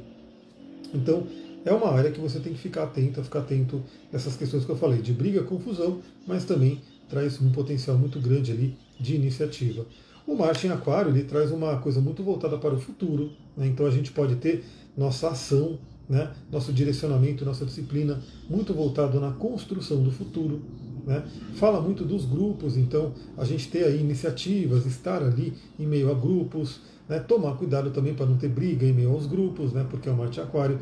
Então, 0.93 1.27
é 1.65 1.73
uma 1.73 1.91
área 1.91 2.11
que 2.11 2.21
você 2.21 2.39
tem 2.39 2.53
que 2.53 2.59
ficar 2.59 2.83
atento, 2.83 3.25
ficar 3.25 3.39
atento 3.39 3.83
nessas 4.13 4.37
questões 4.37 4.67
que 4.67 4.71
eu 4.71 4.77
falei, 4.77 5.01
de 5.01 5.13
briga, 5.13 5.43
confusão, 5.43 6.03
mas 6.27 6.45
também 6.45 6.83
traz 7.13 7.39
um 7.43 7.51
potencial 7.51 7.99
muito 7.99 8.19
grande 8.19 8.51
ali 8.51 8.75
de 8.99 9.15
iniciativa. 9.15 9.85
O 10.27 10.35
Marte 10.35 10.67
em 10.67 10.71
Aquário 10.71 11.11
ele 11.11 11.25
traz 11.25 11.51
uma 11.51 11.77
coisa 11.77 12.01
muito 12.01 12.23
voltada 12.23 12.57
para 12.57 12.75
o 12.75 12.81
futuro, 12.81 13.31
né? 13.55 13.67
então 13.67 13.85
a 13.85 13.91
gente 13.91 14.11
pode 14.11 14.37
ter 14.37 14.65
nossa 14.97 15.29
ação, 15.29 15.79
né? 16.09 16.33
nosso 16.51 16.73
direcionamento, 16.73 17.45
nossa 17.45 17.67
disciplina 17.67 18.19
muito 18.49 18.73
voltado 18.73 19.21
na 19.21 19.31
construção 19.31 20.03
do 20.03 20.11
futuro. 20.11 20.63
Né? 21.07 21.23
Fala 21.57 21.83
muito 21.83 22.03
dos 22.03 22.25
grupos, 22.25 22.79
então 22.79 23.13
a 23.37 23.45
gente 23.45 23.69
ter 23.69 23.85
aí 23.85 24.01
iniciativas, 24.01 24.87
estar 24.87 25.23
ali 25.23 25.53
em 25.79 25.87
meio 25.87 26.11
a 26.11 26.15
grupos, 26.15 26.81
né? 27.07 27.19
tomar 27.19 27.57
cuidado 27.57 27.91
também 27.91 28.15
para 28.15 28.25
não 28.25 28.39
ter 28.39 28.49
briga 28.49 28.87
em 28.87 28.93
meio 28.95 29.11
aos 29.11 29.27
grupos, 29.27 29.75
né? 29.75 29.87
porque 29.91 30.09
é 30.09 30.13
o 30.13 30.17
Marte 30.17 30.41
Aquário. 30.41 30.79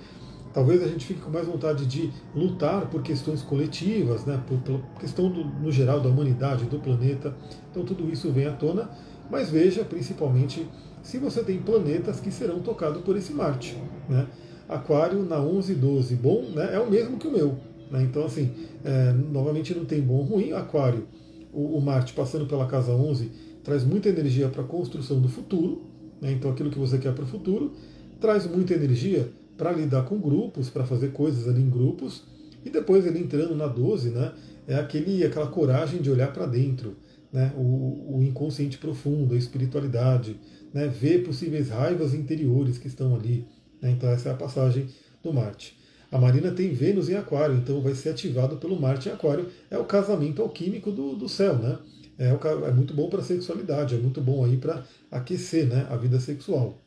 Talvez 0.53 0.83
a 0.83 0.89
gente 0.89 1.07
fique 1.07 1.21
com 1.21 1.31
mais 1.31 1.47
vontade 1.47 1.87
de 1.87 2.11
lutar 2.35 2.87
por 2.87 3.03
questões 3.03 3.43
coletivas, 3.43 4.25
né? 4.25 4.43
por, 4.49 4.59
por 4.59 4.81
questão 4.99 5.31
do, 5.31 5.45
no 5.45 5.71
geral 5.71 6.01
da 6.01 6.09
humanidade, 6.09 6.65
do 6.65 6.79
planeta. 6.81 7.35
Então 7.71 7.85
tudo 7.85 8.11
isso 8.11 8.31
vem 8.33 8.47
à 8.47 8.53
tona, 8.53 8.91
mas 9.31 9.49
veja 9.49 9.85
principalmente 9.85 10.67
se 11.03 11.19
você 11.19 11.43
tem 11.45 11.59
planetas 11.59 12.21
que 12.21 12.31
serão 12.33 12.61
tocados 12.61 13.03
por 13.03 13.17
esse 13.17 13.33
Marte. 13.33 13.77
Né? 14.09 14.27
Aquário 14.69 15.23
na 15.23 15.41
11 15.41 15.73
e 15.73 15.75
12, 15.77 16.17
bom, 16.17 16.43
né? 16.55 16.75
é 16.75 16.81
o 16.81 16.91
mesmo 16.91 17.17
que 17.17 17.29
o 17.29 17.33
meu. 17.33 17.57
Né? 17.91 18.03
Então, 18.03 18.25
assim, 18.25 18.51
é, 18.85 19.13
novamente 19.13 19.75
não 19.75 19.85
tem 19.85 20.01
bom 20.01 20.23
ruim. 20.23 20.53
Aquário, 20.53 21.07
o, 21.53 21.77
o, 21.77 21.81
Marte 21.81 22.13
passando 22.13 22.47
pela 22.47 22.67
casa 22.67 22.93
11, 22.93 23.31
traz 23.63 23.85
muita 23.85 24.09
energia 24.09 24.49
para 24.49 24.63
a 24.63 24.67
construção 24.67 25.21
do 25.21 25.29
futuro. 25.29 25.83
Né? 26.21 26.33
Então, 26.33 26.51
aquilo 26.51 26.71
que 26.71 26.79
você 26.79 26.99
quer 26.99 27.13
para 27.15 27.25
o 27.25 27.27
futuro. 27.27 27.73
Traz 28.21 28.47
muita 28.47 28.75
energia 28.75 29.31
para 29.61 29.73
lidar 29.73 30.05
com 30.05 30.19
grupos, 30.19 30.71
para 30.71 30.87
fazer 30.87 31.13
coisas 31.13 31.47
ali 31.47 31.61
em 31.61 31.69
grupos. 31.69 32.25
E 32.65 32.71
depois 32.71 33.05
ele 33.05 33.19
entrando 33.19 33.55
na 33.55 33.67
12, 33.67 34.09
né? 34.09 34.33
é 34.67 34.75
aquele, 34.77 35.23
aquela 35.23 35.49
coragem 35.49 36.01
de 36.01 36.11
olhar 36.11 36.33
para 36.33 36.47
dentro. 36.47 36.97
Né? 37.31 37.53
O, 37.55 38.17
o, 38.17 38.23
inconsciente 38.23 38.79
profundo, 38.79 39.35
a 39.35 39.37
espiritualidade, 39.37 40.41
né? 40.73 40.89
ver 40.89 41.25
possíveis 41.25 41.69
raivas 41.69 42.15
interiores 42.15 42.79
que 42.79 42.89
estão 42.89 43.15
ali. 43.15 43.47
Né? 43.83 43.91
Então, 43.91 44.09
essa 44.09 44.31
é 44.31 44.33
a 44.33 44.37
passagem 44.37 44.87
do 45.23 45.31
Marte. 45.31 45.79
A 46.11 46.19
Marina 46.19 46.51
tem 46.53 46.73
Vênus 46.73 47.11
em 47.11 47.15
Aquário, 47.15 47.57
então 47.57 47.83
vai 47.83 47.95
ser 47.95 48.09
ativado 48.09 48.57
pelo 48.57 48.81
Marte 48.81 49.11
em 49.11 49.13
Aquário. 49.13 49.47
É 49.71 49.77
o 49.77 49.85
casamento 49.85 50.41
alquímico 50.41 50.91
do, 50.91 51.15
do 51.15 51.29
céu, 51.29 51.57
né? 51.57 51.79
É, 52.19 52.29
é 52.29 52.73
muito 52.73 52.95
bom 52.95 53.11
para 53.11 53.21
a 53.21 53.25
sexualidade, 53.25 53.95
é 53.95 53.99
muito 53.99 54.23
bom 54.23 54.43
aí 54.43 54.57
para 54.57 54.85
aquecer 55.11 55.67
né, 55.67 55.87
a 55.91 55.97
vida 55.97 56.19
sexual. 56.19 56.79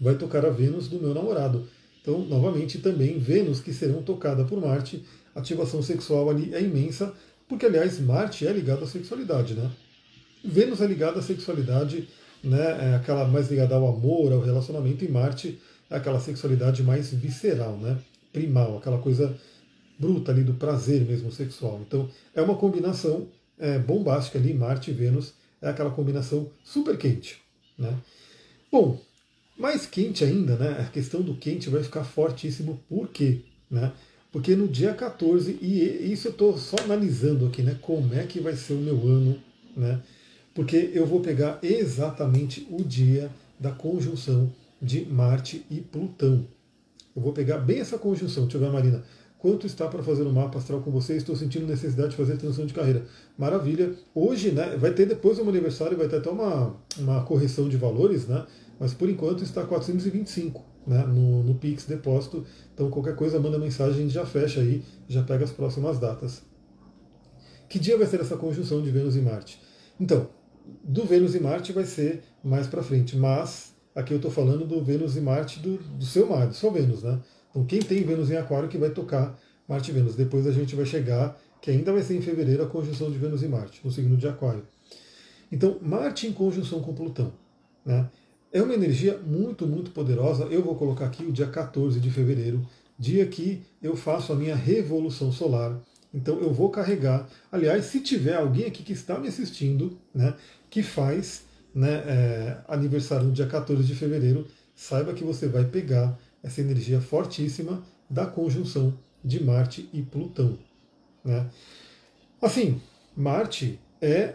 Vai 0.00 0.16
tocar 0.16 0.44
a 0.44 0.50
Vênus 0.50 0.88
do 0.88 1.00
meu 1.00 1.14
namorado. 1.14 1.66
Então, 2.00 2.20
novamente, 2.20 2.78
também 2.78 3.18
Vênus 3.18 3.60
que 3.60 3.72
serão 3.72 4.02
tocada 4.02 4.44
por 4.44 4.60
Marte. 4.60 5.04
Ativação 5.34 5.82
sexual 5.82 6.30
ali 6.30 6.54
é 6.54 6.62
imensa, 6.62 7.12
porque, 7.48 7.66
aliás, 7.66 7.98
Marte 8.00 8.46
é 8.46 8.52
ligado 8.52 8.84
à 8.84 8.86
sexualidade, 8.86 9.54
né? 9.54 9.70
Vênus 10.44 10.80
é 10.80 10.86
ligada 10.86 11.18
à 11.18 11.22
sexualidade, 11.22 12.08
né? 12.42 12.92
É 12.92 12.96
aquela 12.96 13.26
mais 13.26 13.50
ligada 13.50 13.74
ao 13.74 13.88
amor, 13.88 14.32
ao 14.32 14.40
relacionamento, 14.40 15.04
e 15.04 15.08
Marte 15.08 15.58
é 15.90 15.96
aquela 15.96 16.20
sexualidade 16.20 16.82
mais 16.82 17.12
visceral, 17.12 17.76
né? 17.78 17.98
primal, 18.34 18.76
aquela 18.76 18.98
coisa 18.98 19.38
bruta 19.96 20.32
ali 20.32 20.42
do 20.42 20.54
prazer 20.54 21.02
mesmo 21.02 21.30
sexual. 21.30 21.80
Então 21.86 22.10
é 22.34 22.42
uma 22.42 22.56
combinação 22.56 23.28
é, 23.56 23.78
bombástica 23.78 24.36
ali, 24.36 24.52
Marte 24.52 24.90
e 24.90 24.94
Vênus, 24.94 25.32
é 25.62 25.68
aquela 25.68 25.90
combinação 25.90 26.50
super 26.64 26.98
quente. 26.98 27.40
Né? 27.78 27.96
Bom, 28.70 29.00
mais 29.56 29.86
quente 29.86 30.24
ainda, 30.24 30.56
né? 30.56 30.80
A 30.80 30.90
questão 30.90 31.22
do 31.22 31.34
quente 31.34 31.70
vai 31.70 31.82
ficar 31.82 32.04
fortíssimo, 32.04 32.80
por 32.88 33.08
quê? 33.08 33.40
Né? 33.70 33.92
Porque 34.32 34.56
no 34.56 34.66
dia 34.66 34.92
14, 34.92 35.58
e 35.62 36.12
isso 36.12 36.28
eu 36.28 36.32
estou 36.32 36.58
só 36.58 36.76
analisando 36.82 37.46
aqui, 37.46 37.62
né? 37.62 37.78
Como 37.80 38.12
é 38.14 38.24
que 38.24 38.40
vai 38.40 38.56
ser 38.56 38.74
o 38.74 38.78
meu 38.78 38.96
ano, 39.06 39.38
né? 39.76 40.00
Porque 40.52 40.90
eu 40.92 41.06
vou 41.06 41.20
pegar 41.20 41.58
exatamente 41.62 42.66
o 42.70 42.82
dia 42.82 43.30
da 43.58 43.70
conjunção 43.70 44.52
de 44.80 45.04
Marte 45.04 45.64
e 45.70 45.80
Plutão. 45.80 46.46
Eu 47.14 47.22
vou 47.22 47.32
pegar 47.32 47.58
bem 47.58 47.78
essa 47.78 47.96
conjunção. 47.96 48.44
Deixa 48.44 48.58
eu 48.58 48.60
ver, 48.60 48.72
Marina. 48.72 49.04
Quanto 49.38 49.66
está 49.66 49.86
para 49.86 50.02
fazer 50.02 50.22
o 50.22 50.28
um 50.28 50.32
mapa 50.32 50.58
astral 50.58 50.80
com 50.80 50.90
você? 50.90 51.16
Estou 51.16 51.36
sentindo 51.36 51.66
necessidade 51.66 52.10
de 52.10 52.16
fazer 52.16 52.36
transição 52.36 52.66
de 52.66 52.72
carreira. 52.72 53.04
Maravilha. 53.36 53.92
Hoje, 54.14 54.50
né? 54.50 54.76
Vai 54.78 54.92
ter 54.92 55.06
depois 55.06 55.36
do 55.36 55.44
meu 55.44 55.52
aniversário, 55.52 55.96
vai 55.96 56.08
ter 56.08 56.16
até 56.16 56.30
uma, 56.30 56.74
uma 56.98 57.22
correção 57.24 57.68
de 57.68 57.76
valores, 57.76 58.26
né? 58.26 58.44
Mas 58.78 58.92
por 58.92 59.08
enquanto 59.08 59.42
está 59.42 59.64
425 59.64 60.74
né, 60.86 61.04
no, 61.06 61.42
no 61.42 61.54
Pix 61.54 61.84
depósito. 61.84 62.44
Então 62.72 62.90
qualquer 62.90 63.16
coisa 63.16 63.38
manda 63.40 63.58
mensagem, 63.58 64.08
já 64.08 64.24
fecha 64.24 64.60
aí, 64.60 64.82
já 65.08 65.22
pega 65.22 65.44
as 65.44 65.50
próximas 65.50 65.98
datas. 65.98 66.42
Que 67.68 67.78
dia 67.78 67.96
vai 67.96 68.06
ser 68.06 68.20
essa 68.20 68.36
conjunção 68.36 68.82
de 68.82 68.90
Vênus 68.90 69.16
e 69.16 69.20
Marte? 69.20 69.60
Então, 69.98 70.28
do 70.82 71.04
Vênus 71.04 71.34
e 71.34 71.40
Marte 71.40 71.72
vai 71.72 71.84
ser 71.84 72.22
mais 72.42 72.66
para 72.66 72.82
frente, 72.82 73.16
mas 73.16 73.74
aqui 73.94 74.12
eu 74.12 74.16
estou 74.16 74.30
falando 74.30 74.66
do 74.66 74.82
Vênus 74.82 75.16
e 75.16 75.20
Marte 75.20 75.60
do, 75.60 75.78
do 75.78 76.04
seu 76.04 76.28
mar, 76.28 76.46
do 76.46 76.54
seu 76.54 76.70
Vênus, 76.70 77.02
né? 77.02 77.20
Então 77.50 77.64
quem 77.64 77.80
tem 77.80 78.02
Vênus 78.02 78.30
em 78.30 78.36
Aquário 78.36 78.68
que 78.68 78.78
vai 78.78 78.90
tocar 78.90 79.38
Marte 79.68 79.90
e 79.90 79.94
Vênus. 79.94 80.14
Depois 80.14 80.46
a 80.46 80.52
gente 80.52 80.76
vai 80.76 80.84
chegar, 80.84 81.40
que 81.60 81.70
ainda 81.70 81.92
vai 81.92 82.02
ser 82.02 82.16
em 82.16 82.20
fevereiro, 82.20 82.62
a 82.62 82.66
conjunção 82.66 83.10
de 83.10 83.18
Vênus 83.18 83.42
e 83.42 83.48
Marte, 83.48 83.80
no 83.84 83.90
signo 83.90 84.16
de 84.16 84.28
Aquário. 84.28 84.66
Então, 85.50 85.78
Marte 85.80 86.26
em 86.26 86.32
conjunção 86.32 86.80
com 86.80 86.94
Plutão. 86.94 87.32
Né? 87.84 88.08
É 88.54 88.62
uma 88.62 88.72
energia 88.72 89.18
muito, 89.18 89.66
muito 89.66 89.90
poderosa. 89.90 90.44
Eu 90.44 90.62
vou 90.62 90.76
colocar 90.76 91.06
aqui 91.06 91.24
o 91.24 91.32
dia 91.32 91.48
14 91.48 91.98
de 91.98 92.08
fevereiro, 92.08 92.64
dia 92.96 93.26
que 93.26 93.60
eu 93.82 93.96
faço 93.96 94.32
a 94.32 94.36
minha 94.36 94.54
revolução 94.54 95.32
solar. 95.32 95.76
Então 96.14 96.38
eu 96.38 96.52
vou 96.52 96.70
carregar. 96.70 97.28
Aliás, 97.50 97.86
se 97.86 97.98
tiver 97.98 98.36
alguém 98.36 98.66
aqui 98.66 98.84
que 98.84 98.92
está 98.92 99.18
me 99.18 99.26
assistindo, 99.26 99.98
né, 100.14 100.34
que 100.70 100.84
faz 100.84 101.42
né, 101.74 101.94
é, 102.06 102.58
aniversário 102.68 103.26
no 103.26 103.32
dia 103.32 103.48
14 103.48 103.82
de 103.82 103.92
fevereiro, 103.96 104.46
saiba 104.72 105.12
que 105.14 105.24
você 105.24 105.48
vai 105.48 105.64
pegar 105.64 106.16
essa 106.40 106.60
energia 106.60 107.00
fortíssima 107.00 107.82
da 108.08 108.24
conjunção 108.24 108.96
de 109.24 109.42
Marte 109.42 109.88
e 109.92 110.00
Plutão. 110.00 110.56
Né? 111.24 111.44
Assim, 112.40 112.80
Marte 113.16 113.80
é 114.00 114.34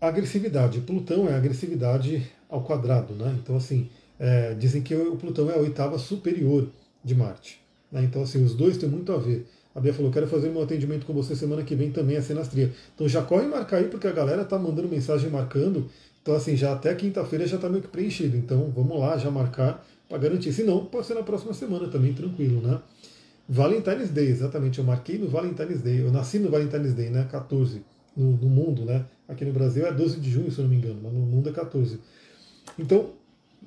agressividade, 0.00 0.80
Plutão 0.80 1.28
é 1.28 1.34
agressividade 1.34 2.37
ao 2.48 2.62
quadrado. 2.62 3.14
Né? 3.14 3.36
Então, 3.42 3.56
assim, 3.56 3.88
é, 4.18 4.54
dizem 4.54 4.82
que 4.82 4.94
o 4.94 5.16
Plutão 5.16 5.50
é 5.50 5.54
a 5.54 5.58
oitava 5.58 5.98
superior 5.98 6.68
de 7.04 7.14
Marte. 7.14 7.60
Né? 7.90 8.02
Então, 8.04 8.22
assim, 8.22 8.42
os 8.44 8.54
dois 8.54 8.76
têm 8.76 8.88
muito 8.88 9.12
a 9.12 9.18
ver. 9.18 9.46
A 9.74 9.80
Bia 9.80 9.94
falou, 9.94 10.10
quero 10.10 10.26
fazer 10.26 10.48
um 10.48 10.60
atendimento 10.60 11.06
com 11.06 11.12
você 11.12 11.36
semana 11.36 11.62
que 11.62 11.74
vem 11.74 11.90
também, 11.90 12.16
a 12.16 12.22
Senastria. 12.22 12.72
Então 12.94 13.08
já 13.08 13.22
corre 13.22 13.46
marcar 13.46 13.76
aí, 13.76 13.84
porque 13.84 14.08
a 14.08 14.12
galera 14.12 14.44
tá 14.44 14.58
mandando 14.58 14.88
mensagem 14.88 15.30
marcando. 15.30 15.88
Então, 16.20 16.34
assim, 16.34 16.56
já 16.56 16.72
até 16.72 16.94
quinta-feira 16.94 17.46
já 17.46 17.56
está 17.56 17.68
meio 17.68 17.82
que 17.82 17.88
preenchido. 17.88 18.36
Então, 18.36 18.72
vamos 18.74 18.98
lá, 18.98 19.16
já 19.16 19.30
marcar 19.30 19.86
para 20.08 20.18
garantir. 20.18 20.52
Se 20.52 20.64
não, 20.64 20.84
pode 20.84 21.06
ser 21.06 21.14
na 21.14 21.22
próxima 21.22 21.54
semana 21.54 21.86
também, 21.88 22.12
tranquilo, 22.12 22.60
né? 22.60 22.80
Valentine's 23.48 24.10
Day, 24.10 24.26
exatamente. 24.26 24.78
Eu 24.78 24.84
marquei 24.84 25.16
no 25.16 25.28
Valentine's 25.28 25.80
Day. 25.80 26.00
Eu 26.00 26.10
nasci 26.10 26.38
no 26.38 26.50
Valentine's 26.50 26.92
Day, 26.94 27.08
né? 27.08 27.28
14 27.30 27.80
no, 28.16 28.32
no 28.32 28.48
mundo, 28.48 28.84
né? 28.84 29.04
Aqui 29.28 29.44
no 29.44 29.52
Brasil 29.52 29.86
é 29.86 29.92
12 29.92 30.18
de 30.18 30.30
junho, 30.30 30.50
se 30.50 30.58
eu 30.58 30.64
não 30.64 30.70
me 30.70 30.76
engano, 30.76 30.98
mas 31.02 31.12
no 31.12 31.20
mundo 31.20 31.48
é 31.48 31.52
14. 31.52 32.00
Então, 32.76 33.10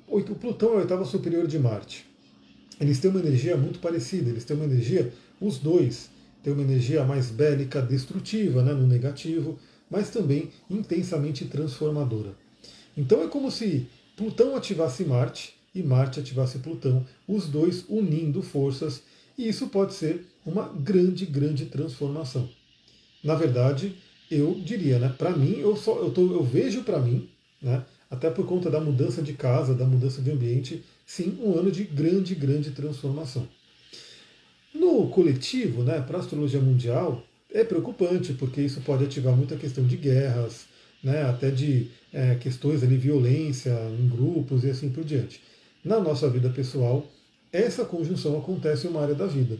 o 0.06 0.20
Plutão 0.20 0.72
é 0.72 0.76
a 0.76 0.78
oitava 0.80 1.04
superior 1.04 1.46
de 1.46 1.58
Marte. 1.58 2.06
Eles 2.80 2.98
têm 2.98 3.10
uma 3.10 3.20
energia 3.20 3.56
muito 3.56 3.78
parecida, 3.78 4.28
eles 4.28 4.44
têm 4.44 4.56
uma 4.56 4.64
energia, 4.66 5.12
os 5.40 5.58
dois 5.58 6.10
têm 6.42 6.52
uma 6.52 6.62
energia 6.62 7.04
mais 7.04 7.30
bélica, 7.30 7.80
destrutiva, 7.80 8.62
né, 8.62 8.72
no 8.72 8.86
negativo, 8.86 9.58
mas 9.90 10.10
também 10.10 10.50
intensamente 10.68 11.44
transformadora. 11.44 12.34
Então 12.96 13.22
é 13.22 13.28
como 13.28 13.50
se 13.50 13.86
Plutão 14.16 14.56
ativasse 14.56 15.04
Marte 15.04 15.54
e 15.74 15.82
Marte 15.82 16.20
ativasse 16.20 16.58
Plutão, 16.58 17.06
os 17.26 17.46
dois 17.46 17.84
unindo 17.88 18.42
forças, 18.42 19.02
e 19.38 19.48
isso 19.48 19.68
pode 19.68 19.94
ser 19.94 20.26
uma 20.44 20.68
grande, 20.68 21.24
grande 21.24 21.66
transformação. 21.66 22.48
Na 23.24 23.34
verdade, 23.34 23.96
eu 24.30 24.60
diria, 24.64 24.98
né, 24.98 25.14
para 25.16 25.30
mim, 25.36 25.58
eu, 25.58 25.76
só, 25.76 25.98
eu, 25.98 26.10
tô, 26.10 26.22
eu 26.32 26.42
vejo 26.42 26.82
para 26.82 26.98
mim, 26.98 27.28
né, 27.60 27.84
até 28.12 28.28
por 28.28 28.46
conta 28.46 28.70
da 28.70 28.78
mudança 28.78 29.22
de 29.22 29.32
casa, 29.32 29.74
da 29.74 29.86
mudança 29.86 30.20
de 30.20 30.30
ambiente, 30.30 30.84
sim, 31.06 31.38
um 31.42 31.58
ano 31.58 31.72
de 31.72 31.82
grande, 31.82 32.34
grande 32.34 32.70
transformação. 32.72 33.48
No 34.74 35.08
coletivo, 35.08 35.82
né, 35.82 35.98
para 35.98 36.18
a 36.18 36.20
astrologia 36.20 36.60
mundial, 36.60 37.24
é 37.50 37.64
preocupante, 37.64 38.34
porque 38.34 38.60
isso 38.60 38.82
pode 38.82 39.02
ativar 39.02 39.34
muita 39.34 39.56
questão 39.56 39.86
de 39.86 39.96
guerras, 39.96 40.66
né, 41.02 41.22
até 41.22 41.50
de 41.50 41.90
é, 42.12 42.34
questões 42.34 42.82
de 42.82 42.96
violência 42.98 43.72
em 43.98 44.06
grupos 44.06 44.62
e 44.62 44.68
assim 44.68 44.90
por 44.90 45.04
diante. 45.04 45.40
Na 45.82 45.98
nossa 45.98 46.28
vida 46.28 46.50
pessoal, 46.50 47.06
essa 47.50 47.82
conjunção 47.82 48.38
acontece 48.38 48.86
em 48.86 48.90
uma 48.90 49.00
área 49.00 49.14
da 49.14 49.26
vida. 49.26 49.56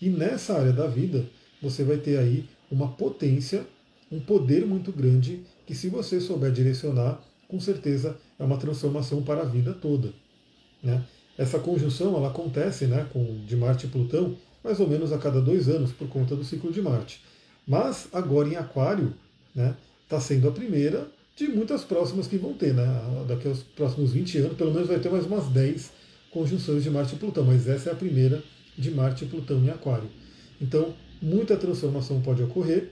E 0.00 0.08
nessa 0.08 0.58
área 0.58 0.72
da 0.72 0.86
vida, 0.86 1.26
você 1.60 1.84
vai 1.84 1.98
ter 1.98 2.18
aí 2.18 2.46
uma 2.70 2.88
potência, 2.88 3.66
um 4.10 4.18
poder 4.18 4.64
muito 4.64 4.90
grande, 4.90 5.42
que 5.66 5.74
se 5.74 5.90
você 5.90 6.18
souber 6.18 6.50
direcionar, 6.50 7.22
com 7.50 7.58
certeza 7.58 8.16
é 8.38 8.44
uma 8.44 8.56
transformação 8.56 9.22
para 9.22 9.42
a 9.42 9.44
vida 9.44 9.72
toda. 9.74 10.12
Né? 10.82 11.02
Essa 11.36 11.58
conjunção 11.58 12.16
ela 12.16 12.28
acontece 12.28 12.86
né, 12.86 13.06
com, 13.12 13.44
de 13.44 13.56
Marte 13.56 13.86
e 13.86 13.90
Plutão 13.90 14.36
mais 14.62 14.78
ou 14.78 14.88
menos 14.88 15.12
a 15.12 15.18
cada 15.18 15.40
dois 15.40 15.68
anos 15.68 15.90
por 15.90 16.08
conta 16.08 16.36
do 16.36 16.44
ciclo 16.44 16.70
de 16.70 16.80
Marte. 16.80 17.20
Mas 17.66 18.08
agora 18.12 18.48
em 18.48 18.56
Aquário 18.56 19.14
está 19.48 19.62
né, 19.62 19.76
tá 20.08 20.20
sendo 20.20 20.48
a 20.48 20.52
primeira 20.52 21.08
de 21.34 21.48
muitas 21.48 21.82
próximas 21.82 22.26
que 22.26 22.36
vão 22.36 22.52
ter. 22.52 22.72
Né? 22.72 22.86
Daqui 23.26 23.48
aos 23.48 23.62
próximos 23.62 24.12
20 24.12 24.38
anos, 24.38 24.56
pelo 24.56 24.72
menos 24.72 24.88
vai 24.88 25.00
ter 25.00 25.10
mais 25.10 25.26
umas 25.26 25.48
10 25.48 25.90
conjunções 26.30 26.84
de 26.84 26.90
Marte 26.90 27.14
e 27.14 27.18
Plutão, 27.18 27.44
mas 27.44 27.66
essa 27.66 27.90
é 27.90 27.92
a 27.92 27.96
primeira 27.96 28.42
de 28.78 28.90
Marte 28.90 29.24
e 29.24 29.28
Plutão 29.28 29.58
em 29.64 29.70
Aquário. 29.70 30.08
Então, 30.60 30.94
muita 31.20 31.56
transformação 31.56 32.20
pode 32.20 32.42
ocorrer. 32.42 32.90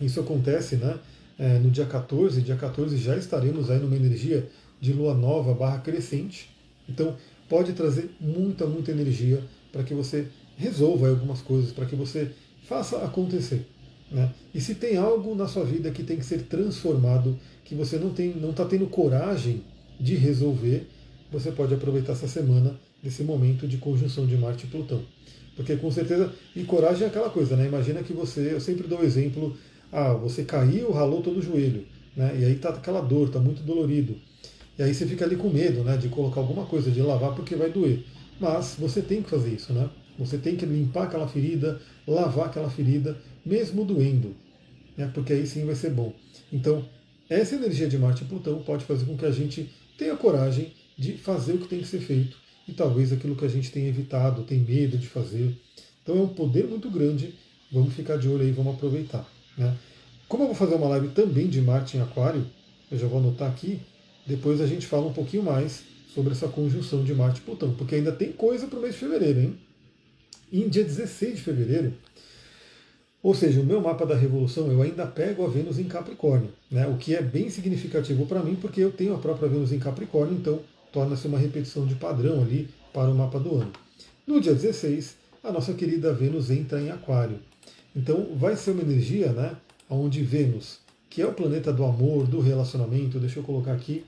Isso 0.00 0.20
acontece 0.20 0.76
né, 0.76 0.98
é, 1.40 1.58
no 1.58 1.70
dia 1.70 1.86
14, 1.86 2.42
dia 2.42 2.54
14 2.54 2.98
já 2.98 3.16
estaremos 3.16 3.70
aí 3.70 3.78
numa 3.78 3.96
energia 3.96 4.46
de 4.78 4.92
lua 4.92 5.14
nova 5.14 5.54
barra 5.54 5.78
crescente. 5.78 6.50
Então 6.86 7.16
pode 7.48 7.72
trazer 7.72 8.10
muita, 8.20 8.66
muita 8.66 8.90
energia 8.90 9.42
para 9.72 9.82
que 9.82 9.94
você 9.94 10.26
resolva 10.58 11.08
algumas 11.08 11.40
coisas, 11.40 11.72
para 11.72 11.86
que 11.86 11.96
você 11.96 12.30
faça 12.68 12.98
acontecer. 12.98 13.66
Né? 14.12 14.30
E 14.54 14.60
se 14.60 14.74
tem 14.74 14.98
algo 14.98 15.34
na 15.34 15.48
sua 15.48 15.64
vida 15.64 15.90
que 15.90 16.02
tem 16.02 16.18
que 16.18 16.26
ser 16.26 16.42
transformado, 16.42 17.38
que 17.64 17.74
você 17.74 17.96
não 17.96 18.10
está 18.10 18.22
não 18.38 18.52
tá 18.52 18.66
tendo 18.66 18.86
coragem 18.86 19.62
de 19.98 20.16
resolver, 20.16 20.86
você 21.32 21.50
pode 21.50 21.72
aproveitar 21.72 22.12
essa 22.12 22.28
semana 22.28 22.78
desse 23.02 23.22
momento 23.22 23.66
de 23.66 23.78
conjunção 23.78 24.26
de 24.26 24.36
Marte 24.36 24.66
e 24.66 24.68
Plutão. 24.68 25.02
Porque 25.56 25.74
com 25.76 25.90
certeza, 25.90 26.32
e 26.54 26.64
coragem 26.64 27.04
é 27.04 27.06
aquela 27.06 27.30
coisa, 27.30 27.56
né? 27.56 27.66
Imagina 27.66 28.02
que 28.02 28.12
você, 28.12 28.52
eu 28.52 28.60
sempre 28.60 28.86
dou 28.86 29.00
o 29.00 29.04
exemplo 29.04 29.56
ah, 29.92 30.12
você 30.14 30.44
caiu, 30.44 30.92
ralou 30.92 31.22
todo 31.22 31.38
o 31.38 31.42
joelho, 31.42 31.86
né? 32.16 32.36
E 32.38 32.44
aí 32.44 32.54
tá 32.56 32.70
aquela 32.70 33.00
dor, 33.00 33.30
tá 33.30 33.38
muito 33.38 33.62
dolorido. 33.62 34.16
E 34.78 34.82
aí 34.82 34.94
você 34.94 35.06
fica 35.06 35.24
ali 35.24 35.36
com 35.36 35.50
medo, 35.50 35.84
né, 35.84 35.96
de 35.96 36.08
colocar 36.08 36.40
alguma 36.40 36.64
coisa, 36.64 36.90
de 36.90 37.02
lavar 37.02 37.34
porque 37.34 37.54
vai 37.54 37.70
doer. 37.70 38.02
Mas 38.40 38.76
você 38.78 39.02
tem 39.02 39.22
que 39.22 39.28
fazer 39.28 39.54
isso, 39.54 39.72
né? 39.72 39.90
Você 40.18 40.38
tem 40.38 40.56
que 40.56 40.64
limpar 40.64 41.04
aquela 41.04 41.28
ferida, 41.28 41.80
lavar 42.06 42.46
aquela 42.46 42.70
ferida, 42.70 43.16
mesmo 43.44 43.84
doendo, 43.84 44.34
né? 44.96 45.10
Porque 45.12 45.32
aí 45.32 45.46
sim 45.46 45.64
vai 45.64 45.74
ser 45.74 45.90
bom. 45.90 46.14
Então, 46.52 46.84
essa 47.28 47.54
energia 47.54 47.88
de 47.88 47.98
Marte 47.98 48.24
e 48.24 48.26
Plutão 48.26 48.62
pode 48.62 48.84
fazer 48.84 49.04
com 49.04 49.16
que 49.16 49.26
a 49.26 49.30
gente 49.30 49.70
tenha 49.98 50.16
coragem 50.16 50.72
de 50.96 51.12
fazer 51.12 51.54
o 51.54 51.58
que 51.58 51.68
tem 51.68 51.80
que 51.80 51.86
ser 51.86 52.00
feito 52.00 52.36
e 52.66 52.72
talvez 52.72 53.12
aquilo 53.12 53.36
que 53.36 53.44
a 53.44 53.48
gente 53.48 53.70
tem 53.70 53.86
evitado, 53.86 54.44
tem 54.44 54.60
medo 54.60 54.96
de 54.96 55.06
fazer. 55.06 55.54
Então 56.02 56.18
é 56.18 56.22
um 56.22 56.28
poder 56.28 56.66
muito 56.66 56.90
grande. 56.90 57.34
Vamos 57.70 57.94
ficar 57.94 58.16
de 58.16 58.28
olho 58.28 58.42
aí, 58.42 58.50
vamos 58.50 58.74
aproveitar. 58.74 59.26
Né? 59.60 59.76
Como 60.26 60.44
eu 60.44 60.46
vou 60.46 60.56
fazer 60.56 60.74
uma 60.74 60.88
live 60.88 61.08
também 61.08 61.48
de 61.48 61.60
Marte 61.60 61.98
em 61.98 62.00
Aquário, 62.00 62.46
eu 62.90 62.98
já 62.98 63.06
vou 63.06 63.18
anotar 63.18 63.50
aqui, 63.50 63.78
depois 64.26 64.60
a 64.60 64.66
gente 64.66 64.86
fala 64.86 65.06
um 65.06 65.12
pouquinho 65.12 65.42
mais 65.42 65.82
sobre 66.14 66.32
essa 66.32 66.48
conjunção 66.48 67.04
de 67.04 67.14
Marte 67.14 67.40
e 67.40 67.42
Plutão, 67.42 67.74
porque 67.74 67.94
ainda 67.94 68.10
tem 68.10 68.32
coisa 68.32 68.66
para 68.66 68.78
o 68.78 68.82
mês 68.82 68.94
de 68.94 69.00
fevereiro, 69.00 69.40
hein? 69.40 69.58
Em 70.52 70.68
dia 70.68 70.82
16 70.82 71.36
de 71.36 71.42
fevereiro, 71.42 71.92
ou 73.22 73.34
seja, 73.34 73.60
o 73.60 73.64
meu 73.64 73.82
mapa 73.82 74.06
da 74.06 74.16
revolução 74.16 74.72
eu 74.72 74.80
ainda 74.80 75.06
pego 75.06 75.44
a 75.44 75.48
Vênus 75.48 75.78
em 75.78 75.84
Capricórnio, 75.84 76.50
né? 76.70 76.86
o 76.86 76.96
que 76.96 77.14
é 77.14 77.20
bem 77.20 77.50
significativo 77.50 78.24
para 78.24 78.42
mim, 78.42 78.56
porque 78.56 78.80
eu 78.80 78.90
tenho 78.90 79.14
a 79.14 79.18
própria 79.18 79.48
Vênus 79.48 79.72
em 79.72 79.78
Capricórnio, 79.78 80.36
então 80.36 80.60
torna-se 80.90 81.26
uma 81.26 81.38
repetição 81.38 81.86
de 81.86 81.94
padrão 81.94 82.42
ali 82.42 82.68
para 82.94 83.10
o 83.10 83.14
mapa 83.14 83.38
do 83.38 83.56
ano. 83.56 83.72
No 84.26 84.40
dia 84.40 84.54
16, 84.54 85.16
a 85.44 85.52
nossa 85.52 85.74
querida 85.74 86.14
Vênus 86.14 86.50
entra 86.50 86.80
em 86.80 86.90
Aquário. 86.90 87.38
Então 87.94 88.36
vai 88.36 88.56
ser 88.56 88.72
uma 88.72 88.82
energia, 88.82 89.32
né, 89.32 89.56
onde 89.88 90.22
Vênus, 90.22 90.78
que 91.08 91.20
é 91.20 91.26
o 91.26 91.32
planeta 91.32 91.72
do 91.72 91.84
amor, 91.84 92.26
do 92.26 92.40
relacionamento, 92.40 93.18
deixa 93.18 93.40
eu 93.40 93.42
colocar 93.42 93.72
aqui, 93.72 94.04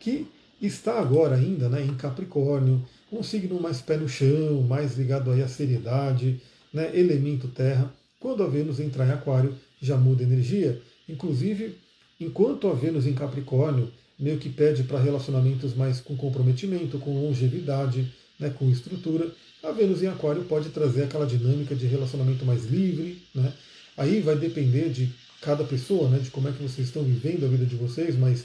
que 0.00 0.26
está 0.60 0.98
agora 0.98 1.36
ainda 1.36 1.68
né, 1.68 1.82
em 1.82 1.94
Capricórnio, 1.94 2.82
um 3.12 3.22
signo 3.22 3.60
mais 3.60 3.80
pé 3.80 3.96
no 3.96 4.08
chão, 4.08 4.62
mais 4.62 4.96
ligado 4.96 5.30
aí 5.30 5.42
à 5.42 5.48
seriedade, 5.48 6.40
né, 6.72 6.90
elemento 6.96 7.48
terra. 7.48 7.92
Quando 8.18 8.42
a 8.42 8.48
Vênus 8.48 8.80
entrar 8.80 9.06
em 9.06 9.12
Aquário, 9.12 9.54
já 9.80 9.96
muda 9.96 10.22
a 10.22 10.26
energia. 10.26 10.80
Inclusive, 11.08 11.76
enquanto 12.20 12.68
a 12.68 12.74
Vênus 12.74 13.06
em 13.06 13.14
Capricórnio 13.14 13.90
meio 14.18 14.38
que 14.38 14.50
pede 14.50 14.82
para 14.84 15.00
relacionamentos 15.00 15.74
mais 15.74 16.00
com 16.00 16.14
comprometimento, 16.14 16.98
com 16.98 17.22
longevidade, 17.22 18.12
né, 18.38 18.50
com 18.50 18.70
estrutura, 18.70 19.32
a 19.62 19.70
Vênus 19.70 20.02
em 20.02 20.06
Aquário 20.06 20.44
pode 20.44 20.70
trazer 20.70 21.04
aquela 21.04 21.26
dinâmica 21.26 21.74
de 21.74 21.86
relacionamento 21.86 22.44
mais 22.44 22.64
livre. 22.64 23.22
Né? 23.34 23.52
Aí 23.96 24.20
vai 24.20 24.36
depender 24.36 24.88
de 24.88 25.10
cada 25.40 25.64
pessoa, 25.64 26.08
né, 26.08 26.18
de 26.18 26.30
como 26.30 26.48
é 26.48 26.52
que 26.52 26.62
vocês 26.62 26.86
estão 26.86 27.02
vivendo 27.02 27.44
a 27.44 27.48
vida 27.48 27.64
de 27.64 27.76
vocês, 27.76 28.18
mas 28.18 28.44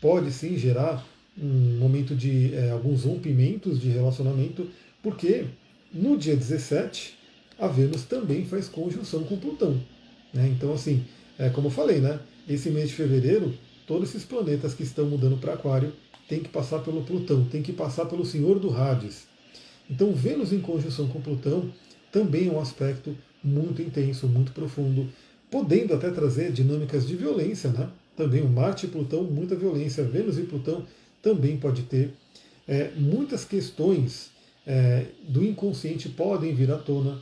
pode 0.00 0.30
sim 0.30 0.56
gerar 0.56 1.04
um 1.36 1.78
momento 1.78 2.14
de 2.14 2.54
é, 2.54 2.70
alguns 2.70 3.04
rompimentos 3.04 3.80
de 3.80 3.88
relacionamento, 3.88 4.68
porque 5.02 5.46
no 5.92 6.16
dia 6.16 6.36
17 6.36 7.14
a 7.58 7.66
Vênus 7.66 8.04
também 8.04 8.44
faz 8.44 8.68
conjunção 8.68 9.24
com 9.24 9.36
Plutão. 9.36 9.80
Né? 10.32 10.48
Então, 10.48 10.72
assim, 10.72 11.04
é, 11.38 11.48
como 11.50 11.66
eu 11.66 11.72
falei, 11.72 11.98
né, 12.00 12.20
esse 12.48 12.70
mês 12.70 12.88
de 12.88 12.94
fevereiro, 12.94 13.54
todos 13.86 14.08
esses 14.10 14.24
planetas 14.24 14.72
que 14.74 14.82
estão 14.82 15.06
mudando 15.06 15.38
para 15.38 15.54
Aquário 15.54 15.92
têm 16.28 16.40
que 16.40 16.48
passar 16.48 16.80
pelo 16.80 17.02
Plutão, 17.02 17.44
tem 17.44 17.62
que 17.62 17.72
passar 17.72 18.06
pelo 18.06 18.24
Senhor 18.24 18.58
do 18.58 18.74
Hades. 18.74 19.26
Então, 19.90 20.12
Vênus 20.12 20.52
em 20.52 20.60
conjunção 20.60 21.08
com 21.08 21.20
Plutão 21.20 21.70
também 22.10 22.48
é 22.48 22.52
um 22.52 22.60
aspecto 22.60 23.16
muito 23.42 23.80
intenso, 23.80 24.26
muito 24.26 24.52
profundo, 24.52 25.08
podendo 25.50 25.94
até 25.94 26.10
trazer 26.10 26.52
dinâmicas 26.52 27.06
de 27.06 27.14
violência, 27.14 27.70
né? 27.70 27.88
Também 28.16 28.42
o 28.42 28.48
Marte 28.48 28.86
e 28.86 28.88
Plutão, 28.88 29.22
muita 29.24 29.54
violência. 29.54 30.02
Vênus 30.02 30.38
e 30.38 30.42
Plutão 30.42 30.84
também 31.22 31.56
pode 31.56 31.82
ter. 31.82 32.14
É, 32.66 32.90
muitas 32.96 33.44
questões 33.44 34.30
é, 34.66 35.06
do 35.28 35.44
inconsciente 35.44 36.08
podem 36.08 36.54
vir 36.54 36.70
à 36.70 36.76
tona, 36.76 37.20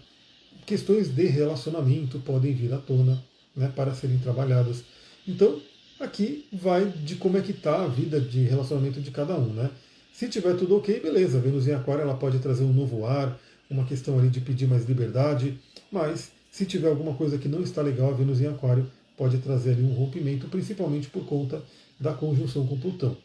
questões 0.65 1.09
de 1.09 1.27
relacionamento 1.27 2.19
podem 2.21 2.55
vir 2.55 2.73
à 2.73 2.79
tona 2.79 3.23
né, 3.55 3.71
para 3.75 3.95
serem 3.95 4.19
trabalhadas. 4.19 4.85
Então, 5.27 5.61
aqui 6.01 6.47
vai 6.53 6.87
de 6.87 7.17
como 7.17 7.37
é 7.37 7.43
que 7.43 7.53
está 7.53 7.85
a 7.85 7.89
vida 7.89 8.21
de 8.21 8.45
relacionamento 8.45 9.01
de 9.01 9.11
cada 9.11 9.37
um. 9.37 9.53
Né? 9.53 9.71
Se 10.15 10.29
tiver 10.29 10.57
tudo 10.57 10.77
ok, 10.77 11.01
beleza. 11.01 11.41
Vênus 11.41 11.67
em 11.67 11.73
Aquário 11.73 12.03
ela 12.03 12.15
pode 12.15 12.39
trazer 12.39 12.63
um 12.63 12.73
novo 12.73 13.05
ar, 13.05 13.37
uma 13.69 13.85
questão 13.85 14.17
ali 14.17 14.29
de 14.29 14.41
pedir 14.41 14.69
mais 14.69 14.85
liberdade, 14.85 15.59
mas 15.91 16.31
se 16.53 16.65
tiver 16.65 16.87
alguma 16.87 17.15
coisa 17.15 17.37
que 17.37 17.49
não 17.49 17.61
está 17.63 17.83
legal, 17.83 18.11
a 18.11 18.15
Vênus 18.15 18.41
em 18.41 18.47
Aquário 18.47 18.89
pode 19.17 19.39
trazer 19.39 19.73
ali 19.73 19.83
um 19.83 19.93
rompimento, 19.93 20.47
principalmente 20.47 21.11
por 21.11 21.27
conta 21.27 21.61
da 21.99 22.13
conjunção 22.13 22.65
com 22.65 22.79
Plutão. 22.79 23.17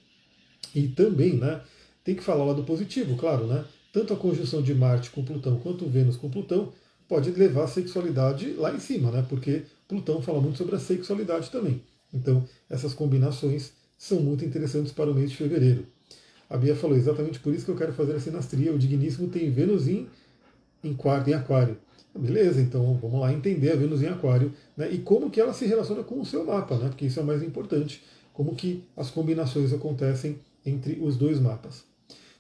E 0.74 0.88
também, 0.88 1.36
né, 1.36 1.62
tem 2.04 2.16
que 2.16 2.24
falar 2.24 2.44
o 2.44 2.48
lado 2.48 2.64
positivo, 2.64 3.16
claro, 3.16 3.46
né? 3.46 3.66
Tanto 3.94 4.12
a 4.12 4.18
conjunção 4.18 4.60
de 4.60 4.74
Marte 4.74 5.12
com 5.12 5.24
Plutão 5.24 5.60
quanto 5.60 5.88
Vênus 5.88 6.18
com 6.18 6.28
Plutão 6.28 6.74
pode 7.08 7.30
levar 7.30 7.66
a 7.66 7.68
sexualidade 7.68 8.54
lá 8.54 8.74
em 8.74 8.80
cima, 8.80 9.12
né? 9.12 9.24
Porque 9.30 9.62
Plutão 9.88 10.24
fala 10.24 10.42
muito 10.42 10.58
sobre 10.58 10.76
a 10.76 10.80
sexualidade 10.80 11.52
também. 11.52 11.84
Então, 12.12 12.44
essas 12.68 12.96
combinações 12.96 13.74
são 13.96 14.20
muito 14.22 14.44
interessantes 14.44 14.92
para 14.92 15.12
o 15.12 15.14
mês 15.14 15.30
de 15.30 15.38
fevereiro. 15.38 15.86
A 16.50 16.58
Bia 16.58 16.76
falou 16.76 16.98
exatamente 16.98 17.40
por 17.40 17.54
isso 17.54 17.66
que 17.66 17.72
eu 17.72 17.76
quero 17.76 17.94
fazer 17.94 18.14
a 18.14 18.20
sinastria. 18.20 18.74
O 18.74 18.80
digníssimo 18.80 19.28
tem 19.28 19.52
Vênus 19.52 19.88
em, 19.88 20.08
em 20.84 20.94
quarto, 20.94 21.30
em 21.30 21.34
aquário. 21.34 21.78
Beleza, 22.18 22.60
então 22.60 22.98
vamos 23.00 23.20
lá 23.20 23.32
entender 23.32 23.72
a 23.72 23.76
Vênus 23.76 24.02
em 24.02 24.08
aquário 24.08 24.52
né, 24.76 24.92
e 24.92 24.98
como 24.98 25.30
que 25.30 25.40
ela 25.40 25.54
se 25.54 25.66
relaciona 25.66 26.04
com 26.04 26.20
o 26.20 26.26
seu 26.26 26.44
mapa, 26.44 26.76
né, 26.78 26.90
porque 26.90 27.06
isso 27.06 27.20
é 27.20 27.24
o 27.24 27.26
mais 27.26 27.44
importante, 27.44 28.04
como 28.34 28.56
que 28.56 28.84
as 28.98 29.12
combinações 29.12 29.72
acontecem 29.72 30.40
entre 30.66 31.00
os 31.02 31.16
dois 31.16 31.40
mapas. 31.40 31.84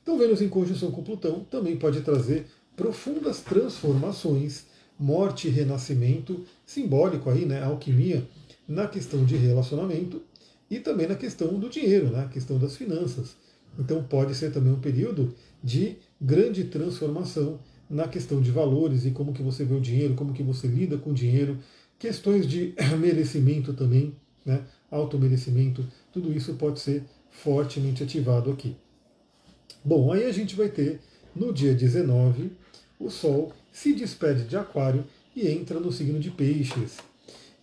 Então, 0.01 0.17
Vênus 0.17 0.41
em 0.41 0.49
conjunção 0.49 0.89
com 0.89 1.03
Plutão 1.03 1.45
também 1.51 1.77
pode 1.77 2.01
trazer 2.01 2.47
profundas 2.75 3.41
transformações, 3.41 4.65
morte 4.99 5.47
e 5.47 5.51
renascimento, 5.51 6.43
simbólico 6.65 7.29
aí, 7.29 7.45
né, 7.45 7.63
alquimia, 7.63 8.27
na 8.67 8.87
questão 8.87 9.23
de 9.23 9.37
relacionamento 9.37 10.21
e 10.69 10.79
também 10.79 11.07
na 11.07 11.15
questão 11.15 11.59
do 11.59 11.69
dinheiro, 11.69 12.11
na 12.11 12.23
né, 12.23 12.29
questão 12.33 12.57
das 12.57 12.75
finanças. 12.75 13.35
Então, 13.79 14.03
pode 14.03 14.35
ser 14.35 14.51
também 14.51 14.73
um 14.73 14.79
período 14.79 15.33
de 15.63 15.97
grande 16.21 16.65
transformação 16.65 17.59
na 17.89 18.07
questão 18.07 18.41
de 18.41 18.51
valores 18.51 19.05
e 19.05 19.11
como 19.11 19.33
que 19.33 19.41
você 19.41 19.63
vê 19.63 19.73
o 19.73 19.81
dinheiro, 19.81 20.13
como 20.15 20.33
que 20.33 20.43
você 20.43 20.67
lida 20.67 20.97
com 20.97 21.11
o 21.11 21.13
dinheiro, 21.13 21.57
questões 21.97 22.45
de 22.45 22.75
merecimento 22.99 23.73
também, 23.73 24.13
né, 24.45 24.61
automerecimento, 24.91 25.85
tudo 26.11 26.31
isso 26.33 26.53
pode 26.55 26.79
ser 26.79 27.03
fortemente 27.31 28.03
ativado 28.03 28.51
aqui. 28.51 28.75
Bom, 29.83 30.11
aí 30.11 30.25
a 30.25 30.31
gente 30.31 30.55
vai 30.55 30.69
ter 30.69 30.99
no 31.35 31.53
dia 31.53 31.73
19 31.73 32.51
o 32.99 33.09
Sol 33.09 33.53
se 33.71 33.93
despede 33.93 34.43
de 34.43 34.57
Aquário 34.57 35.05
e 35.35 35.47
entra 35.47 35.79
no 35.79 35.91
signo 35.91 36.19
de 36.19 36.29
Peixes. 36.29 36.97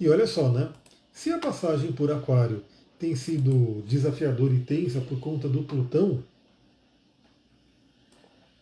E 0.00 0.08
olha 0.08 0.26
só, 0.26 0.50
né? 0.50 0.70
Se 1.12 1.30
a 1.30 1.38
passagem 1.38 1.92
por 1.92 2.10
Aquário 2.10 2.62
tem 2.98 3.14
sido 3.14 3.82
desafiadora 3.86 4.54
e 4.54 4.60
tensa 4.60 5.00
por 5.00 5.20
conta 5.20 5.48
do 5.48 5.62
Plutão, 5.62 6.22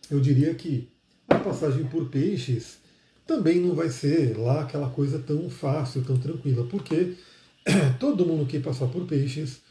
eu 0.09 0.19
diria 0.19 0.53
que 0.53 0.87
a 1.27 1.39
passagem 1.39 1.85
por 1.85 2.09
Peixes 2.09 2.77
também 3.25 3.59
não 3.59 3.73
vai 3.73 3.89
ser 3.89 4.37
lá 4.37 4.61
aquela 4.61 4.89
coisa 4.89 5.17
tão 5.19 5.49
fácil, 5.49 6.03
tão 6.03 6.17
tranquila, 6.17 6.67
porque 6.67 7.15
todo 7.99 8.25
mundo 8.25 8.45
que 8.45 8.59
passar 8.59 8.87
por 8.87 9.05
Peixes 9.05 9.61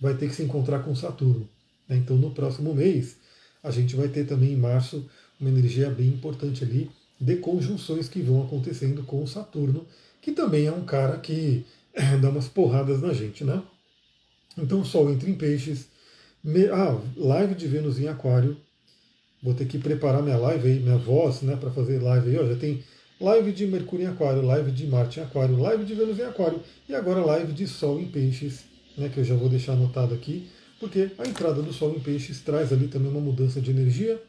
vai 0.00 0.14
ter 0.14 0.28
que 0.28 0.34
se 0.34 0.42
encontrar 0.42 0.80
com 0.80 0.94
Saturno. 0.94 1.48
Né? 1.88 1.96
Então, 1.96 2.16
no 2.16 2.32
próximo 2.32 2.74
mês, 2.74 3.16
a 3.62 3.70
gente 3.70 3.94
vai 3.94 4.08
ter 4.08 4.26
também 4.26 4.52
em 4.52 4.56
março 4.56 5.08
uma 5.40 5.48
energia 5.48 5.90
bem 5.90 6.08
importante 6.08 6.64
ali 6.64 6.90
de 7.20 7.36
conjunções 7.36 8.08
que 8.08 8.20
vão 8.20 8.42
acontecendo 8.42 9.02
com 9.04 9.22
o 9.22 9.28
Saturno, 9.28 9.86
que 10.20 10.32
também 10.32 10.66
é 10.66 10.72
um 10.72 10.84
cara 10.84 11.18
que 11.18 11.64
dá 12.20 12.28
umas 12.28 12.48
porradas 12.48 13.00
na 13.00 13.12
gente, 13.12 13.44
né? 13.44 13.62
Então 14.56 14.80
o 14.80 14.84
Sol 14.84 15.10
entra 15.10 15.28
em 15.28 15.34
peixes. 15.34 15.86
Ah, 16.72 17.00
live 17.16 17.54
de 17.54 17.66
Vênus 17.66 17.98
em 17.98 18.08
Aquário. 18.08 18.56
Vou 19.42 19.54
ter 19.54 19.66
que 19.66 19.78
preparar 19.78 20.22
minha 20.22 20.36
live 20.36 20.68
aí, 20.68 20.80
minha 20.80 20.96
voz, 20.96 21.42
né, 21.42 21.56
para 21.56 21.70
fazer 21.70 22.02
live 22.02 22.30
aí. 22.30 22.38
Ó, 22.38 22.46
já 22.46 22.56
tem 22.56 22.82
live 23.20 23.52
de 23.52 23.66
Mercúrio 23.66 24.06
em 24.06 24.08
Aquário, 24.08 24.42
live 24.42 24.70
de 24.70 24.86
Marte 24.86 25.20
em 25.20 25.22
Aquário, 25.22 25.58
live 25.58 25.84
de 25.84 25.94
Vênus 25.94 26.18
em 26.18 26.22
Aquário 26.22 26.60
e 26.88 26.94
agora 26.94 27.24
live 27.24 27.52
de 27.52 27.66
Sol 27.66 28.00
em 28.00 28.06
Peixes 28.06 28.74
né, 28.96 29.08
que 29.08 29.18
eu 29.18 29.24
já 29.24 29.34
vou 29.34 29.48
deixar 29.48 29.72
anotado 29.72 30.14
aqui, 30.14 30.48
porque 30.78 31.10
a 31.18 31.26
entrada 31.26 31.62
do 31.62 31.72
Sol 31.72 31.94
em 31.94 32.00
Peixes 32.00 32.40
traz 32.40 32.72
ali 32.72 32.88
também 32.88 33.10
uma 33.10 33.20
mudança 33.20 33.60
de 33.60 33.70
energia. 33.70 34.20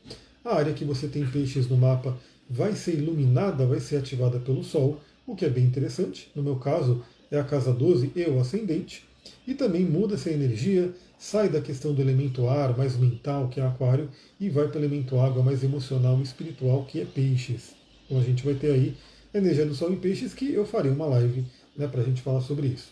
A 0.44 0.56
área 0.56 0.74
que 0.74 0.86
você 0.86 1.08
tem 1.08 1.26
peixes 1.26 1.68
no 1.68 1.78
mapa 1.78 2.18
vai 2.50 2.74
ser 2.76 2.96
iluminada, 2.96 3.66
vai 3.66 3.80
ser 3.80 3.98
ativada 3.98 4.40
pelo 4.40 4.64
Sol, 4.64 5.02
o 5.26 5.36
que 5.36 5.46
é 5.46 5.50
bem 5.50 5.66
interessante. 5.66 6.30
No 6.36 6.44
meu 6.44 6.58
caso, 6.58 7.04
é 7.32 7.40
a 7.40 7.44
casa 7.44 7.74
12 7.74 8.12
e 8.16 8.24
o 8.24 8.40
ascendente. 8.40 9.04
E 9.48 9.54
também 9.54 9.84
muda 9.84 10.16
essa 10.16 10.30
energia, 10.30 10.94
sai 11.18 11.50
da 11.50 11.62
questão 11.62 11.94
do 11.94 12.02
elemento 12.02 12.48
ar, 12.48 12.78
mais 12.78 12.98
mental, 12.98 13.48
que 13.50 13.60
é 13.60 13.66
aquário, 13.66 14.10
e 14.40 14.50
vai 14.50 14.68
para 14.68 14.80
o 14.80 14.82
elemento 14.82 15.20
água, 15.20 15.44
mais 15.44 15.64
emocional 15.64 16.20
e 16.20 16.24
espiritual, 16.24 16.86
que 16.86 17.02
é 17.02 17.06
peixes. 17.06 17.76
Então 18.06 18.20
a 18.20 18.24
gente 18.24 18.44
vai 18.44 18.54
ter 18.54 18.72
aí 18.72 18.96
a 19.34 19.38
energia 19.38 19.66
do 19.66 19.76
Sol 19.76 19.92
em 19.92 19.98
peixes, 19.98 20.34
que 20.34 20.52
eu 20.52 20.66
farei 20.66 20.92
uma 20.92 21.06
live 21.06 21.46
né, 21.76 21.88
para 21.88 22.02
a 22.02 22.04
gente 22.04 22.22
falar 22.22 22.42
sobre 22.42 22.68
isso. 22.68 22.90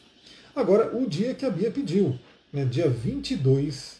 Agora, 0.56 0.96
o 0.96 1.08
dia 1.08 1.34
que 1.34 1.46
a 1.46 1.50
Bia 1.50 1.72
pediu, 1.72 2.18
né, 2.52 2.66
dia 2.66 2.90
22 2.90 3.98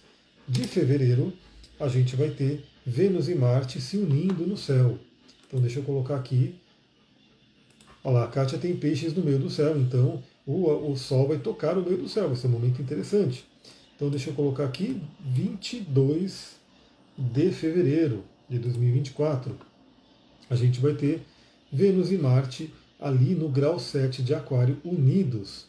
de 0.48 0.68
fevereiro, 0.68 1.34
a 1.80 1.88
gente 1.88 2.16
vai 2.16 2.30
ter 2.30 2.64
Vênus 2.86 3.30
e 3.30 3.36
Marte 3.36 3.80
se 3.80 3.98
unindo 3.98 4.46
no 4.46 4.58
céu. 4.58 5.00
Então, 5.48 5.60
deixa 5.62 5.80
eu 5.80 5.84
colocar 5.84 6.16
aqui. 6.16 6.56
Olha 8.04 8.16
lá, 8.16 8.24
a 8.26 8.28
Kátia 8.28 8.58
tem 8.58 8.76
peixes 8.76 9.14
no 9.14 9.24
meio 9.24 9.40
do 9.40 9.50
céu, 9.50 9.78
então 9.80 10.22
o, 10.46 10.92
o 10.92 10.96
Sol 10.98 11.28
vai 11.28 11.38
tocar 11.38 11.76
no 11.76 11.84
meio 11.84 11.98
do 11.98 12.10
céu, 12.10 12.28
vai 12.28 12.36
ser 12.36 12.48
um 12.48 12.52
momento 12.52 12.82
interessante. 12.82 13.46
Então, 13.96 14.10
deixa 14.10 14.30
eu 14.30 14.34
colocar 14.34 14.66
aqui 14.66 15.02
22 15.26 16.56
de 17.18 17.52
fevereiro 17.52 18.24
de 18.50 18.60
2024. 18.60 19.56
A 20.50 20.56
gente 20.56 20.80
vai 20.80 20.94
ter 20.94 21.22
Vênus 21.72 22.12
e 22.12 22.18
Marte 22.18 22.74
ali 23.00 23.36
no 23.36 23.50
grau 23.50 23.80
7 23.80 24.22
de 24.22 24.34
Aquário 24.34 24.78
unidos. 24.84 25.68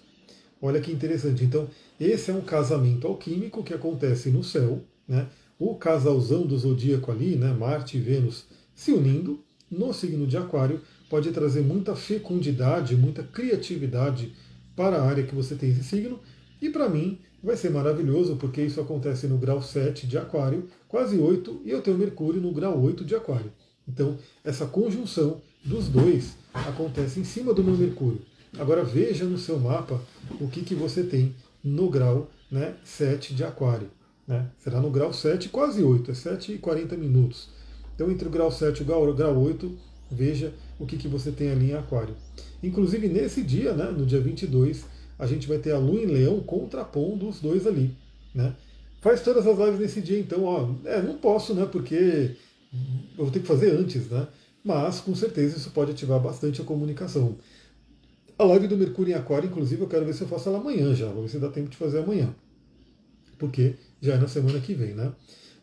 Olha 0.61 0.81
que 0.81 0.91
interessante. 0.91 1.45
Então, 1.45 1.69
esse 2.01 2.31
é 2.31 2.35
um 2.35 2.41
casamento 2.41 3.07
alquímico 3.07 3.63
que 3.63 3.75
acontece 3.75 4.31
no 4.31 4.43
céu, 4.43 4.83
né? 5.07 5.29
O 5.59 5.77
casalzão 5.77 6.47
do 6.47 6.59
zodíaco 6.59 7.13
ali, 7.13 7.37
né? 7.37 7.53
Marte 7.53 7.97
e 7.97 8.01
Vênus 8.01 8.47
se 8.75 8.93
unindo 8.93 9.45
no 9.71 9.93
signo 9.93 10.27
de 10.27 10.37
Aquário 10.37 10.81
pode 11.09 11.31
trazer 11.33 11.63
muita 11.63 11.95
fecundidade, 11.95 12.97
muita 12.97 13.23
criatividade 13.23 14.33
para 14.77 14.97
a 14.97 15.05
área 15.05 15.25
que 15.25 15.35
você 15.35 15.55
tem 15.55 15.71
esse 15.71 15.85
signo. 15.85 16.21
E 16.61 16.71
para 16.71 16.89
mim 16.89 17.19
vai 17.43 17.57
ser 17.57 17.71
maravilhoso, 17.71 18.37
porque 18.37 18.63
isso 18.63 18.81
acontece 18.81 19.27
no 19.27 19.37
grau 19.37 19.61
7 19.61 20.07
de 20.07 20.17
Aquário, 20.17 20.69
quase 20.89 21.19
8, 21.19 21.63
e 21.65 21.71
eu 21.71 21.83
tenho 21.83 21.99
Mercúrio 21.99 22.41
no 22.41 22.53
grau 22.53 22.81
8 22.81 23.05
de 23.05 23.15
Aquário. 23.15 23.53
Então, 23.87 24.17
essa 24.43 24.67
conjunção 24.67 25.41
dos 25.63 25.89
dois 25.89 26.37
acontece 26.53 27.21
em 27.21 27.25
cima 27.25 27.53
do 27.53 27.63
meu 27.63 27.77
Mercúrio. 27.77 28.23
Agora 28.59 28.85
veja 28.85 29.25
no 29.25 29.37
seu 29.37 29.59
mapa 29.59 30.01
o 30.41 30.49
que, 30.49 30.63
que 30.63 30.75
você 30.75 31.03
tem 31.03 31.35
no 31.63 31.91
grau 31.91 32.31
né, 32.51 32.77
7 32.85 33.35
de 33.35 33.43
aquário. 33.43 33.91
Né? 34.27 34.47
Será 34.59 34.81
no 34.81 34.91
grau 34.91 35.13
7, 35.13 35.49
quase 35.49 35.83
8, 35.83 36.11
é 36.11 36.15
7 36.15 36.53
e 36.53 36.59
40 36.59 36.97
minutos. 36.97 37.49
Então 37.95 38.11
entre 38.11 38.27
o 38.29 38.31
grau 38.31 38.51
7 38.51 38.79
e 38.79 38.83
o 38.83 38.87
grau, 38.87 39.15
grau 39.15 39.37
8 39.37 39.77
veja 40.11 40.53
o 40.79 40.87
que, 40.87 40.97
que 40.97 41.09
você 41.09 41.31
tem 41.31 41.51
ali 41.51 41.71
em 41.71 41.75
Aquário. 41.75 42.17
Inclusive 42.63 43.09
nesse 43.09 43.43
dia, 43.43 43.73
né, 43.73 43.91
no 43.91 44.05
dia 44.05 44.21
22, 44.21 44.85
a 45.19 45.27
gente 45.27 45.47
vai 45.47 45.59
ter 45.59 45.73
a 45.73 45.79
Lua 45.79 46.01
em 46.01 46.07
Leão 46.07 46.41
contrapondo 46.41 47.29
os 47.29 47.41
dois 47.41 47.67
ali. 47.67 47.97
Né? 48.35 48.55
Faz 49.01 49.21
todas 49.23 49.47
as 49.47 49.59
lives 49.59 49.79
nesse 49.79 50.01
dia, 50.01 50.19
então, 50.19 50.45
ó, 50.45 50.75
é, 50.85 51.01
não 51.03 51.19
posso, 51.19 51.55
né, 51.55 51.67
porque 51.71 52.37
eu 53.17 53.25
vou 53.25 53.31
ter 53.31 53.41
que 53.41 53.47
fazer 53.47 53.71
antes, 53.71 54.09
né? 54.09 54.27
Mas 54.65 55.01
com 55.01 55.15
certeza 55.15 55.57
isso 55.57 55.71
pode 55.71 55.91
ativar 55.91 56.19
bastante 56.19 56.61
a 56.61 56.65
comunicação. 56.65 57.37
A 58.37 58.45
live 58.45 58.67
do 58.67 58.77
Mercúrio 58.77 59.13
em 59.13 59.15
Aquário, 59.15 59.49
inclusive, 59.49 59.83
eu 59.83 59.87
quero 59.87 60.05
ver 60.05 60.15
se 60.15 60.23
eu 60.23 60.29
faço 60.29 60.49
ela 60.49 60.59
amanhã 60.59 60.95
já, 60.95 61.07
vou 61.07 61.23
ver 61.23 61.29
se 61.29 61.39
dá 61.39 61.49
tempo 61.49 61.69
de 61.69 61.77
fazer 61.77 61.99
amanhã. 61.99 62.35
Porque 63.39 63.75
já 64.01 64.15
é 64.15 64.19
na 64.19 64.27
semana 64.27 64.59
que 64.59 64.75
vem, 64.75 64.95
né? 64.95 65.13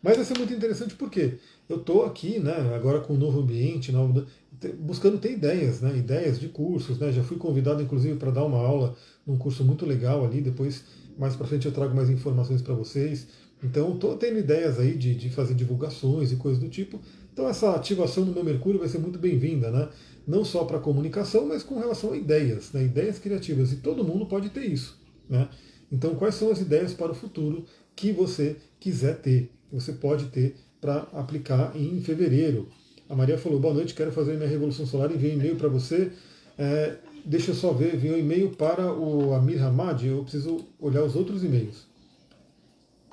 Mas 0.01 0.15
vai 0.15 0.25
ser 0.25 0.37
muito 0.37 0.53
interessante 0.53 0.95
porque 0.95 1.37
eu 1.67 1.77
estou 1.77 2.05
aqui, 2.05 2.39
né, 2.39 2.73
agora 2.75 2.99
com 2.99 3.13
um 3.13 3.17
novo 3.17 3.41
ambiente, 3.41 3.91
novo, 3.91 4.25
buscando 4.69 5.17
ter 5.17 5.31
ideias, 5.31 5.81
né, 5.81 5.97
ideias 5.97 6.39
de 6.39 6.47
cursos, 6.47 6.99
né, 6.99 7.11
já 7.11 7.23
fui 7.23 7.37
convidado 7.37 7.81
inclusive 7.81 8.17
para 8.17 8.31
dar 8.31 8.43
uma 8.43 8.59
aula 8.59 8.95
num 9.25 9.37
curso 9.37 9.63
muito 9.63 9.85
legal 9.85 10.23
ali, 10.23 10.41
depois 10.41 10.83
mais 11.17 11.35
para 11.35 11.47
frente 11.47 11.65
eu 11.65 11.71
trago 11.71 11.95
mais 11.95 12.09
informações 12.09 12.61
para 12.61 12.73
vocês. 12.73 13.27
Então 13.63 13.93
estou 13.93 14.17
tendo 14.17 14.39
ideias 14.39 14.79
aí 14.79 14.97
de, 14.97 15.13
de 15.13 15.29
fazer 15.29 15.53
divulgações 15.53 16.31
e 16.31 16.35
coisas 16.35 16.59
do 16.59 16.67
tipo. 16.67 16.99
Então 17.31 17.47
essa 17.47 17.75
ativação 17.75 18.25
do 18.25 18.31
meu 18.31 18.43
Mercúrio 18.43 18.79
vai 18.79 18.89
ser 18.89 18.97
muito 18.97 19.19
bem-vinda, 19.19 19.69
né? 19.69 19.89
Não 20.27 20.43
só 20.43 20.63
para 20.65 20.79
comunicação, 20.79 21.47
mas 21.47 21.63
com 21.63 21.77
relação 21.77 22.13
a 22.13 22.17
ideias, 22.17 22.71
né? 22.71 22.83
ideias 22.83 23.19
criativas. 23.19 23.71
E 23.71 23.77
todo 23.77 24.03
mundo 24.03 24.25
pode 24.25 24.49
ter 24.49 24.65
isso. 24.65 24.99
Né? 25.29 25.47
Então 25.91 26.15
quais 26.15 26.35
são 26.35 26.51
as 26.51 26.59
ideias 26.59 26.93
para 26.93 27.11
o 27.11 27.15
futuro 27.15 27.65
que 27.95 28.11
você 28.11 28.57
quiser 28.79 29.21
ter, 29.21 29.51
que 29.69 29.75
você 29.75 29.93
pode 29.93 30.25
ter 30.25 30.55
para 30.79 31.07
aplicar 31.13 31.75
em 31.75 32.01
fevereiro. 32.01 32.67
A 33.11 33.15
Maria 33.15 33.37
falou, 33.37 33.59
boa 33.59 33.73
noite, 33.73 33.93
quero 33.93 34.09
fazer 34.09 34.37
minha 34.37 34.47
Revolução 34.47 34.85
Solar, 34.85 35.11
enviei 35.11 35.33
um 35.33 35.35
e-mail 35.35 35.57
para 35.57 35.67
você. 35.67 36.13
É, 36.57 36.95
deixa 37.25 37.51
eu 37.51 37.55
só 37.55 37.73
ver, 37.73 37.95
enviei 37.95 38.13
um 38.13 38.17
e-mail 38.17 38.51
para 38.51 38.89
o 38.89 39.33
Amir 39.33 39.61
Hamad, 39.61 40.01
eu 40.07 40.21
preciso 40.23 40.65
olhar 40.79 41.03
os 41.03 41.13
outros 41.13 41.43
e-mails. 41.43 41.85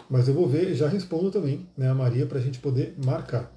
Mas 0.09 0.29
eu 0.29 0.35
vou 0.35 0.49
ver, 0.49 0.73
já 0.77 0.87
respondo 0.89 1.33
também, 1.33 1.67
né, 1.77 1.91
a 1.91 1.95
Maria, 1.97 2.27
para 2.27 2.39
a 2.39 2.41
gente 2.41 2.61
poder 2.61 2.95
marcar. 3.05 3.53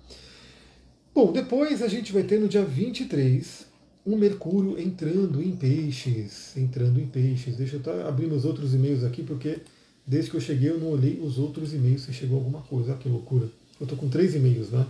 Bom, 1.14 1.32
depois 1.32 1.84
a 1.84 1.88
gente 1.88 2.12
vai 2.12 2.24
ter 2.24 2.40
no 2.40 2.48
dia 2.48 2.66
23 2.66 3.68
um 4.04 4.18
Mercúrio 4.18 4.80
entrando 4.82 5.44
em 5.44 5.56
peixes. 5.56 6.58
Entrando 6.58 7.00
em 7.00 7.06
peixes. 7.06 7.56
Deixa 7.56 7.76
eu 7.76 7.84
tá, 7.84 8.08
abrir 8.08 8.26
meus 8.26 8.46
outros 8.46 8.74
e-mails 8.74 9.04
aqui, 9.04 9.22
porque 9.22 9.60
desde 10.08 10.32
que 10.32 10.38
eu 10.38 10.42
cheguei 10.42 10.72
eu 10.72 10.80
não 10.80 10.88
olhei 10.88 11.20
os 11.22 11.38
outros 11.38 11.72
e-mails 11.72 12.02
se 12.02 12.12
chegou 12.12 12.40
alguma 12.40 12.62
coisa. 12.62 12.94
Ah, 12.94 12.98
que 12.98 13.08
loucura. 13.08 13.48
Eu 13.80 13.84
estou 13.84 13.96
com 13.96 14.10
três 14.10 14.34
e-mails, 14.34 14.72
né? 14.72 14.88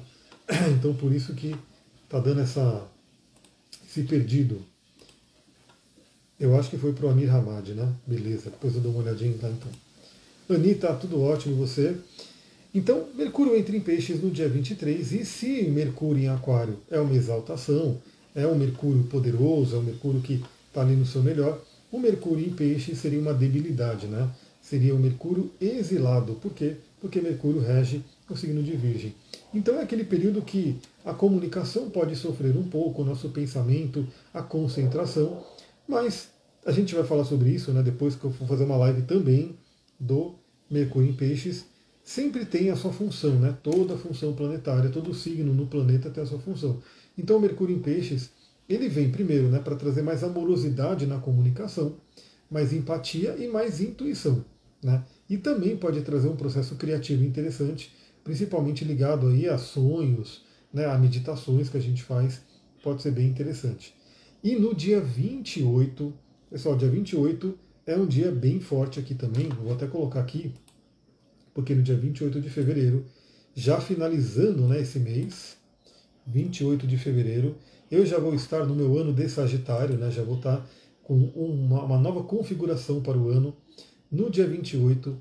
Então 0.78 0.94
por 0.94 1.12
isso 1.14 1.34
que 1.34 1.56
tá 2.10 2.20
dando 2.20 2.42
essa, 2.42 2.88
esse 3.88 4.04
perdido. 4.04 4.62
Eu 6.40 6.58
acho 6.58 6.70
que 6.70 6.78
foi 6.78 6.92
para 6.92 7.06
o 7.06 7.10
Amir 7.10 7.34
Hamad, 7.34 7.70
né? 7.70 7.88
Beleza, 8.06 8.50
depois 8.50 8.76
eu 8.76 8.82
dou 8.82 8.92
uma 8.92 9.04
olhadinha 9.04 9.36
lá 9.42 9.50
então. 9.50 9.72
Anitta, 10.50 10.94
tudo 10.96 11.22
ótimo, 11.22 11.56
você? 11.56 11.96
Então, 12.74 13.08
Mercúrio 13.16 13.56
entra 13.56 13.76
em 13.76 13.80
peixes 13.80 14.22
no 14.22 14.32
dia 14.32 14.50
23, 14.50 15.12
e 15.12 15.26
se 15.26 15.64
Mercúrio 15.70 16.24
em 16.24 16.28
Aquário 16.30 16.78
é 16.90 17.00
uma 17.00 17.14
exaltação, 17.16 18.02
é 18.34 18.48
um 18.48 18.56
Mercúrio 18.56 19.04
poderoso, 19.04 19.76
é 19.76 19.80
um 19.80 19.84
Mercúrio 19.84 20.22
que 20.22 20.44
está 20.68 20.82
ali 20.82 20.96
no 20.96 21.06
seu 21.06 21.22
melhor, 21.22 21.62
o 21.92 22.00
Mercúrio 22.00 22.46
em 22.46 22.50
peixes 22.50 22.98
seria 22.98 23.20
uma 23.20 23.34
debilidade, 23.34 24.08
né? 24.08 24.30
Seria 24.62 24.96
o 24.96 25.00
Mercúrio 25.00 25.52
exilado. 25.60 26.34
Por 26.36 26.54
quê? 26.54 26.76
Porque 27.02 27.20
Mercúrio 27.20 27.62
rege 27.62 28.02
o 28.34 28.38
signo 28.38 28.62
de 28.64 28.76
Virgem. 28.76 29.14
Então 29.54 29.76
é 29.76 29.84
aquele 29.84 30.04
período 30.04 30.42
que 30.42 30.78
a 31.04 31.14
comunicação 31.14 31.90
pode 31.90 32.16
sofrer 32.16 32.56
um 32.56 32.64
pouco, 32.64 33.02
o 33.02 33.06
nosso 33.06 33.30
pensamento, 33.30 34.08
a 34.34 34.42
concentração, 34.42 35.44
mas 35.88 36.30
a 36.66 36.72
gente 36.72 36.94
vai 36.96 37.04
falar 37.04 37.26
sobre 37.26 37.50
isso 37.50 37.72
né, 37.72 37.82
depois 37.82 38.16
que 38.16 38.24
eu 38.24 38.32
for 38.32 38.48
fazer 38.48 38.64
uma 38.64 38.78
live 38.78 39.02
também 39.04 39.56
do 40.00 40.36
Mercúrio 40.70 41.10
em 41.10 41.14
Peixes. 41.14 41.66
Sempre 42.04 42.46
tem 42.46 42.70
a 42.70 42.76
sua 42.76 42.92
função, 42.92 43.40
né? 43.40 43.56
toda 43.62 43.94
a 43.94 43.98
função 43.98 44.34
planetária, 44.34 44.90
todo 44.90 45.14
signo 45.14 45.54
no 45.54 45.68
planeta 45.68 46.10
tem 46.10 46.24
a 46.24 46.26
sua 46.26 46.40
função. 46.40 46.82
Então 47.18 47.38
o 47.38 47.40
Mercúrio 47.40 47.76
em 47.76 47.80
Peixes, 47.80 48.32
ele 48.68 48.88
vem 48.90 49.12
primeiro 49.12 49.50
né, 49.50 49.60
para 49.60 49.76
trazer 49.76 50.02
mais 50.02 50.24
amorosidade 50.24 51.06
na 51.06 51.20
comunicação, 51.20 51.96
mais 52.50 52.74
empatia 52.74 53.36
e 53.38 53.48
mais 53.48 53.82
intuição. 53.82 54.44
Né? 54.84 55.04
E 55.30 55.38
também 55.38 55.78
pode 55.78 56.02
trazer 56.02 56.28
um 56.28 56.36
processo 56.36 56.76
criativo 56.76 57.24
interessante 57.24 57.92
principalmente 58.24 58.84
ligado 58.84 59.28
aí 59.28 59.48
a 59.48 59.58
sonhos, 59.58 60.44
né, 60.74 60.86
a 60.86 60.98
meditações 60.98 61.70
que 61.70 61.78
a 61.78 61.82
gente 61.82 62.04
faz, 62.04 62.42
pode 62.84 63.02
ser 63.02 63.12
bem 63.12 63.28
interessante. 63.28 63.94
E 64.44 64.56
no 64.56 64.74
dia 64.74 65.00
28, 65.00 66.14
pessoal, 66.50 66.76
dia 66.76 66.90
28 66.90 67.58
é 67.86 67.96
um 67.96 68.06
dia 68.06 68.32
bem 68.32 68.60
forte 68.60 69.00
aqui 69.00 69.14
também, 69.14 69.50
vou 69.50 69.74
até 69.74 69.88
colocar 69.88 70.20
aqui, 70.20 70.54
porque 71.54 71.76
no 71.76 71.84
dia 71.84 71.96
28 71.96 72.40
de 72.40 72.50
fevereiro, 72.50 73.06
já 73.54 73.80
finalizando 73.82 74.68
né, 74.68 74.82
esse 74.82 75.00
mês, 75.00 75.58
28 76.26 76.88
de 76.88 76.98
fevereiro, 76.98 77.56
eu 77.90 78.06
já 78.06 78.18
vou 78.18 78.34
estar 78.34 78.66
no 78.66 78.74
meu 78.74 78.98
ano 78.98 79.14
de 79.14 79.28
Sagitário, 79.28 79.98
né, 79.98 80.10
já 80.10 80.24
vou 80.24 80.38
estar 80.38 80.66
com 81.04 81.16
uma, 81.36 81.84
uma 81.84 81.98
nova 81.98 82.24
configuração 82.24 83.02
para 83.02 83.18
o 83.18 83.30
ano, 83.30 83.56
no 84.12 84.30
dia 84.30 84.48
28, 84.48 85.18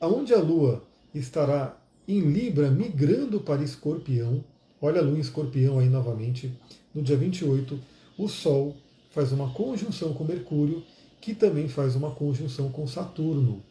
onde 0.00 0.34
a 0.34 0.38
Lua 0.38 0.82
estará 1.14 1.81
em 2.06 2.20
Libra, 2.20 2.70
migrando 2.70 3.40
para 3.40 3.62
Escorpião. 3.62 4.44
Olha 4.80 5.00
a 5.00 5.04
lua 5.04 5.16
em 5.16 5.20
Escorpião 5.20 5.78
aí 5.78 5.88
novamente. 5.88 6.52
No 6.94 7.02
dia 7.02 7.16
28, 7.16 7.78
o 8.18 8.28
Sol 8.28 8.76
faz 9.10 9.32
uma 9.32 9.50
conjunção 9.50 10.12
com 10.12 10.24
Mercúrio, 10.24 10.82
que 11.20 11.34
também 11.34 11.68
faz 11.68 11.94
uma 11.94 12.10
conjunção 12.10 12.70
com 12.70 12.86
Saturno. 12.86 13.62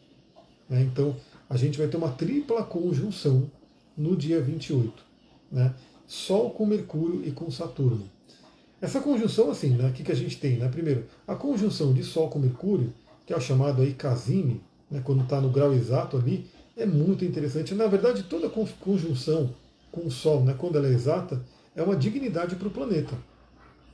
Né? 0.68 0.82
Então, 0.82 1.14
a 1.48 1.56
gente 1.56 1.76
vai 1.76 1.88
ter 1.88 1.96
uma 1.96 2.10
tripla 2.10 2.62
conjunção 2.64 3.50
no 3.96 4.16
dia 4.16 4.40
28. 4.40 4.92
Né? 5.50 5.74
Sol 6.06 6.50
com 6.50 6.64
Mercúrio 6.64 7.26
e 7.26 7.30
com 7.30 7.50
Saturno. 7.50 8.08
Essa 8.80 9.00
conjunção, 9.00 9.50
assim, 9.50 9.70
né, 9.70 9.88
o 9.88 9.92
que, 9.92 10.02
que 10.02 10.10
a 10.10 10.16
gente 10.16 10.38
tem? 10.38 10.56
Né? 10.56 10.68
Primeiro, 10.68 11.06
a 11.26 11.36
conjunção 11.36 11.92
de 11.92 12.02
Sol 12.02 12.28
com 12.28 12.38
Mercúrio, 12.38 12.92
que 13.24 13.32
é 13.32 13.36
o 13.36 13.40
chamado 13.40 13.82
aí 13.82 13.94
casime, 13.94 14.60
né, 14.90 15.00
quando 15.04 15.22
está 15.22 15.40
no 15.40 15.50
grau 15.50 15.72
exato 15.72 16.16
ali, 16.16 16.46
é 16.76 16.86
muito 16.86 17.24
interessante. 17.24 17.74
Na 17.74 17.86
verdade, 17.86 18.24
toda 18.24 18.48
conjunção 18.48 19.54
com 19.90 20.06
o 20.06 20.10
Sol, 20.10 20.42
né, 20.42 20.54
quando 20.56 20.76
ela 20.76 20.88
é 20.88 20.92
exata, 20.92 21.44
é 21.76 21.82
uma 21.82 21.96
dignidade 21.96 22.56
para 22.56 22.68
o 22.68 22.70
planeta. 22.70 23.16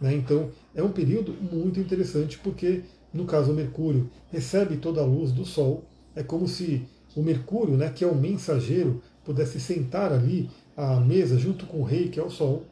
Né? 0.01 0.14
Então, 0.14 0.51
é 0.75 0.83
um 0.83 0.93
período 0.93 1.33
muito 1.33 1.81
interessante, 1.81 2.38
porque, 2.38 2.83
no 3.12 3.25
caso, 3.25 3.53
o 3.53 3.55
Mercúrio 3.55 4.11
recebe 4.31 4.77
toda 4.77 5.01
a 5.01 5.05
luz 5.05 5.33
do 5.33 5.45
Sol. 5.45 5.85
É 6.14 6.23
como 6.23 6.47
se 6.47 6.87
o 7.17 7.23
Mercúrio, 7.23 7.77
né, 7.77 7.91
que 7.91 8.05
é 8.05 8.07
o 8.07 8.14
mensageiro, 8.14 9.03
pudesse 9.25 9.59
sentar 9.59 10.12
ali 10.12 10.49
à 10.77 11.01
mesa 11.01 11.37
junto 11.38 11.67
com 11.67 11.81
o 11.81 11.85
Rei, 11.85 12.09
que 12.09 12.21
é 12.21 12.23
o 12.23 12.31
Sol. 12.31 12.64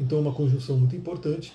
Então, 0.00 0.18
é 0.18 0.20
uma 0.20 0.34
conjunção 0.34 0.76
muito 0.76 0.96
importante. 0.96 1.52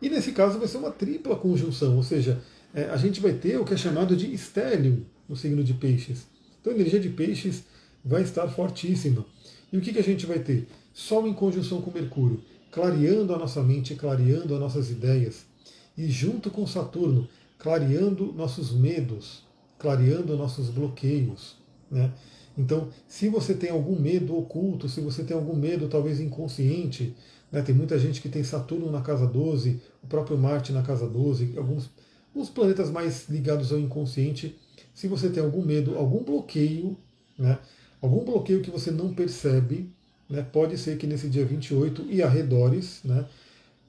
E 0.00 0.08
nesse 0.08 0.32
caso, 0.32 0.58
vai 0.58 0.66
ser 0.66 0.78
uma 0.78 0.90
tripla 0.90 1.36
conjunção, 1.36 1.96
ou 1.96 2.02
seja, 2.02 2.42
é, 2.74 2.84
a 2.84 2.96
gente 2.96 3.20
vai 3.20 3.34
ter 3.34 3.58
o 3.58 3.64
que 3.64 3.74
é 3.74 3.76
chamado 3.76 4.16
de 4.16 4.32
estélio 4.32 5.06
no 5.28 5.36
signo 5.36 5.62
de 5.62 5.74
Peixes. 5.74 6.31
Então 6.62 6.72
a 6.72 6.76
energia 6.76 7.00
de 7.00 7.10
peixes 7.10 7.64
vai 8.02 8.22
estar 8.22 8.48
fortíssima. 8.48 9.26
E 9.70 9.76
o 9.76 9.80
que, 9.80 9.92
que 9.92 9.98
a 9.98 10.04
gente 10.04 10.24
vai 10.24 10.38
ter? 10.38 10.68
Sol 10.94 11.26
em 11.26 11.34
conjunção 11.34 11.82
com 11.82 11.90
Mercúrio, 11.90 12.40
clareando 12.70 13.34
a 13.34 13.38
nossa 13.38 13.62
mente, 13.62 13.96
clareando 13.96 14.54
as 14.54 14.60
nossas 14.60 14.90
ideias. 14.90 15.44
E 15.98 16.08
junto 16.08 16.50
com 16.50 16.66
Saturno, 16.66 17.28
clareando 17.58 18.32
nossos 18.32 18.72
medos, 18.72 19.42
clareando 19.78 20.36
nossos 20.36 20.68
bloqueios. 20.68 21.56
Né? 21.90 22.12
Então, 22.56 22.88
se 23.08 23.28
você 23.28 23.54
tem 23.54 23.70
algum 23.70 23.98
medo 23.98 24.36
oculto, 24.36 24.88
se 24.88 25.00
você 25.00 25.24
tem 25.24 25.36
algum 25.36 25.56
medo 25.56 25.88
talvez 25.88 26.20
inconsciente, 26.20 27.14
né? 27.50 27.62
tem 27.62 27.74
muita 27.74 27.98
gente 27.98 28.20
que 28.20 28.28
tem 28.28 28.44
Saturno 28.44 28.90
na 28.90 29.00
casa 29.00 29.26
12, 29.26 29.80
o 30.02 30.06
próprio 30.06 30.38
Marte 30.38 30.72
na 30.72 30.82
casa 30.82 31.06
12, 31.08 31.54
alguns, 31.56 31.90
alguns 32.34 32.50
planetas 32.50 32.90
mais 32.90 33.28
ligados 33.28 33.72
ao 33.72 33.78
inconsciente, 33.78 34.56
se 34.94 35.08
você 35.08 35.28
tem 35.28 35.42
algum 35.42 35.64
medo, 35.64 35.96
algum 35.96 36.22
bloqueio, 36.22 36.96
né, 37.38 37.58
algum 38.00 38.24
bloqueio 38.24 38.60
que 38.60 38.70
você 38.70 38.90
não 38.90 39.12
percebe, 39.12 39.90
né, 40.28 40.42
pode 40.42 40.76
ser 40.78 40.96
que 40.98 41.06
nesse 41.06 41.28
dia 41.28 41.44
28 41.44 42.06
e 42.10 42.22
arredores, 42.22 43.00
né, 43.04 43.24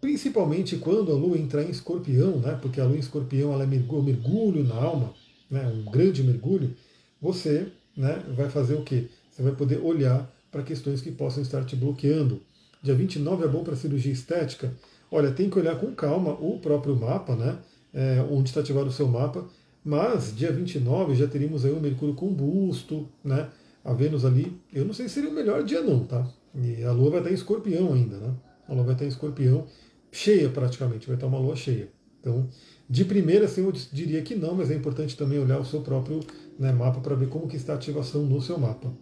principalmente 0.01 0.77
quando 0.77 1.11
a 1.11 1.15
lua 1.15 1.37
entrar 1.37 1.63
em 1.63 1.69
escorpião, 1.69 2.37
né, 2.39 2.57
porque 2.61 2.79
a 2.79 2.85
lua 2.85 2.97
em 2.97 2.99
escorpião 2.99 3.53
ela 3.53 3.63
é 3.63 3.67
mergulho, 3.67 4.03
mergulho 4.03 4.63
na 4.63 4.75
alma, 4.75 5.13
né, 5.49 5.67
um 5.67 5.89
grande 5.89 6.23
mergulho, 6.23 6.75
você 7.21 7.67
né, 7.95 8.23
vai 8.35 8.49
fazer 8.49 8.75
o 8.75 8.83
quê? 8.83 9.07
Você 9.31 9.41
vai 9.41 9.53
poder 9.53 9.79
olhar 9.79 10.29
para 10.51 10.61
questões 10.61 11.01
que 11.01 11.11
possam 11.11 11.41
estar 11.41 11.63
te 11.65 11.75
bloqueando. 11.75 12.41
Dia 12.81 12.93
29 12.93 13.45
é 13.45 13.47
bom 13.47 13.63
para 13.63 13.75
cirurgia 13.75 14.11
estética. 14.11 14.73
Olha, 15.09 15.31
tem 15.31 15.49
que 15.49 15.57
olhar 15.57 15.79
com 15.79 15.93
calma 15.95 16.31
o 16.33 16.59
próprio 16.59 16.95
mapa, 16.95 17.35
né? 17.35 17.57
É, 17.93 18.25
onde 18.29 18.49
está 18.49 18.59
ativado 18.59 18.87
o 18.87 18.91
seu 18.91 19.07
mapa, 19.07 19.45
mas 19.83 20.35
dia 20.35 20.51
29 20.51 21.15
já 21.15 21.27
teríamos 21.27 21.65
aí 21.65 21.71
o 21.71 21.79
Mercúrio 21.79 22.15
combusto, 22.15 23.09
né? 23.23 23.49
A 23.83 23.91
Vênus 23.93 24.23
ali, 24.23 24.57
eu 24.71 24.85
não 24.85 24.93
sei 24.93 25.07
se 25.07 25.15
seria 25.15 25.29
o 25.29 25.33
melhor 25.33 25.63
dia 25.63 25.81
não, 25.81 26.05
tá? 26.05 26.25
E 26.55 26.83
a 26.83 26.91
Lua 26.91 27.09
vai 27.09 27.19
estar 27.19 27.31
em 27.31 27.33
escorpião 27.33 27.93
ainda, 27.93 28.17
né? 28.17 28.33
A 28.67 28.73
Lua 28.73 28.83
vai 28.83 28.93
estar 28.93 29.05
em 29.05 29.09
escorpião, 29.09 29.65
cheia 30.11 30.49
praticamente, 30.49 31.07
vai 31.07 31.15
estar 31.15 31.27
uma 31.27 31.39
lua 31.39 31.55
cheia. 31.55 31.89
Então, 32.21 32.47
de 32.89 33.03
primeira, 33.03 33.45
assim, 33.45 33.65
eu 33.65 33.71
diria 33.91 34.21
que 34.21 34.33
não, 34.33 34.55
mas 34.55 34.71
é 34.71 34.75
importante 34.75 35.17
também 35.17 35.39
olhar 35.39 35.59
o 35.59 35.65
seu 35.65 35.81
próprio 35.81 36.21
né, 36.57 36.71
mapa 36.71 37.01
para 37.01 37.15
ver 37.15 37.27
como 37.27 37.49
que 37.49 37.57
está 37.57 37.73
a 37.73 37.75
ativação 37.75 38.23
no 38.23 38.41
seu 38.41 38.57
mapa. 38.57 38.93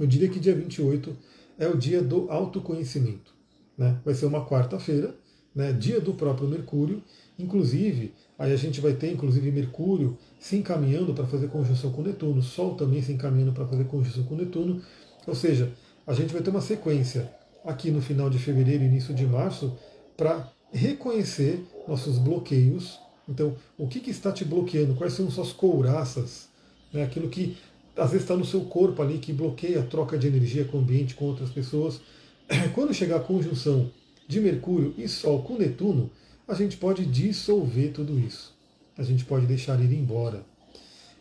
Eu 0.00 0.06
diria 0.06 0.28
que 0.28 0.40
dia 0.40 0.54
28 0.54 1.16
é 1.56 1.68
o 1.68 1.76
dia 1.76 2.02
do 2.02 2.28
autoconhecimento. 2.28 3.32
Né? 3.78 4.00
Vai 4.04 4.14
ser 4.14 4.26
uma 4.26 4.44
quarta-feira, 4.44 5.14
né, 5.54 5.72
dia 5.72 6.00
do 6.00 6.14
próprio 6.14 6.48
Mercúrio. 6.48 7.02
Inclusive, 7.38 8.12
aí 8.42 8.52
a 8.52 8.56
gente 8.56 8.80
vai 8.80 8.92
ter 8.92 9.12
inclusive 9.12 9.52
Mercúrio 9.52 10.18
se 10.40 10.56
encaminhando 10.56 11.14
para 11.14 11.24
fazer 11.24 11.46
conjunção 11.46 11.92
com 11.92 12.02
Netuno, 12.02 12.42
Sol 12.42 12.74
também 12.74 13.00
se 13.00 13.12
encaminhando 13.12 13.52
para 13.52 13.64
fazer 13.64 13.84
conjunção 13.84 14.24
com 14.24 14.34
Netuno. 14.34 14.82
Ou 15.24 15.34
seja, 15.34 15.72
a 16.04 16.12
gente 16.12 16.32
vai 16.32 16.42
ter 16.42 16.50
uma 16.50 16.60
sequência 16.60 17.32
aqui 17.64 17.92
no 17.92 18.02
final 18.02 18.28
de 18.28 18.40
fevereiro 18.40 18.82
início 18.82 19.14
de 19.14 19.24
março 19.24 19.72
para 20.16 20.50
reconhecer 20.72 21.64
nossos 21.86 22.18
bloqueios. 22.18 22.98
Então, 23.28 23.54
o 23.78 23.86
que, 23.86 24.00
que, 24.00 24.10
está 24.10 24.32
te 24.32 24.44
bloqueando? 24.44 24.96
Quais 24.96 25.12
são 25.12 25.30
suas 25.30 25.52
couraças? 25.52 26.48
Né? 26.92 27.04
Aquilo 27.04 27.28
que 27.28 27.56
às 27.96 28.10
vezes 28.10 28.24
está 28.24 28.36
no 28.36 28.44
seu 28.44 28.62
corpo 28.62 29.00
ali, 29.02 29.18
que 29.18 29.32
bloqueia 29.32 29.78
a 29.78 29.84
troca 29.84 30.18
de 30.18 30.26
energia 30.26 30.64
com 30.64 30.78
o 30.78 30.80
ambiente, 30.80 31.14
com 31.14 31.26
outras 31.26 31.50
pessoas. 31.50 32.00
Quando 32.74 32.92
chegar 32.92 33.18
a 33.18 33.20
conjunção 33.20 33.88
de 34.26 34.40
Mercúrio 34.40 34.92
e 34.98 35.06
Sol 35.06 35.44
com 35.44 35.56
Netuno, 35.56 36.10
a 36.52 36.54
gente 36.54 36.76
pode 36.76 37.04
dissolver 37.06 37.92
tudo 37.92 38.18
isso. 38.18 38.54
A 38.96 39.02
gente 39.02 39.24
pode 39.24 39.46
deixar 39.46 39.80
ir 39.80 39.92
embora. 39.92 40.44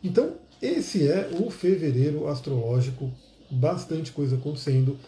Então, 0.04 0.34
esse 0.62 1.08
é 1.08 1.30
o 1.40 1.50
fevereiro 1.50 2.28
astrológico, 2.28 3.12
bastante 3.50 4.12
coisa 4.12 4.36
acontecendo. 4.36 5.00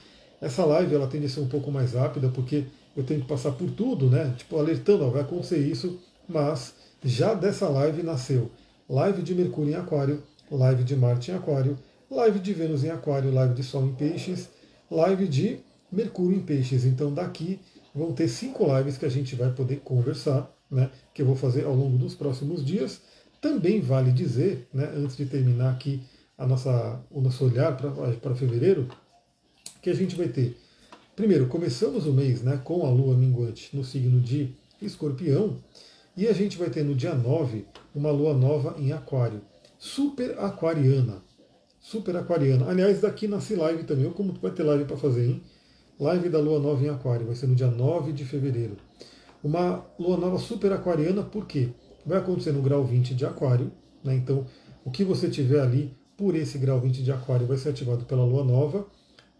Essa 0.41 0.65
live 0.65 0.95
ela 0.95 1.07
tende 1.07 1.25
a 1.25 1.29
ser 1.29 1.41
um 1.41 1.47
pouco 1.47 1.71
mais 1.71 1.93
rápida, 1.93 2.29
porque 2.29 2.65
eu 2.95 3.03
tenho 3.03 3.21
que 3.21 3.27
passar 3.27 3.51
por 3.51 3.69
tudo, 3.71 4.09
né? 4.09 4.33
Tipo, 4.37 4.57
alertando, 4.57 5.05
ó, 5.05 5.09
vai 5.09 5.21
acontecer 5.21 5.59
isso, 5.59 5.99
mas 6.27 6.73
já 7.03 7.33
dessa 7.33 7.67
live 7.67 8.01
nasceu 8.01 8.49
live 8.89 9.21
de 9.21 9.33
Mercúrio 9.33 9.71
em 9.71 9.75
Aquário, 9.75 10.23
live 10.51 10.83
de 10.83 10.95
Marte 10.95 11.31
em 11.31 11.35
Aquário, 11.35 11.77
live 12.09 12.39
de 12.39 12.53
Vênus 12.53 12.83
em 12.83 12.89
Aquário, 12.89 13.33
live 13.33 13.53
de 13.53 13.63
Sol 13.63 13.85
em 13.85 13.93
Peixes, 13.93 14.49
live 14.89 15.27
de 15.27 15.59
Mercúrio 15.91 16.37
em 16.37 16.41
Peixes. 16.41 16.85
Então 16.85 17.13
daqui 17.13 17.59
vão 17.93 18.13
ter 18.13 18.27
cinco 18.27 18.65
lives 18.75 18.97
que 18.97 19.05
a 19.05 19.09
gente 19.09 19.35
vai 19.35 19.51
poder 19.51 19.81
conversar, 19.81 20.51
né? 20.69 20.89
Que 21.13 21.21
eu 21.21 21.25
vou 21.25 21.35
fazer 21.35 21.65
ao 21.65 21.75
longo 21.75 21.97
dos 21.97 22.15
próximos 22.15 22.65
dias. 22.65 23.01
Também 23.41 23.81
vale 23.81 24.11
dizer, 24.11 24.67
né, 24.73 24.91
antes 24.95 25.17
de 25.17 25.25
terminar 25.25 25.71
aqui 25.71 26.01
a 26.37 26.47
nossa, 26.47 27.01
o 27.11 27.19
nosso 27.19 27.45
olhar 27.45 27.75
para 27.75 28.35
fevereiro, 28.35 28.87
que 29.81 29.89
a 29.89 29.93
gente 29.93 30.15
vai 30.15 30.29
ter 30.29 30.57
Primeiro, 31.15 31.45
começamos 31.45 32.07
o 32.07 32.11
mês 32.11 32.41
né, 32.41 32.59
com 32.63 32.87
a 32.87 32.89
lua 32.89 33.15
minguante 33.15 33.69
no 33.71 33.83
signo 33.83 34.19
de 34.19 34.55
escorpião, 34.81 35.57
e 36.17 36.27
a 36.27 36.33
gente 36.33 36.57
vai 36.57 36.71
ter 36.71 36.83
no 36.83 36.95
dia 36.95 37.13
9 37.13 37.67
uma 37.93 38.09
lua 38.09 38.33
nova 38.33 38.75
em 38.79 38.91
aquário, 38.91 39.41
super 39.77 40.39
aquariana. 40.39 41.21
Super 41.79 42.15
aquariana. 42.17 42.67
Aliás, 42.67 43.01
daqui 43.01 43.27
nasce 43.27 43.55
live 43.55 43.83
também, 43.83 44.07
ou 44.07 44.11
como 44.11 44.33
vai 44.33 44.49
ter 44.49 44.63
live 44.63 44.85
para 44.85 44.97
fazer, 44.97 45.27
hein? 45.27 45.43
Live 45.99 46.29
da 46.29 46.39
lua 46.39 46.59
nova 46.59 46.83
em 46.83 46.89
aquário, 46.89 47.27
vai 47.27 47.35
ser 47.35 47.47
no 47.47 47.55
dia 47.55 47.67
9 47.67 48.11
de 48.11 48.25
fevereiro. 48.25 48.77
Uma 49.43 49.85
lua 49.99 50.17
nova 50.17 50.39
super 50.39 50.71
aquariana, 50.71 51.21
por 51.23 51.45
quê? 51.45 51.69
Vai 52.05 52.17
acontecer 52.17 52.51
no 52.51 52.61
grau 52.61 52.83
20 52.83 53.13
de 53.13 53.25
aquário, 53.25 53.71
né? 54.03 54.15
Então, 54.15 54.45
o 54.83 54.91
que 54.91 55.03
você 55.03 55.29
tiver 55.29 55.61
ali 55.61 55.95
por 56.17 56.35
esse 56.35 56.57
grau 56.57 56.79
20 56.79 57.03
de 57.03 57.11
aquário 57.11 57.45
vai 57.45 57.57
ser 57.57 57.69
ativado 57.69 58.05
pela 58.05 58.25
lua 58.25 58.43
nova, 58.43 58.87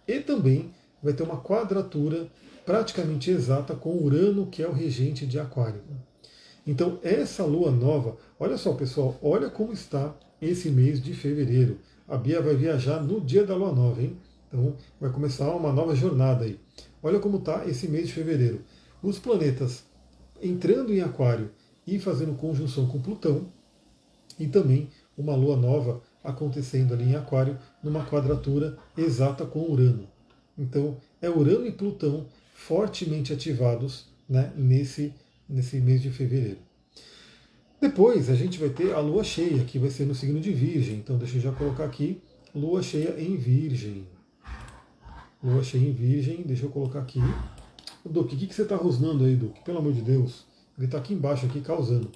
e 0.08 0.20
também 0.20 0.72
vai 1.02 1.14
ter 1.14 1.24
uma 1.24 1.42
quadratura 1.42 2.28
praticamente 2.66 3.30
exata 3.32 3.76
com 3.76 3.98
Urano, 3.98 4.48
que 4.48 4.62
é 4.62 4.68
o 4.68 4.72
regente 4.72 5.26
de 5.26 5.40
Aquário. 5.40 5.82
Então, 6.66 6.98
essa 7.04 7.44
lua 7.44 7.72
nova, 7.72 8.16
olha 8.40 8.58
só 8.58 8.74
pessoal, 8.74 9.18
olha 9.22 9.50
como 9.50 9.74
está 9.74 10.16
esse 10.42 10.70
mês 10.70 11.02
de 11.02 11.14
fevereiro. 11.14 11.80
A 12.08 12.16
Bia 12.16 12.42
vai 12.42 12.56
viajar 12.56 13.02
no 13.04 13.20
dia 13.20 13.46
da 13.46 13.56
lua 13.56 13.74
nova, 13.74 14.02
hein? 14.02 14.18
Então, 14.54 14.76
vai 15.02 15.12
começar 15.12 15.50
uma 15.50 15.74
nova 15.74 15.96
jornada 15.96 16.46
aí. 16.46 16.60
Olha 17.02 17.20
como 17.20 17.38
está 17.38 17.66
esse 17.66 17.88
mês 17.88 18.08
de 18.08 18.14
fevereiro. 18.14 18.62
Os 19.02 19.18
planetas 19.18 19.84
entrando 20.40 20.94
em 20.94 21.02
Aquário 21.02 21.50
e 21.88 21.98
fazendo 21.98 22.36
conjunção 22.36 22.86
com 22.86 23.02
Plutão, 23.02 23.48
e 24.40 24.48
também 24.48 24.90
uma 25.18 25.36
lua 25.36 25.58
nova 25.58 26.02
acontecendo 26.24 26.94
ali 26.94 27.06
em 27.06 27.16
Aquário, 27.16 27.58
numa 27.84 28.06
quadratura 28.06 28.78
exata 28.96 29.44
com 29.44 29.72
Urano. 29.72 30.08
Então, 30.58 30.98
é 31.20 31.30
Urano 31.30 31.66
e 31.66 31.72
Plutão 31.72 32.28
fortemente 32.54 33.34
ativados 33.34 34.08
né, 34.30 34.54
nesse, 34.56 35.14
nesse 35.50 35.78
mês 35.78 36.02
de 36.02 36.12
fevereiro. 36.12 36.60
Depois 37.82 38.30
a 38.30 38.36
gente 38.36 38.60
vai 38.60 38.70
ter 38.70 38.94
a 38.94 39.00
lua 39.00 39.24
cheia, 39.24 39.64
que 39.66 39.80
vai 39.80 39.90
ser 39.90 40.06
no 40.06 40.16
signo 40.16 40.40
de 40.40 40.54
Virgem. 40.54 40.96
Então, 40.96 41.18
deixa 41.18 41.38
eu 41.38 41.42
já 41.42 41.52
colocar 41.52 41.84
aqui: 41.84 42.22
lua 42.56 42.82
cheia 42.82 43.20
em 43.20 43.36
Virgem. 43.36 44.08
Lua 45.44 45.62
cheia 45.62 45.86
em 45.86 45.92
Virgem, 45.92 46.44
deixa 46.46 46.66
eu 46.66 46.70
colocar 46.70 47.00
aqui. 47.00 47.20
Duque, 48.06 48.36
o 48.36 48.38
que, 48.38 48.48
que 48.48 48.56
você 48.56 48.62
está 48.62 48.78
rosnando 48.78 49.26
aí, 49.26 49.36
Duque? 49.36 49.62
Pelo 49.64 49.80
amor 49.80 49.92
de 49.92 50.02
Deus. 50.02 50.46
Ele 50.78 50.88
está 50.88 50.98
aqui 50.98 51.14
embaixo, 51.14 51.46
aqui 51.46 51.60
causando. 51.60 52.10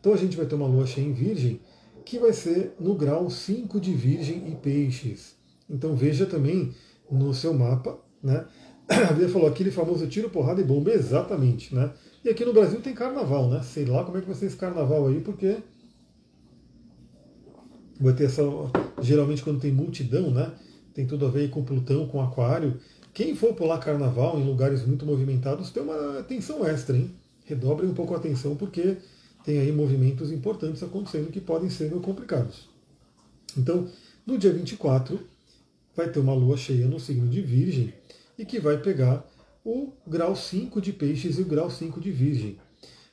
Então 0.00 0.12
a 0.12 0.16
gente 0.16 0.36
vai 0.36 0.46
ter 0.46 0.56
uma 0.56 0.66
lua 0.66 0.86
cheia 0.86 1.06
em 1.06 1.12
Virgem, 1.12 1.60
que 2.04 2.18
vai 2.18 2.32
ser 2.32 2.74
no 2.80 2.94
grau 2.94 3.30
5 3.30 3.80
de 3.80 3.92
Virgem 3.92 4.48
e 4.50 4.56
Peixes. 4.56 5.36
Então 5.68 5.94
veja 5.94 6.26
também 6.26 6.74
no 7.10 7.32
seu 7.32 7.54
mapa, 7.54 7.98
né? 8.22 8.46
A 8.88 9.12
Bia 9.12 9.28
falou 9.28 9.48
aquele 9.48 9.70
famoso 9.70 10.06
tiro, 10.06 10.30
porrada 10.30 10.60
e 10.60 10.64
bomba, 10.64 10.90
exatamente, 10.90 11.74
né? 11.74 11.92
E 12.24 12.28
aqui 12.28 12.44
no 12.44 12.52
Brasil 12.52 12.80
tem 12.80 12.94
carnaval, 12.94 13.48
né? 13.48 13.62
Sei 13.62 13.84
lá 13.84 14.04
como 14.04 14.18
é 14.18 14.20
que 14.20 14.26
vai 14.26 14.34
ser 14.34 14.46
esse 14.46 14.56
carnaval 14.56 15.06
aí, 15.06 15.20
porque 15.20 15.58
vai 18.00 18.14
ter 18.14 18.24
essa. 18.24 18.42
Geralmente 19.00 19.44
quando 19.44 19.60
tem 19.60 19.70
multidão, 19.70 20.30
né? 20.30 20.52
Tem 20.98 21.06
tudo 21.06 21.26
a 21.26 21.30
ver 21.30 21.48
com 21.48 21.62
Plutão, 21.62 22.08
com 22.08 22.20
Aquário. 22.20 22.80
Quem 23.14 23.32
for 23.36 23.54
pular 23.54 23.78
carnaval 23.78 24.36
em 24.36 24.44
lugares 24.44 24.84
muito 24.84 25.06
movimentados 25.06 25.70
tem 25.70 25.80
uma 25.80 26.18
atenção 26.18 26.66
extra, 26.66 26.96
hein? 26.96 27.14
Redobrem 27.44 27.88
um 27.88 27.94
pouco 27.94 28.14
a 28.14 28.16
atenção, 28.16 28.56
porque 28.56 28.96
tem 29.44 29.60
aí 29.60 29.70
movimentos 29.70 30.32
importantes 30.32 30.82
acontecendo 30.82 31.30
que 31.30 31.40
podem 31.40 31.70
ser 31.70 31.88
meio 31.88 32.00
complicados. 32.00 32.68
Então, 33.56 33.86
no 34.26 34.36
dia 34.36 34.52
24, 34.52 35.20
vai 35.94 36.10
ter 36.10 36.18
uma 36.18 36.34
lua 36.34 36.56
cheia 36.56 36.88
no 36.88 36.98
signo 36.98 37.28
de 37.28 37.42
Virgem 37.42 37.94
e 38.36 38.44
que 38.44 38.58
vai 38.58 38.78
pegar 38.78 39.24
o 39.64 39.92
grau 40.04 40.34
5 40.34 40.80
de 40.80 40.92
Peixes 40.92 41.38
e 41.38 41.42
o 41.42 41.46
grau 41.46 41.70
5 41.70 42.00
de 42.00 42.10
Virgem. 42.10 42.58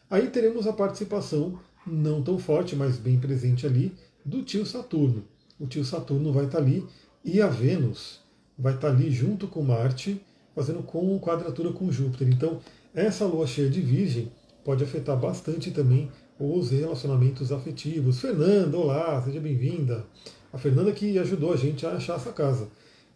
Aí 0.10 0.32
teremos 0.32 0.66
a 0.66 0.74
participação 0.74 1.60
não 1.86 2.24
tão 2.24 2.40
forte, 2.40 2.76
mas 2.76 2.98
bem 2.98 3.20
presente 3.20 3.64
ali, 3.64 3.94
do 4.26 4.42
tio 4.42 4.66
Saturno. 4.66 5.24
O 5.60 5.68
tio 5.68 5.86
Saturno 5.86 6.34
vai 6.34 6.46
estar 6.46 6.58
ali 6.58 6.84
e 7.26 7.42
a 7.42 7.48
Vênus 7.48 8.22
vai 8.58 8.76
estar 8.76 8.90
ali 8.90 9.10
junto 9.10 9.48
com 9.48 9.64
Marte, 9.64 10.22
fazendo 10.54 10.84
com 10.84 11.20
quadratura 11.20 11.74
com 11.74 11.92
Júpiter. 11.92 12.30
Então, 12.30 12.60
essa 12.94 13.26
lua 13.26 13.48
cheia 13.48 13.68
de 13.68 13.82
Virgem 13.82 14.32
pode 14.64 14.84
afetar 14.84 15.18
bastante 15.18 15.72
também 15.72 16.10
os 16.40 16.70
relacionamentos 16.70 17.52
afetivos. 17.52 18.22
Fernanda, 18.22 18.78
olá, 18.78 19.20
seja 19.24 19.40
bem-vinda. 19.40 20.06
A 20.54 20.58
Fernanda 20.58 20.92
que 20.92 21.18
ajudou 21.18 21.52
a 21.52 21.58
gente 21.58 21.86
a 21.86 21.92
achar 21.92 22.18
essa 22.18 22.32
casa. 22.32 22.68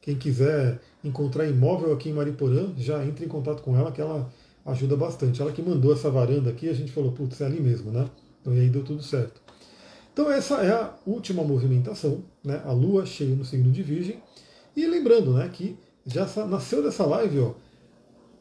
Quem 0.01 0.15
quiser 0.15 0.79
encontrar 1.03 1.45
imóvel 1.45 1.93
aqui 1.93 2.09
em 2.09 2.13
Mariporã, 2.13 2.73
já 2.77 3.05
entre 3.05 3.25
em 3.25 3.29
contato 3.29 3.61
com 3.61 3.77
ela, 3.77 3.91
que 3.91 4.01
ela 4.01 4.27
ajuda 4.65 4.97
bastante. 4.97 5.41
Ela 5.41 5.51
que 5.51 5.61
mandou 5.61 5.93
essa 5.93 6.09
varanda 6.09 6.49
aqui, 6.49 6.67
a 6.67 6.73
gente 6.73 6.91
falou, 6.91 7.11
putz, 7.11 7.39
é 7.41 7.45
ali 7.45 7.61
mesmo, 7.61 7.91
né? 7.91 8.09
Então 8.41 8.53
e 8.55 8.59
aí 8.59 8.69
deu 8.69 8.83
tudo 8.83 9.03
certo. 9.03 9.39
Então 10.13 10.31
essa 10.31 10.55
é 10.55 10.71
a 10.71 10.93
última 11.05 11.43
movimentação, 11.43 12.23
né? 12.43 12.61
A 12.65 12.71
Lua 12.71 13.05
cheia 13.05 13.35
no 13.35 13.45
signo 13.45 13.71
de 13.71 13.83
Virgem. 13.83 14.21
E 14.75 14.85
lembrando, 14.85 15.33
né, 15.33 15.49
que 15.51 15.77
já 16.05 16.25
nasceu 16.45 16.83
dessa 16.83 17.05
live, 17.05 17.39
ó. 17.39 17.53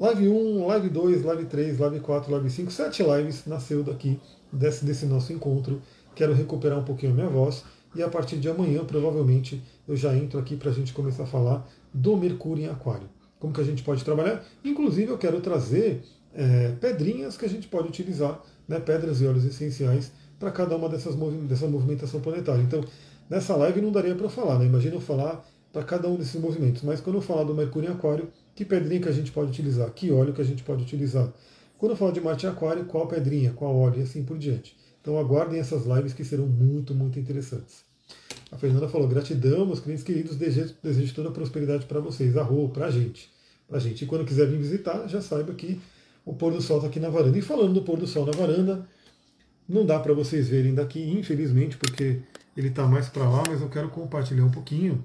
Live 0.01 0.29
1, 0.29 0.67
Live 0.67 0.89
2, 0.91 1.25
Live 1.25 1.45
3, 1.47 1.79
Live 1.79 2.01
4, 2.01 2.33
Live 2.33 2.51
5, 2.51 2.71
sete 2.71 3.03
lives 3.03 3.47
nasceu 3.47 3.83
daqui 3.83 4.21
desse, 4.53 4.85
desse 4.85 5.07
nosso 5.07 5.33
encontro. 5.33 5.83
Quero 6.15 6.33
recuperar 6.33 6.79
um 6.79 6.85
pouquinho 6.85 7.13
a 7.13 7.15
minha 7.15 7.29
voz 7.29 7.65
e 7.95 8.03
a 8.03 8.09
partir 8.09 8.37
de 8.37 8.49
amanhã, 8.49 8.85
provavelmente, 8.85 9.63
eu 9.87 9.97
já 9.97 10.15
entro 10.17 10.39
aqui 10.39 10.57
para 10.57 10.71
a 10.71 10.73
gente 10.73 10.93
começar 10.93 11.25
a 11.25 11.27
falar 11.27 11.69
do 11.93 12.17
Mercúrio 12.17 12.65
em 12.65 12.69
Aquário. 12.69 13.09
Como 13.41 13.53
que 13.53 13.61
a 13.61 13.65
gente 13.65 13.83
pode 13.83 14.05
trabalhar? 14.05 14.45
Inclusive, 14.65 15.11
eu 15.11 15.19
quero 15.19 15.41
trazer 15.41 16.03
é, 16.35 16.73
pedrinhas 16.81 17.37
que 17.37 17.45
a 17.45 17.49
gente 17.49 17.67
pode 17.67 17.89
utilizar, 17.89 18.41
né, 18.67 18.79
pedras 18.79 19.21
e 19.21 19.27
óleos 19.27 19.45
essenciais, 19.45 20.13
para 20.39 20.51
cada 20.51 20.77
uma 20.77 20.89
dessas 20.89 21.15
dessa 21.49 21.67
movimentação 21.67 22.21
planetária. 22.21 22.63
Então, 22.63 22.83
nessa 23.29 23.57
live 23.57 23.81
não 23.81 23.91
daria 23.91 24.15
para 24.15 24.29
falar, 24.29 24.59
né? 24.59 24.67
Imagina 24.67 24.95
eu 24.95 25.01
falar 25.01 25.45
para 25.73 25.83
cada 25.83 26.09
um 26.09 26.17
desses 26.17 26.41
movimentos. 26.41 26.83
Mas 26.83 27.01
quando 27.01 27.17
eu 27.17 27.23
falar 27.23 27.45
do 27.45 27.55
Mercúrio 27.55 27.89
em 27.89 27.93
Aquário, 27.93 28.29
que 28.55 28.65
pedrinha 28.65 29.01
que 29.01 29.09
a 29.09 29.13
gente 29.13 29.31
pode 29.31 29.51
utilizar? 29.51 29.91
Que 29.91 30.11
óleo 30.11 30.33
que 30.33 30.41
a 30.41 30.45
gente 30.45 30.63
pode 30.63 30.83
utilizar? 30.83 31.33
Quando 31.77 31.93
eu 31.93 31.97
falar 31.97 32.13
de 32.13 32.21
Marte 32.21 32.47
em 32.47 32.49
Aquário, 32.49 32.85
qual 32.87 33.07
pedrinha, 33.07 33.53
qual 33.53 33.77
óleo 33.77 34.01
e 34.01 34.03
assim 34.03 34.25
por 34.25 34.39
diante. 34.39 34.77
Então 35.01 35.19
aguardem 35.19 35.61
essas 35.61 35.87
lives 35.87 36.13
que 36.13 36.25
serão 36.25 36.47
muito, 36.47 36.95
muito 36.95 37.19
interessantes. 37.19 37.85
A 38.51 38.57
Fernanda 38.57 38.89
falou: 38.89 39.07
gratidão, 39.07 39.67
meus 39.67 39.81
clientes 39.81 40.03
queridos, 40.03 40.37
desejo, 40.37 40.75
desejo 40.83 41.15
toda 41.15 41.29
a 41.29 41.33
prosperidade 41.33 41.87
para 41.87 42.01
vocês, 42.01 42.37
a 42.37 42.43
rua, 42.43 42.69
para 42.69 42.87
a 42.87 42.91
gente. 42.91 43.31
Pra 43.69 43.79
gente. 43.79 44.05
E 44.05 44.07
quando 44.07 44.25
quiser 44.25 44.49
vir 44.49 44.59
visitar, 44.59 45.07
já 45.07 45.21
saiba 45.21 45.53
que 45.53 45.79
o 46.25 46.35
pôr 46.35 46.53
do 46.53 46.61
sol 46.61 46.79
está 46.79 46.89
aqui 46.89 46.99
na 46.99 47.11
varanda. 47.11 47.39
E 47.39 47.43
falando 47.43 47.75
do 47.75 47.83
pôr 47.83 47.99
do 47.99 48.07
sol 48.07 48.25
na 48.27 48.33
varanda, 48.33 48.87
não 49.69 49.85
dá 49.85 49.99
para 49.99 50.15
vocês 50.15 50.49
verem 50.49 50.75
daqui, 50.75 51.11
infelizmente, 51.11 51.77
porque 51.77 52.21
ele 52.57 52.69
está 52.69 52.87
mais 52.87 53.09
para 53.09 53.29
lá, 53.29 53.45
mas 53.47 53.61
eu 53.61 53.69
quero 53.69 53.89
compartilhar 53.91 54.45
um 54.45 54.51
pouquinho. 54.51 55.05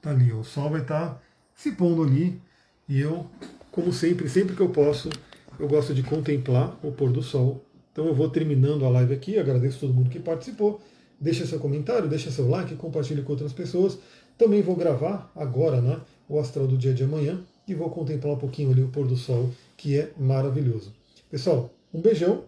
Tá 0.00 0.10
ali, 0.10 0.32
ó, 0.32 0.36
o 0.36 0.44
sol 0.44 0.70
vai 0.70 0.80
estar 0.80 1.08
tá 1.10 1.22
se 1.54 1.72
pondo 1.72 2.02
ali 2.02 2.40
e 2.88 2.98
eu, 3.00 3.26
como 3.70 3.92
sempre, 3.92 4.28
sempre 4.28 4.56
que 4.56 4.62
eu 4.62 4.70
posso, 4.70 5.10
eu 5.58 5.68
gosto 5.68 5.92
de 5.92 6.02
contemplar 6.02 6.78
o 6.82 6.90
pôr 6.92 7.12
do 7.12 7.22
sol. 7.22 7.62
Então 7.92 8.06
eu 8.06 8.14
vou 8.14 8.30
terminando 8.30 8.84
a 8.84 8.88
live 8.88 9.14
aqui, 9.14 9.38
agradeço 9.38 9.80
todo 9.80 9.92
mundo 9.94 10.10
que 10.10 10.18
participou. 10.18 10.80
Deixa 11.18 11.46
seu 11.46 11.58
comentário, 11.58 12.08
deixa 12.08 12.30
seu 12.30 12.48
like, 12.48 12.74
compartilhe 12.76 13.22
com 13.22 13.32
outras 13.32 13.52
pessoas. 13.52 13.98
Também 14.36 14.62
vou 14.62 14.76
gravar 14.76 15.30
agora 15.34 15.80
né, 15.80 16.00
o 16.28 16.38
astral 16.38 16.66
do 16.66 16.76
dia 16.76 16.92
de 16.92 17.04
amanhã 17.04 17.42
e 17.66 17.74
vou 17.74 17.90
contemplar 17.90 18.34
um 18.34 18.38
pouquinho 18.38 18.70
ali 18.70 18.82
o 18.82 18.88
pôr 18.88 19.06
do 19.06 19.16
sol, 19.16 19.50
que 19.76 19.98
é 19.98 20.12
maravilhoso. 20.18 20.92
Pessoal, 21.30 21.70
um 21.92 22.00
beijão, 22.00 22.44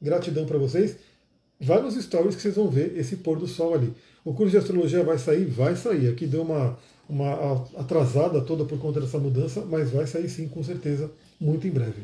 gratidão 0.00 0.46
para 0.46 0.58
vocês. 0.58 0.96
Vai 1.60 1.82
nos 1.82 1.94
stories 1.94 2.34
que 2.34 2.42
vocês 2.42 2.54
vão 2.54 2.68
ver 2.68 2.96
esse 2.96 3.16
pôr 3.16 3.38
do 3.38 3.46
sol 3.46 3.74
ali. 3.74 3.92
O 4.24 4.32
curso 4.32 4.50
de 4.50 4.58
astrologia 4.58 5.02
vai 5.04 5.18
sair? 5.18 5.44
Vai 5.44 5.76
sair. 5.76 6.08
Aqui 6.08 6.26
deu 6.26 6.42
uma, 6.42 6.78
uma 7.08 7.64
atrasada 7.76 8.40
toda 8.40 8.64
por 8.64 8.78
conta 8.78 9.00
dessa 9.00 9.18
mudança, 9.18 9.64
mas 9.68 9.90
vai 9.90 10.06
sair 10.06 10.28
sim, 10.28 10.48
com 10.48 10.62
certeza, 10.62 11.10
muito 11.38 11.66
em 11.66 11.70
breve. 11.70 12.02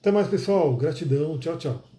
Até 0.00 0.10
mais, 0.10 0.28
pessoal. 0.28 0.76
Gratidão. 0.76 1.38
Tchau, 1.38 1.56
tchau. 1.58 1.89